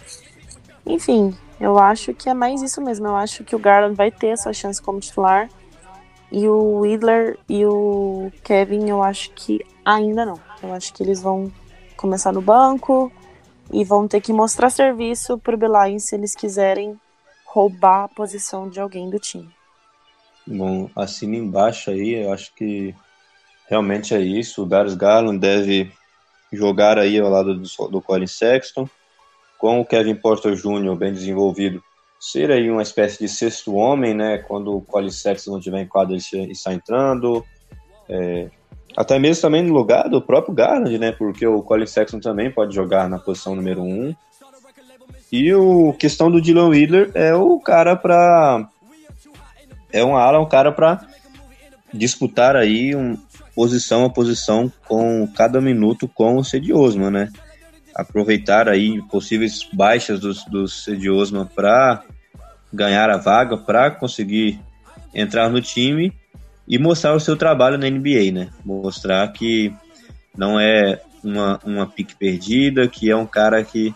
enfim, 0.87 1.37
eu 1.61 1.79
acho 1.79 2.14
que 2.14 2.29
é 2.29 2.35
mais 2.35 2.62
isso 2.62 2.81
mesmo. 2.81 3.07
Eu 3.07 3.16
acho 3.16 3.45
que 3.45 3.57
o 3.57 3.59
Garland 3.59 3.95
vai 3.95 4.11
ter 4.11 4.29
essa 4.29 4.53
chance 4.53 4.81
como 4.81 5.01
titular. 5.01 5.49
E 6.31 6.47
o 6.47 6.81
Widler 6.81 7.39
e 7.49 7.64
o 7.64 8.31
Kevin, 8.45 8.89
eu 8.89 9.03
acho 9.03 9.31
que 9.31 9.64
ainda 9.85 10.25
não. 10.25 10.39
Eu 10.62 10.73
acho 10.73 10.93
que 10.93 11.03
eles 11.03 11.21
vão 11.21 11.51
começar 11.97 12.33
no 12.33 12.43
banco 12.43 13.11
e 13.73 13.83
vão 13.85 14.07
ter 14.07 14.21
que 14.21 14.33
mostrar 14.33 14.71
serviço 14.71 15.39
pro 15.39 15.57
Belian 15.57 15.99
se 15.99 16.14
eles 16.14 16.35
quiserem 16.35 16.99
roubar 17.45 18.05
a 18.05 18.09
posição 18.09 18.69
de 18.69 18.79
alguém 18.79 19.09
do 19.11 19.19
time. 19.19 19.49
Bom, 20.47 20.89
assina 20.95 21.37
embaixo 21.37 21.91
aí, 21.91 22.23
eu 22.23 22.33
acho 22.33 22.55
que 22.55 22.95
realmente 23.69 24.14
é 24.14 24.21
isso. 24.21 24.62
O 24.62 24.66
Darius 24.66 24.95
Garland 24.95 25.39
deve 25.39 25.91
jogar 26.53 26.99
aí 26.99 27.19
ao 27.19 27.29
lado 27.29 27.55
do, 27.55 27.89
do 27.89 28.01
Colin 28.01 28.27
Sexton 28.27 28.89
com 29.59 29.81
o 29.81 29.85
Kevin 29.85 30.15
Porter 30.15 30.55
Jr. 30.55 30.97
bem 30.97 31.13
desenvolvido, 31.13 31.83
ser 32.19 32.51
aí 32.51 32.71
uma 32.71 32.83
espécie 32.83 33.19
de 33.19 33.29
sexto 33.29 33.75
homem, 33.75 34.15
né? 34.15 34.39
Quando 34.39 34.77
o 34.77 34.81
Colin 34.81 35.11
Sexton 35.11 35.53
não 35.53 35.61
tiver 35.61 35.83
em 35.83 35.87
quadra, 35.87 36.17
ele 36.33 36.53
está 36.53 36.73
entrando. 36.73 37.45
É, 38.09 38.49
até 38.97 39.19
mesmo 39.19 39.43
também 39.43 39.63
no 39.63 39.73
lugar 39.73 40.09
do 40.09 40.23
próprio 40.23 40.55
Garland, 40.55 40.97
né? 40.99 41.13
Porque 41.13 41.47
o 41.47 41.63
Colin 41.63 41.87
Sexton 41.87 42.21
também 42.21 42.51
pode 42.51 42.75
jogar 42.75 43.09
na 43.09 43.19
posição 43.19 43.55
número 43.55 43.83
um. 43.83 44.15
E 45.31 45.53
o 45.53 45.93
questão 45.93 46.31
do 46.31 46.41
Dylan 46.41 46.69
Wheeler 46.69 47.11
é 47.15 47.35
o 47.35 47.61
cara 47.61 47.95
para 47.95 48.67
é 49.93 50.05
um 50.05 50.17
ala, 50.17 50.41
um 50.41 50.49
cara 50.49 50.73
para 50.73 51.07
disputar 51.93 52.57
aí 52.57 52.95
um 52.95 53.17
posição 53.55 54.05
a 54.05 54.11
posição 54.11 54.73
com 54.87 55.27
cada 55.35 55.61
minuto 55.61 56.07
com 56.09 56.37
o 56.37 56.45
Cedi 56.45 56.73
Osman, 56.73 57.11
né? 57.11 57.33
Aproveitar 57.99 58.69
aí 58.69 59.03
possíveis 59.11 59.69
baixas 59.73 60.21
dos, 60.21 60.45
dos 60.45 60.85
de 60.87 61.11
Osman 61.11 61.47
para 61.47 62.05
ganhar 62.73 63.11
a 63.11 63.17
vaga, 63.17 63.57
para 63.57 63.91
conseguir 63.91 64.61
entrar 65.13 65.51
no 65.51 65.61
time 65.61 66.13
e 66.69 66.79
mostrar 66.79 67.15
o 67.15 67.21
seu 67.21 67.37
trabalho 67.37 67.77
na 67.77 67.91
NBA, 67.91 68.31
né? 68.33 68.51
Mostrar 68.65 69.27
que 69.33 69.75
não 70.37 70.61
é 70.61 71.01
uma, 71.25 71.59
uma 71.65 71.87
pique 71.89 72.15
perdida, 72.15 72.87
que 72.87 73.11
é 73.11 73.17
um 73.17 73.27
cara 73.27 73.65
que 73.65 73.93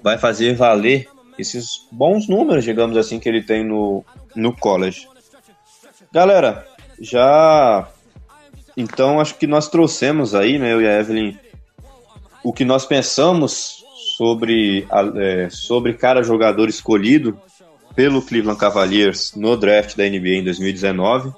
vai 0.00 0.16
fazer 0.18 0.54
valer 0.54 1.08
esses 1.36 1.88
bons 1.90 2.28
números, 2.28 2.62
digamos 2.62 2.96
assim, 2.96 3.18
que 3.18 3.28
ele 3.28 3.42
tem 3.42 3.64
no, 3.64 4.04
no 4.36 4.54
college. 4.54 5.08
Galera, 6.12 6.64
já. 7.00 7.88
Então 8.76 9.20
acho 9.20 9.34
que 9.34 9.46
nós 9.46 9.68
trouxemos 9.68 10.34
aí, 10.34 10.58
né, 10.58 10.72
eu 10.72 10.80
e 10.80 10.86
a 10.86 11.00
Evelyn, 11.00 11.36
o 12.42 12.52
que 12.52 12.64
nós 12.64 12.84
pensamos 12.84 13.84
sobre, 14.16 14.86
é, 15.16 15.48
sobre 15.50 15.94
cada 15.94 16.22
jogador 16.22 16.68
escolhido 16.68 17.38
pelo 17.94 18.22
Cleveland 18.22 18.58
Cavaliers 18.58 19.34
no 19.34 19.56
draft 19.56 19.96
da 19.96 20.04
NBA 20.04 20.36
em 20.36 20.44
2019. 20.44 21.32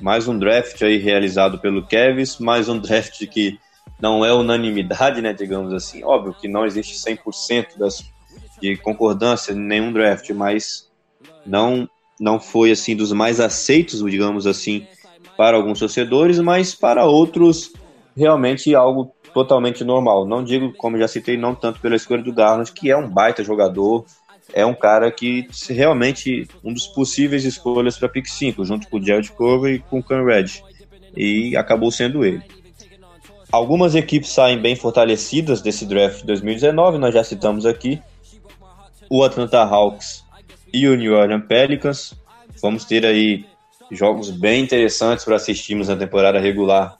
Mais 0.00 0.28
um 0.28 0.38
draft 0.38 0.80
aí 0.82 0.98
realizado 0.98 1.58
pelo 1.58 1.86
Kevs, 1.86 2.38
mais 2.38 2.68
um 2.68 2.78
draft 2.78 3.26
que 3.26 3.58
não 4.00 4.24
é 4.24 4.32
unanimidade, 4.32 5.20
né, 5.20 5.32
digamos 5.32 5.72
assim. 5.72 6.04
Óbvio 6.04 6.34
que 6.34 6.46
não 6.46 6.64
existe 6.64 6.94
100% 6.94 7.76
das, 7.76 8.04
de 8.60 8.76
concordância 8.76 9.52
em 9.52 9.56
nenhum 9.56 9.92
draft, 9.92 10.30
mas 10.30 10.88
não 11.44 11.88
não 12.20 12.40
foi 12.40 12.72
assim 12.72 12.96
dos 12.96 13.12
mais 13.12 13.38
aceitos, 13.38 14.02
digamos 14.02 14.44
assim, 14.44 14.84
para 15.36 15.56
alguns 15.56 15.78
torcedores, 15.78 16.40
mas 16.40 16.74
para 16.74 17.04
outros 17.04 17.72
realmente 18.16 18.74
algo 18.74 19.14
totalmente 19.32 19.84
normal. 19.84 20.26
Não 20.26 20.42
digo, 20.42 20.72
como 20.74 20.98
já 20.98 21.08
citei, 21.08 21.36
não 21.36 21.54
tanto 21.54 21.80
pela 21.80 21.96
escolha 21.96 22.22
do 22.22 22.32
Garland, 22.32 22.72
que 22.72 22.90
é 22.90 22.96
um 22.96 23.08
baita 23.08 23.44
jogador, 23.44 24.04
é 24.52 24.64
um 24.64 24.74
cara 24.74 25.10
que 25.10 25.46
realmente 25.68 26.48
um 26.64 26.72
dos 26.72 26.86
possíveis 26.86 27.44
escolhas 27.44 27.98
para 27.98 28.08
pick 28.08 28.26
5, 28.26 28.64
junto 28.64 28.88
com 28.88 28.98
o 28.98 29.04
Jared 29.04 29.30
Cover 29.32 29.74
e 29.74 29.78
com 29.78 29.98
o 29.98 30.02
Ken 30.02 30.24
Red. 30.24 30.62
E 31.16 31.56
acabou 31.56 31.90
sendo 31.90 32.24
ele. 32.24 32.42
Algumas 33.50 33.94
equipes 33.94 34.30
saem 34.30 34.60
bem 34.60 34.76
fortalecidas 34.76 35.62
desse 35.62 35.86
draft 35.86 36.20
de 36.20 36.26
2019, 36.26 36.98
nós 36.98 37.14
já 37.14 37.24
citamos 37.24 37.64
aqui. 37.64 38.00
O 39.10 39.22
Atlanta 39.22 39.62
Hawks 39.62 40.22
e 40.72 40.86
o 40.86 40.94
New 40.94 41.14
Orleans 41.14 41.46
Pelicans. 41.46 42.14
Vamos 42.60 42.84
ter 42.84 43.06
aí 43.06 43.46
jogos 43.90 44.30
bem 44.30 44.62
interessantes 44.62 45.24
para 45.24 45.36
assistirmos 45.36 45.88
na 45.88 45.96
temporada 45.96 46.38
regular 46.38 46.97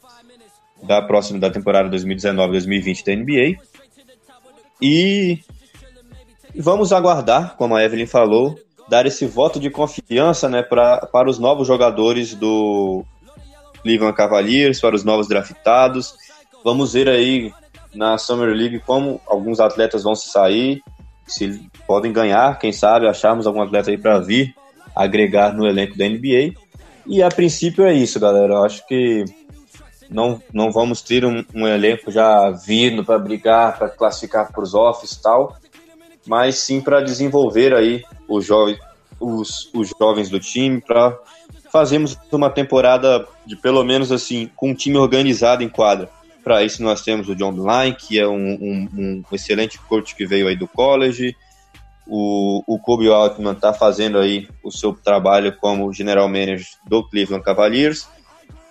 da 0.82 1.02
próxima 1.02 1.38
da 1.38 1.50
temporada 1.50 1.88
2019-2020 1.96 3.04
da 3.04 3.14
NBA. 3.14 3.60
E 4.80 5.38
vamos 6.54 6.92
aguardar, 6.92 7.56
como 7.56 7.74
a 7.74 7.82
Evelyn 7.82 8.06
falou, 8.06 8.58
dar 8.88 9.06
esse 9.06 9.26
voto 9.26 9.60
de 9.60 9.70
confiança 9.70 10.48
né, 10.48 10.62
pra, 10.62 11.06
para 11.06 11.28
os 11.28 11.38
novos 11.38 11.66
jogadores 11.66 12.34
do 12.34 13.04
Cleveland 13.82 14.16
Cavaliers, 14.16 14.80
para 14.80 14.94
os 14.94 15.04
novos 15.04 15.28
draftados. 15.28 16.14
Vamos 16.64 16.92
ver 16.92 17.08
aí 17.08 17.52
na 17.94 18.18
Summer 18.18 18.54
League 18.54 18.80
como 18.80 19.20
alguns 19.26 19.60
atletas 19.60 20.02
vão 20.02 20.14
se 20.14 20.28
sair, 20.28 20.82
se 21.26 21.60
podem 21.86 22.12
ganhar, 22.12 22.58
quem 22.58 22.72
sabe 22.72 23.06
acharmos 23.06 23.46
algum 23.46 23.62
atleta 23.62 23.90
aí 23.90 23.98
para 23.98 24.18
vir 24.18 24.54
agregar 24.94 25.52
no 25.52 25.66
elenco 25.66 25.96
da 25.96 26.08
NBA. 26.08 26.54
E 27.06 27.22
a 27.22 27.28
princípio 27.28 27.84
é 27.84 27.94
isso, 27.94 28.18
galera. 28.20 28.54
Eu 28.54 28.64
acho 28.64 28.86
que 28.86 29.24
não, 30.10 30.42
não 30.52 30.72
vamos 30.72 31.02
ter 31.02 31.24
um, 31.24 31.44
um 31.54 31.66
elenco 31.66 32.10
já 32.10 32.50
vindo 32.50 33.04
para 33.04 33.18
brigar, 33.18 33.78
para 33.78 33.88
classificar 33.88 34.50
para 34.50 34.62
os 34.62 34.74
offs 34.74 35.12
e 35.12 35.22
tal, 35.22 35.56
mas 36.26 36.56
sim 36.56 36.80
para 36.80 37.00
desenvolver 37.00 37.74
aí 37.74 38.02
os 38.28 38.44
jovens, 38.44 38.78
os, 39.20 39.70
os 39.74 39.92
jovens 39.98 40.28
do 40.28 40.40
time, 40.40 40.80
para 40.80 41.18
fazermos 41.70 42.16
uma 42.32 42.50
temporada 42.50 43.26
de 43.46 43.56
pelo 43.56 43.84
menos 43.84 44.10
assim, 44.10 44.50
com 44.56 44.70
um 44.70 44.74
time 44.74 44.96
organizado 44.96 45.62
em 45.62 45.68
quadra. 45.68 46.08
Para 46.42 46.62
isso 46.62 46.82
nós 46.82 47.02
temos 47.02 47.28
o 47.28 47.34
John 47.34 47.52
Line, 47.52 47.94
que 47.94 48.18
é 48.18 48.26
um, 48.26 48.34
um, 48.34 48.88
um, 48.96 49.22
excelente 49.32 49.78
coach 49.78 50.14
que 50.14 50.26
veio 50.26 50.48
aí 50.48 50.56
do 50.56 50.66
college. 50.66 51.36
O, 52.06 52.62
o 52.66 52.78
Kobe 52.78 53.10
Altman 53.10 53.52
está 53.52 53.74
fazendo 53.74 54.18
aí 54.18 54.48
o 54.62 54.70
seu 54.70 54.94
trabalho 54.94 55.54
como 55.60 55.92
general 55.92 56.26
manager 56.26 56.66
do 56.86 57.06
Cleveland 57.06 57.44
Cavaliers. 57.44 58.08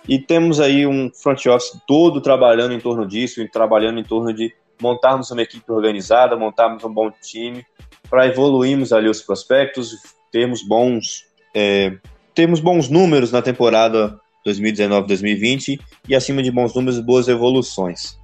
E 0.08 0.18
temos 0.18 0.58
aí 0.58 0.86
um 0.86 1.10
front 1.12 1.44
office 1.46 1.78
todo 1.86 2.22
trabalhando 2.22 2.72
em 2.72 2.80
torno 2.80 3.06
disso, 3.06 3.42
e 3.42 3.48
trabalhando 3.48 4.00
em 4.00 4.04
torno 4.04 4.32
de 4.32 4.54
montarmos 4.80 5.30
uma 5.30 5.42
equipe 5.42 5.70
organizada, 5.70 6.34
montarmos 6.34 6.82
um 6.82 6.92
bom 6.92 7.10
time, 7.22 7.64
para 8.08 8.26
evoluirmos 8.26 8.92
ali 8.92 9.08
os 9.08 9.20
prospectos, 9.20 9.94
termos 10.32 10.66
bons, 10.66 11.26
é, 11.54 11.94
termos 12.34 12.58
bons 12.58 12.88
números 12.88 13.30
na 13.30 13.42
temporada 13.42 14.18
2019-2020 14.46 15.78
e 16.08 16.14
acima 16.14 16.42
de 16.42 16.50
bons 16.50 16.74
números, 16.74 17.00
boas 17.00 17.28
evoluções. 17.28 18.16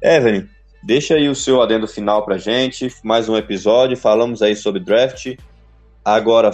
Evelyn, 0.00 0.46
deixa 0.82 1.14
aí 1.14 1.28
o 1.28 1.34
seu 1.34 1.60
adendo 1.60 1.88
final 1.88 2.24
para 2.24 2.38
gente, 2.38 2.88
mais 3.02 3.28
um 3.28 3.36
episódio, 3.36 3.96
falamos 3.96 4.42
aí 4.42 4.54
sobre 4.54 4.80
draft, 4.80 5.34
agora 6.04 6.52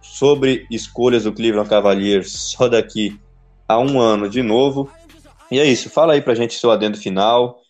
sobre 0.00 0.64
escolhas 0.70 1.24
do 1.24 1.32
Cleveland 1.32 1.68
Cavaliers 1.68 2.30
só 2.30 2.68
daqui 2.68 3.18
a 3.68 3.78
um 3.78 4.00
ano 4.00 4.28
de 4.28 4.42
novo. 4.42 4.90
E 5.50 5.60
é 5.60 5.64
isso, 5.64 5.90
fala 5.90 6.14
aí 6.14 6.22
pra 6.22 6.34
gente 6.34 6.58
seu 6.58 6.70
adendo 6.70 6.98
final, 6.98 7.60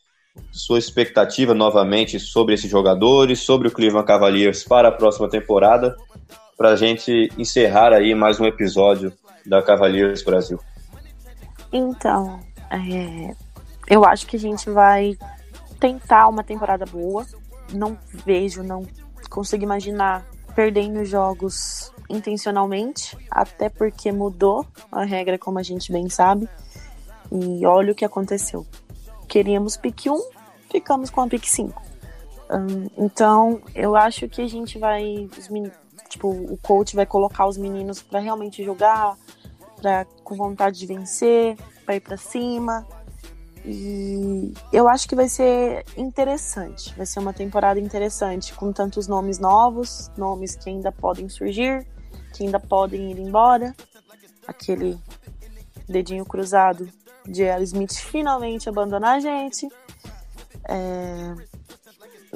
sua 0.53 0.78
expectativa 0.78 1.53
novamente 1.53 2.18
sobre 2.20 2.55
esses 2.55 2.70
jogadores, 2.70 3.40
sobre 3.40 3.68
o 3.68 3.70
Cleveland 3.70 4.07
Cavaliers 4.07 4.64
para 4.64 4.88
a 4.88 4.92
próxima 4.92 5.28
temporada, 5.28 5.96
para 6.57 6.70
a 6.70 6.76
gente 6.76 7.30
encerrar 7.36 7.92
aí 7.92 8.14
mais 8.14 8.40
um 8.40 8.46
episódio 8.46 9.12
da 9.44 9.62
Cavaliers 9.62 10.22
Brasil. 10.22 10.59
Então, 11.72 12.40
é, 12.70 13.34
eu 13.88 14.05
acho 14.05 14.26
que 14.26 14.36
a 14.36 14.40
gente 14.40 14.70
vai 14.70 15.16
tentar 15.78 16.28
uma 16.28 16.42
temporada 16.42 16.84
boa. 16.84 17.24
Não 17.72 17.99
vejo, 18.24 18.62
não 18.62 18.86
consigo 19.30 19.62
imaginar 19.62 20.26
perdendo 20.59 21.04
jogos 21.04 21.92
intencionalmente, 22.11 23.16
até 23.30 23.68
porque 23.68 24.11
mudou 24.11 24.66
a 24.90 25.04
regra, 25.04 25.38
como 25.38 25.61
a 25.61 25.62
gente 25.62 25.92
bem 25.92 26.09
sabe. 26.09 26.48
E 27.30 27.64
olha 27.64 27.92
o 27.92 27.94
que 27.94 28.04
aconteceu. 28.04 28.66
Queríamos 29.28 29.76
pique 29.76 30.11
1, 30.11 30.20
ficamos 30.68 31.11
com 31.11 31.20
a 31.20 31.28
pique 31.28 31.48
5. 31.48 31.80
Um, 32.50 33.04
então, 33.04 33.61
eu 33.72 33.94
acho 33.94 34.28
que 34.28 34.42
a 34.42 34.48
gente 34.48 34.80
vai. 34.80 35.30
Tipo, 36.09 36.28
o 36.28 36.59
coach 36.61 36.96
vai 36.96 37.06
colocar 37.06 37.46
os 37.46 37.56
meninos 37.56 38.02
para 38.02 38.18
realmente 38.18 38.64
jogar, 38.64 39.16
pra, 39.80 40.06
com 40.24 40.34
vontade 40.34 40.76
de 40.76 40.86
vencer, 40.86 41.56
para 41.86 41.94
ir 41.94 42.00
para 42.00 42.16
cima. 42.16 42.84
E 43.64 44.54
eu 44.72 44.88
acho 44.88 45.09
que 45.09 45.14
vai 45.14 45.28
ser 45.28 45.84
interessante. 45.96 46.94
Vai 46.96 47.06
ser 47.06 47.18
uma 47.20 47.32
temporada 47.32 47.78
interessante, 47.78 48.54
com 48.54 48.72
tantos 48.72 49.06
nomes 49.06 49.38
novos, 49.38 50.11
nomes 50.16 50.56
que 50.56 50.70
ainda 50.70 50.90
podem 50.90 51.28
surgir 51.28 51.86
que 52.32 52.44
ainda 52.44 52.61
podem 52.61 53.11
ir 53.11 53.18
embora. 53.18 53.74
Aquele 54.46 54.98
dedinho 55.88 56.24
cruzado 56.24 56.88
de 57.26 57.42
L. 57.42 57.64
Smith 57.64 57.94
finalmente 57.94 58.68
abandonar 58.68 59.16
a 59.16 59.20
gente. 59.20 59.68
É... 60.68 61.34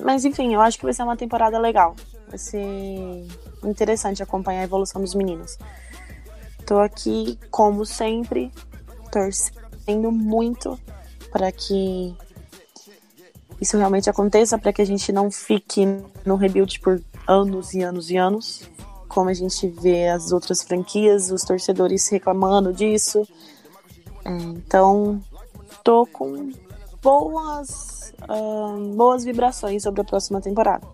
Mas 0.03 0.25
enfim, 0.25 0.55
eu 0.55 0.61
acho 0.61 0.79
que 0.79 0.85
vai 0.85 0.93
ser 0.93 1.05
uma 1.05 1.17
temporada 1.17 1.59
legal. 1.59 1.95
Vai 2.29 2.39
ser 2.39 3.27
interessante 3.63 4.23
acompanhar 4.23 4.63
a 4.63 4.65
evolução 4.65 5.01
dos 5.01 5.15
meninos. 5.15 5.57
Tô 6.67 6.79
aqui, 6.79 7.39
como 7.51 7.85
sempre, 7.85 8.51
torcendo 9.11 10.11
muito 10.11 10.79
para 11.33 11.51
que 11.51 12.15
isso 13.61 13.77
realmente 13.79 14.11
aconteça, 14.11 14.59
para 14.59 14.73
que 14.73 14.83
a 14.83 14.87
gente 14.87 15.11
não 15.11 15.31
fique 15.31 15.87
no 16.25 16.37
rebuild 16.37 16.79
por 16.81 17.03
anos 17.27 17.73
e 17.75 17.83
anos 17.83 18.11
e 18.11 18.17
anos 18.17 18.71
como 19.13 19.29
a 19.29 19.35
gente 19.35 19.69
vê 19.69 20.09
as 20.09 20.33
outras 20.33 20.63
franquias, 20.63 21.31
os 21.31 21.43
torcedores 21.43 22.09
reclamando 22.09 22.73
disso. 22.73 23.29
Então, 24.25 25.21
tô 25.85 26.07
com 26.07 26.51
boas, 27.03 28.15
uh, 28.23 28.95
boas 28.95 29.23
vibrações 29.23 29.83
sobre 29.83 30.01
a 30.01 30.05
próxima 30.05 30.41
temporada. 30.41 30.87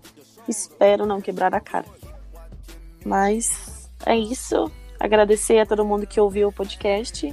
Espero 0.49 1.07
não 1.07 1.21
quebrar 1.21 1.55
a 1.55 1.61
cara. 1.61 1.87
Mas 3.05 3.89
é 4.05 4.17
isso. 4.17 4.69
Agradecer 4.99 5.61
a 5.61 5.67
todo 5.67 5.85
mundo 5.85 6.05
que 6.05 6.21
ouviu 6.21 6.49
o 6.49 6.53
podcast. 6.53 7.33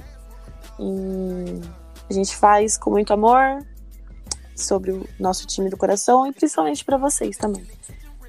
E 0.78 1.60
a 2.08 2.12
gente 2.12 2.36
faz 2.36 2.76
com 2.76 2.90
muito 2.90 3.12
amor 3.12 3.64
sobre 4.54 4.90
o 4.92 5.06
nosso 5.18 5.46
time 5.46 5.68
do 5.68 5.76
coração 5.76 6.26
e 6.26 6.32
principalmente 6.32 6.84
para 6.84 6.96
vocês 6.96 7.36
também. 7.36 7.66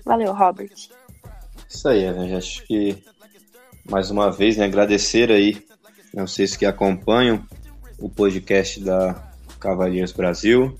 Valeu, 0.06 0.34
Robert. 0.34 0.90
Isso 1.70 1.88
aí, 1.88 2.12
né? 2.12 2.36
Acho 2.36 2.66
que 2.66 3.04
mais 3.90 4.12
uma 4.12 4.30
vez, 4.30 4.58
né, 4.58 4.66
agradecer 4.66 5.32
aí 5.32 5.62
a 6.16 6.22
vocês 6.22 6.56
que 6.56 6.66
acompanham 6.66 7.42
o 8.00 8.10
podcast 8.10 8.84
da 8.84 9.32
Cavaliers 9.60 10.12
Brasil. 10.12 10.78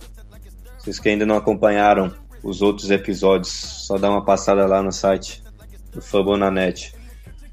Vocês 0.78 1.00
que 1.00 1.10
ainda 1.10 1.26
não 1.26 1.36
acompanharam 1.36 2.14
os 2.44 2.62
outros 2.62 2.92
episódios, 2.92 3.50
só 3.50 3.98
dá 3.98 4.10
uma 4.10 4.24
passada 4.24 4.66
lá 4.66 4.82
no 4.82 4.92
site 4.92 5.44
do 5.92 6.02
Fabonanet 6.02 6.94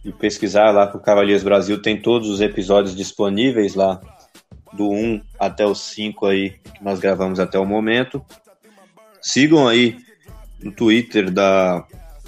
e 0.05 0.12
pesquisar 0.12 0.70
lá 0.70 0.86
para 0.86 0.99
o 0.99 1.01
Cavaliers 1.01 1.42
Brasil. 1.42 1.80
Tem 1.80 2.01
todos 2.01 2.28
os 2.28 2.40
episódios 2.40 2.95
disponíveis 2.95 3.74
lá, 3.74 4.01
do 4.77 4.91
1 4.91 5.20
até 5.39 5.64
o 5.64 5.75
5 5.75 6.27
aí, 6.27 6.51
que 6.51 6.83
nós 6.83 6.99
gravamos 7.01 7.41
até 7.41 7.59
o 7.59 7.64
momento. 7.64 8.25
Sigam 9.20 9.66
aí 9.66 9.97
no 10.62 10.72
Twitter 10.72 11.31
da 11.31 11.87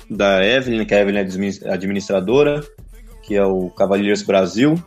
da 0.08 0.44
Evelyn, 0.44 0.84
que 0.84 0.94
a 0.94 1.00
Evelyn 1.00 1.18
é 1.64 1.72
administradora, 1.72 2.64
que 3.22 3.34
é 3.34 3.44
o 3.44 3.70
Cavaleiros 3.70 4.22
Brasil, 4.22 4.80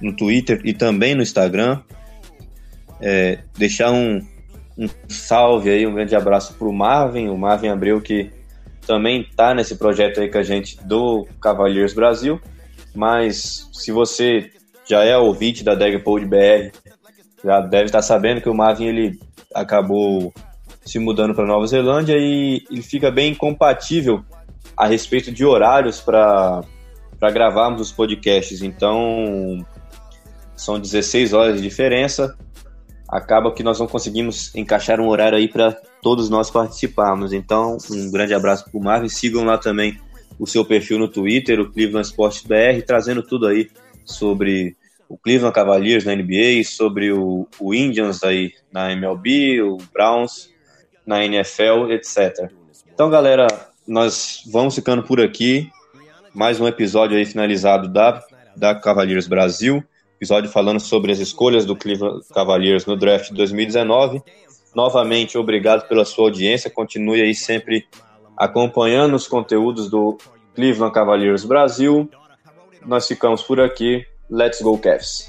no 0.00 0.16
Twitter 0.16 0.60
e 0.64 0.72
também 0.72 1.14
no 1.14 1.22
Instagram. 1.22 1.82
É, 3.00 3.40
deixar 3.56 3.92
um, 3.92 4.20
um 4.78 4.88
salve 5.08 5.70
aí, 5.70 5.86
um 5.86 5.94
grande 5.94 6.14
abraço 6.16 6.54
para 6.54 6.68
o 6.68 6.72
Marvin, 6.72 7.28
o 7.28 7.36
Marvin 7.36 7.68
Abreu, 7.68 8.00
que 8.00 8.30
também 8.86 9.22
está 9.22 9.54
nesse 9.54 9.76
projeto 9.76 10.20
aí 10.20 10.30
com 10.30 10.38
a 10.38 10.42
gente 10.42 10.82
do 10.84 11.26
Cavaleiros 11.40 11.92
Brasil. 11.92 12.40
Mas 12.94 13.68
se 13.72 13.92
você 13.92 14.50
já 14.90 15.04
é 15.04 15.16
ouvinte 15.16 15.62
da 15.62 15.76
Dagpod 15.76 16.26
BR, 16.26 16.76
já 17.44 17.60
deve 17.60 17.84
estar 17.84 18.02
sabendo 18.02 18.40
que 18.40 18.48
o 18.48 18.54
Marvin 18.54 18.86
ele 18.86 19.20
acabou 19.54 20.34
se 20.84 20.98
mudando 20.98 21.32
para 21.32 21.46
Nova 21.46 21.64
Zelândia 21.64 22.16
e 22.18 22.64
ele 22.68 22.82
fica 22.82 23.08
bem 23.08 23.32
compatível 23.32 24.24
a 24.76 24.88
respeito 24.88 25.30
de 25.30 25.44
horários 25.44 26.00
para 26.00 26.64
gravarmos 27.32 27.80
os 27.80 27.92
podcasts. 27.92 28.62
Então, 28.62 29.64
são 30.56 30.80
16 30.80 31.32
horas 31.32 31.56
de 31.56 31.62
diferença. 31.62 32.36
Acaba 33.08 33.52
que 33.52 33.62
nós 33.62 33.78
não 33.78 33.86
conseguimos 33.86 34.52
encaixar 34.56 35.00
um 35.00 35.08
horário 35.08 35.38
aí 35.38 35.46
para 35.46 35.70
todos 36.02 36.28
nós 36.28 36.50
participarmos. 36.50 37.32
Então, 37.32 37.76
um 37.88 38.10
grande 38.10 38.34
abraço 38.34 38.64
para 38.68 38.76
o 38.76 38.82
Marvin. 38.82 39.08
Sigam 39.08 39.44
lá 39.44 39.56
também 39.56 40.00
o 40.36 40.48
seu 40.48 40.64
perfil 40.64 40.98
no 40.98 41.06
Twitter, 41.06 41.60
o 41.60 41.70
Cleveland 41.70 42.08
Sports 42.08 42.42
BR, 42.42 42.82
trazendo 42.84 43.22
tudo 43.22 43.46
aí 43.46 43.68
sobre 44.04 44.76
o 45.10 45.18
Cleveland 45.18 45.52
Cavaliers 45.52 46.04
na 46.04 46.14
NBA, 46.14 46.62
sobre 46.64 47.12
o, 47.12 47.44
o 47.58 47.74
Indians 47.74 48.22
aí 48.22 48.52
na 48.72 48.92
MLB, 48.92 49.60
o 49.60 49.76
Browns 49.92 50.48
na 51.04 51.24
NFL, 51.24 51.90
etc. 51.90 52.48
Então, 52.94 53.10
galera, 53.10 53.48
nós 53.84 54.44
vamos 54.52 54.76
ficando 54.76 55.02
por 55.02 55.20
aqui. 55.20 55.68
Mais 56.32 56.60
um 56.60 56.68
episódio 56.68 57.18
aí 57.18 57.26
finalizado 57.26 57.88
da, 57.88 58.22
da 58.56 58.72
Cavaliers 58.72 59.26
Brasil. 59.26 59.82
Episódio 60.16 60.48
falando 60.48 60.78
sobre 60.78 61.10
as 61.10 61.18
escolhas 61.18 61.66
do 61.66 61.74
Cleveland 61.74 62.24
Cavaliers 62.32 62.86
no 62.86 62.96
draft 62.96 63.30
de 63.30 63.34
2019. 63.34 64.22
Novamente, 64.76 65.36
obrigado 65.36 65.88
pela 65.88 66.04
sua 66.04 66.26
audiência. 66.26 66.70
Continue 66.70 67.20
aí 67.20 67.34
sempre 67.34 67.84
acompanhando 68.36 69.16
os 69.16 69.26
conteúdos 69.26 69.90
do 69.90 70.16
Cleveland 70.54 70.94
Cavaliers 70.94 71.44
Brasil. 71.44 72.08
Nós 72.86 73.08
ficamos 73.08 73.42
por 73.42 73.58
aqui. 73.58 74.06
Let's 74.30 74.62
go 74.62 74.78
Cavs! 74.78 75.26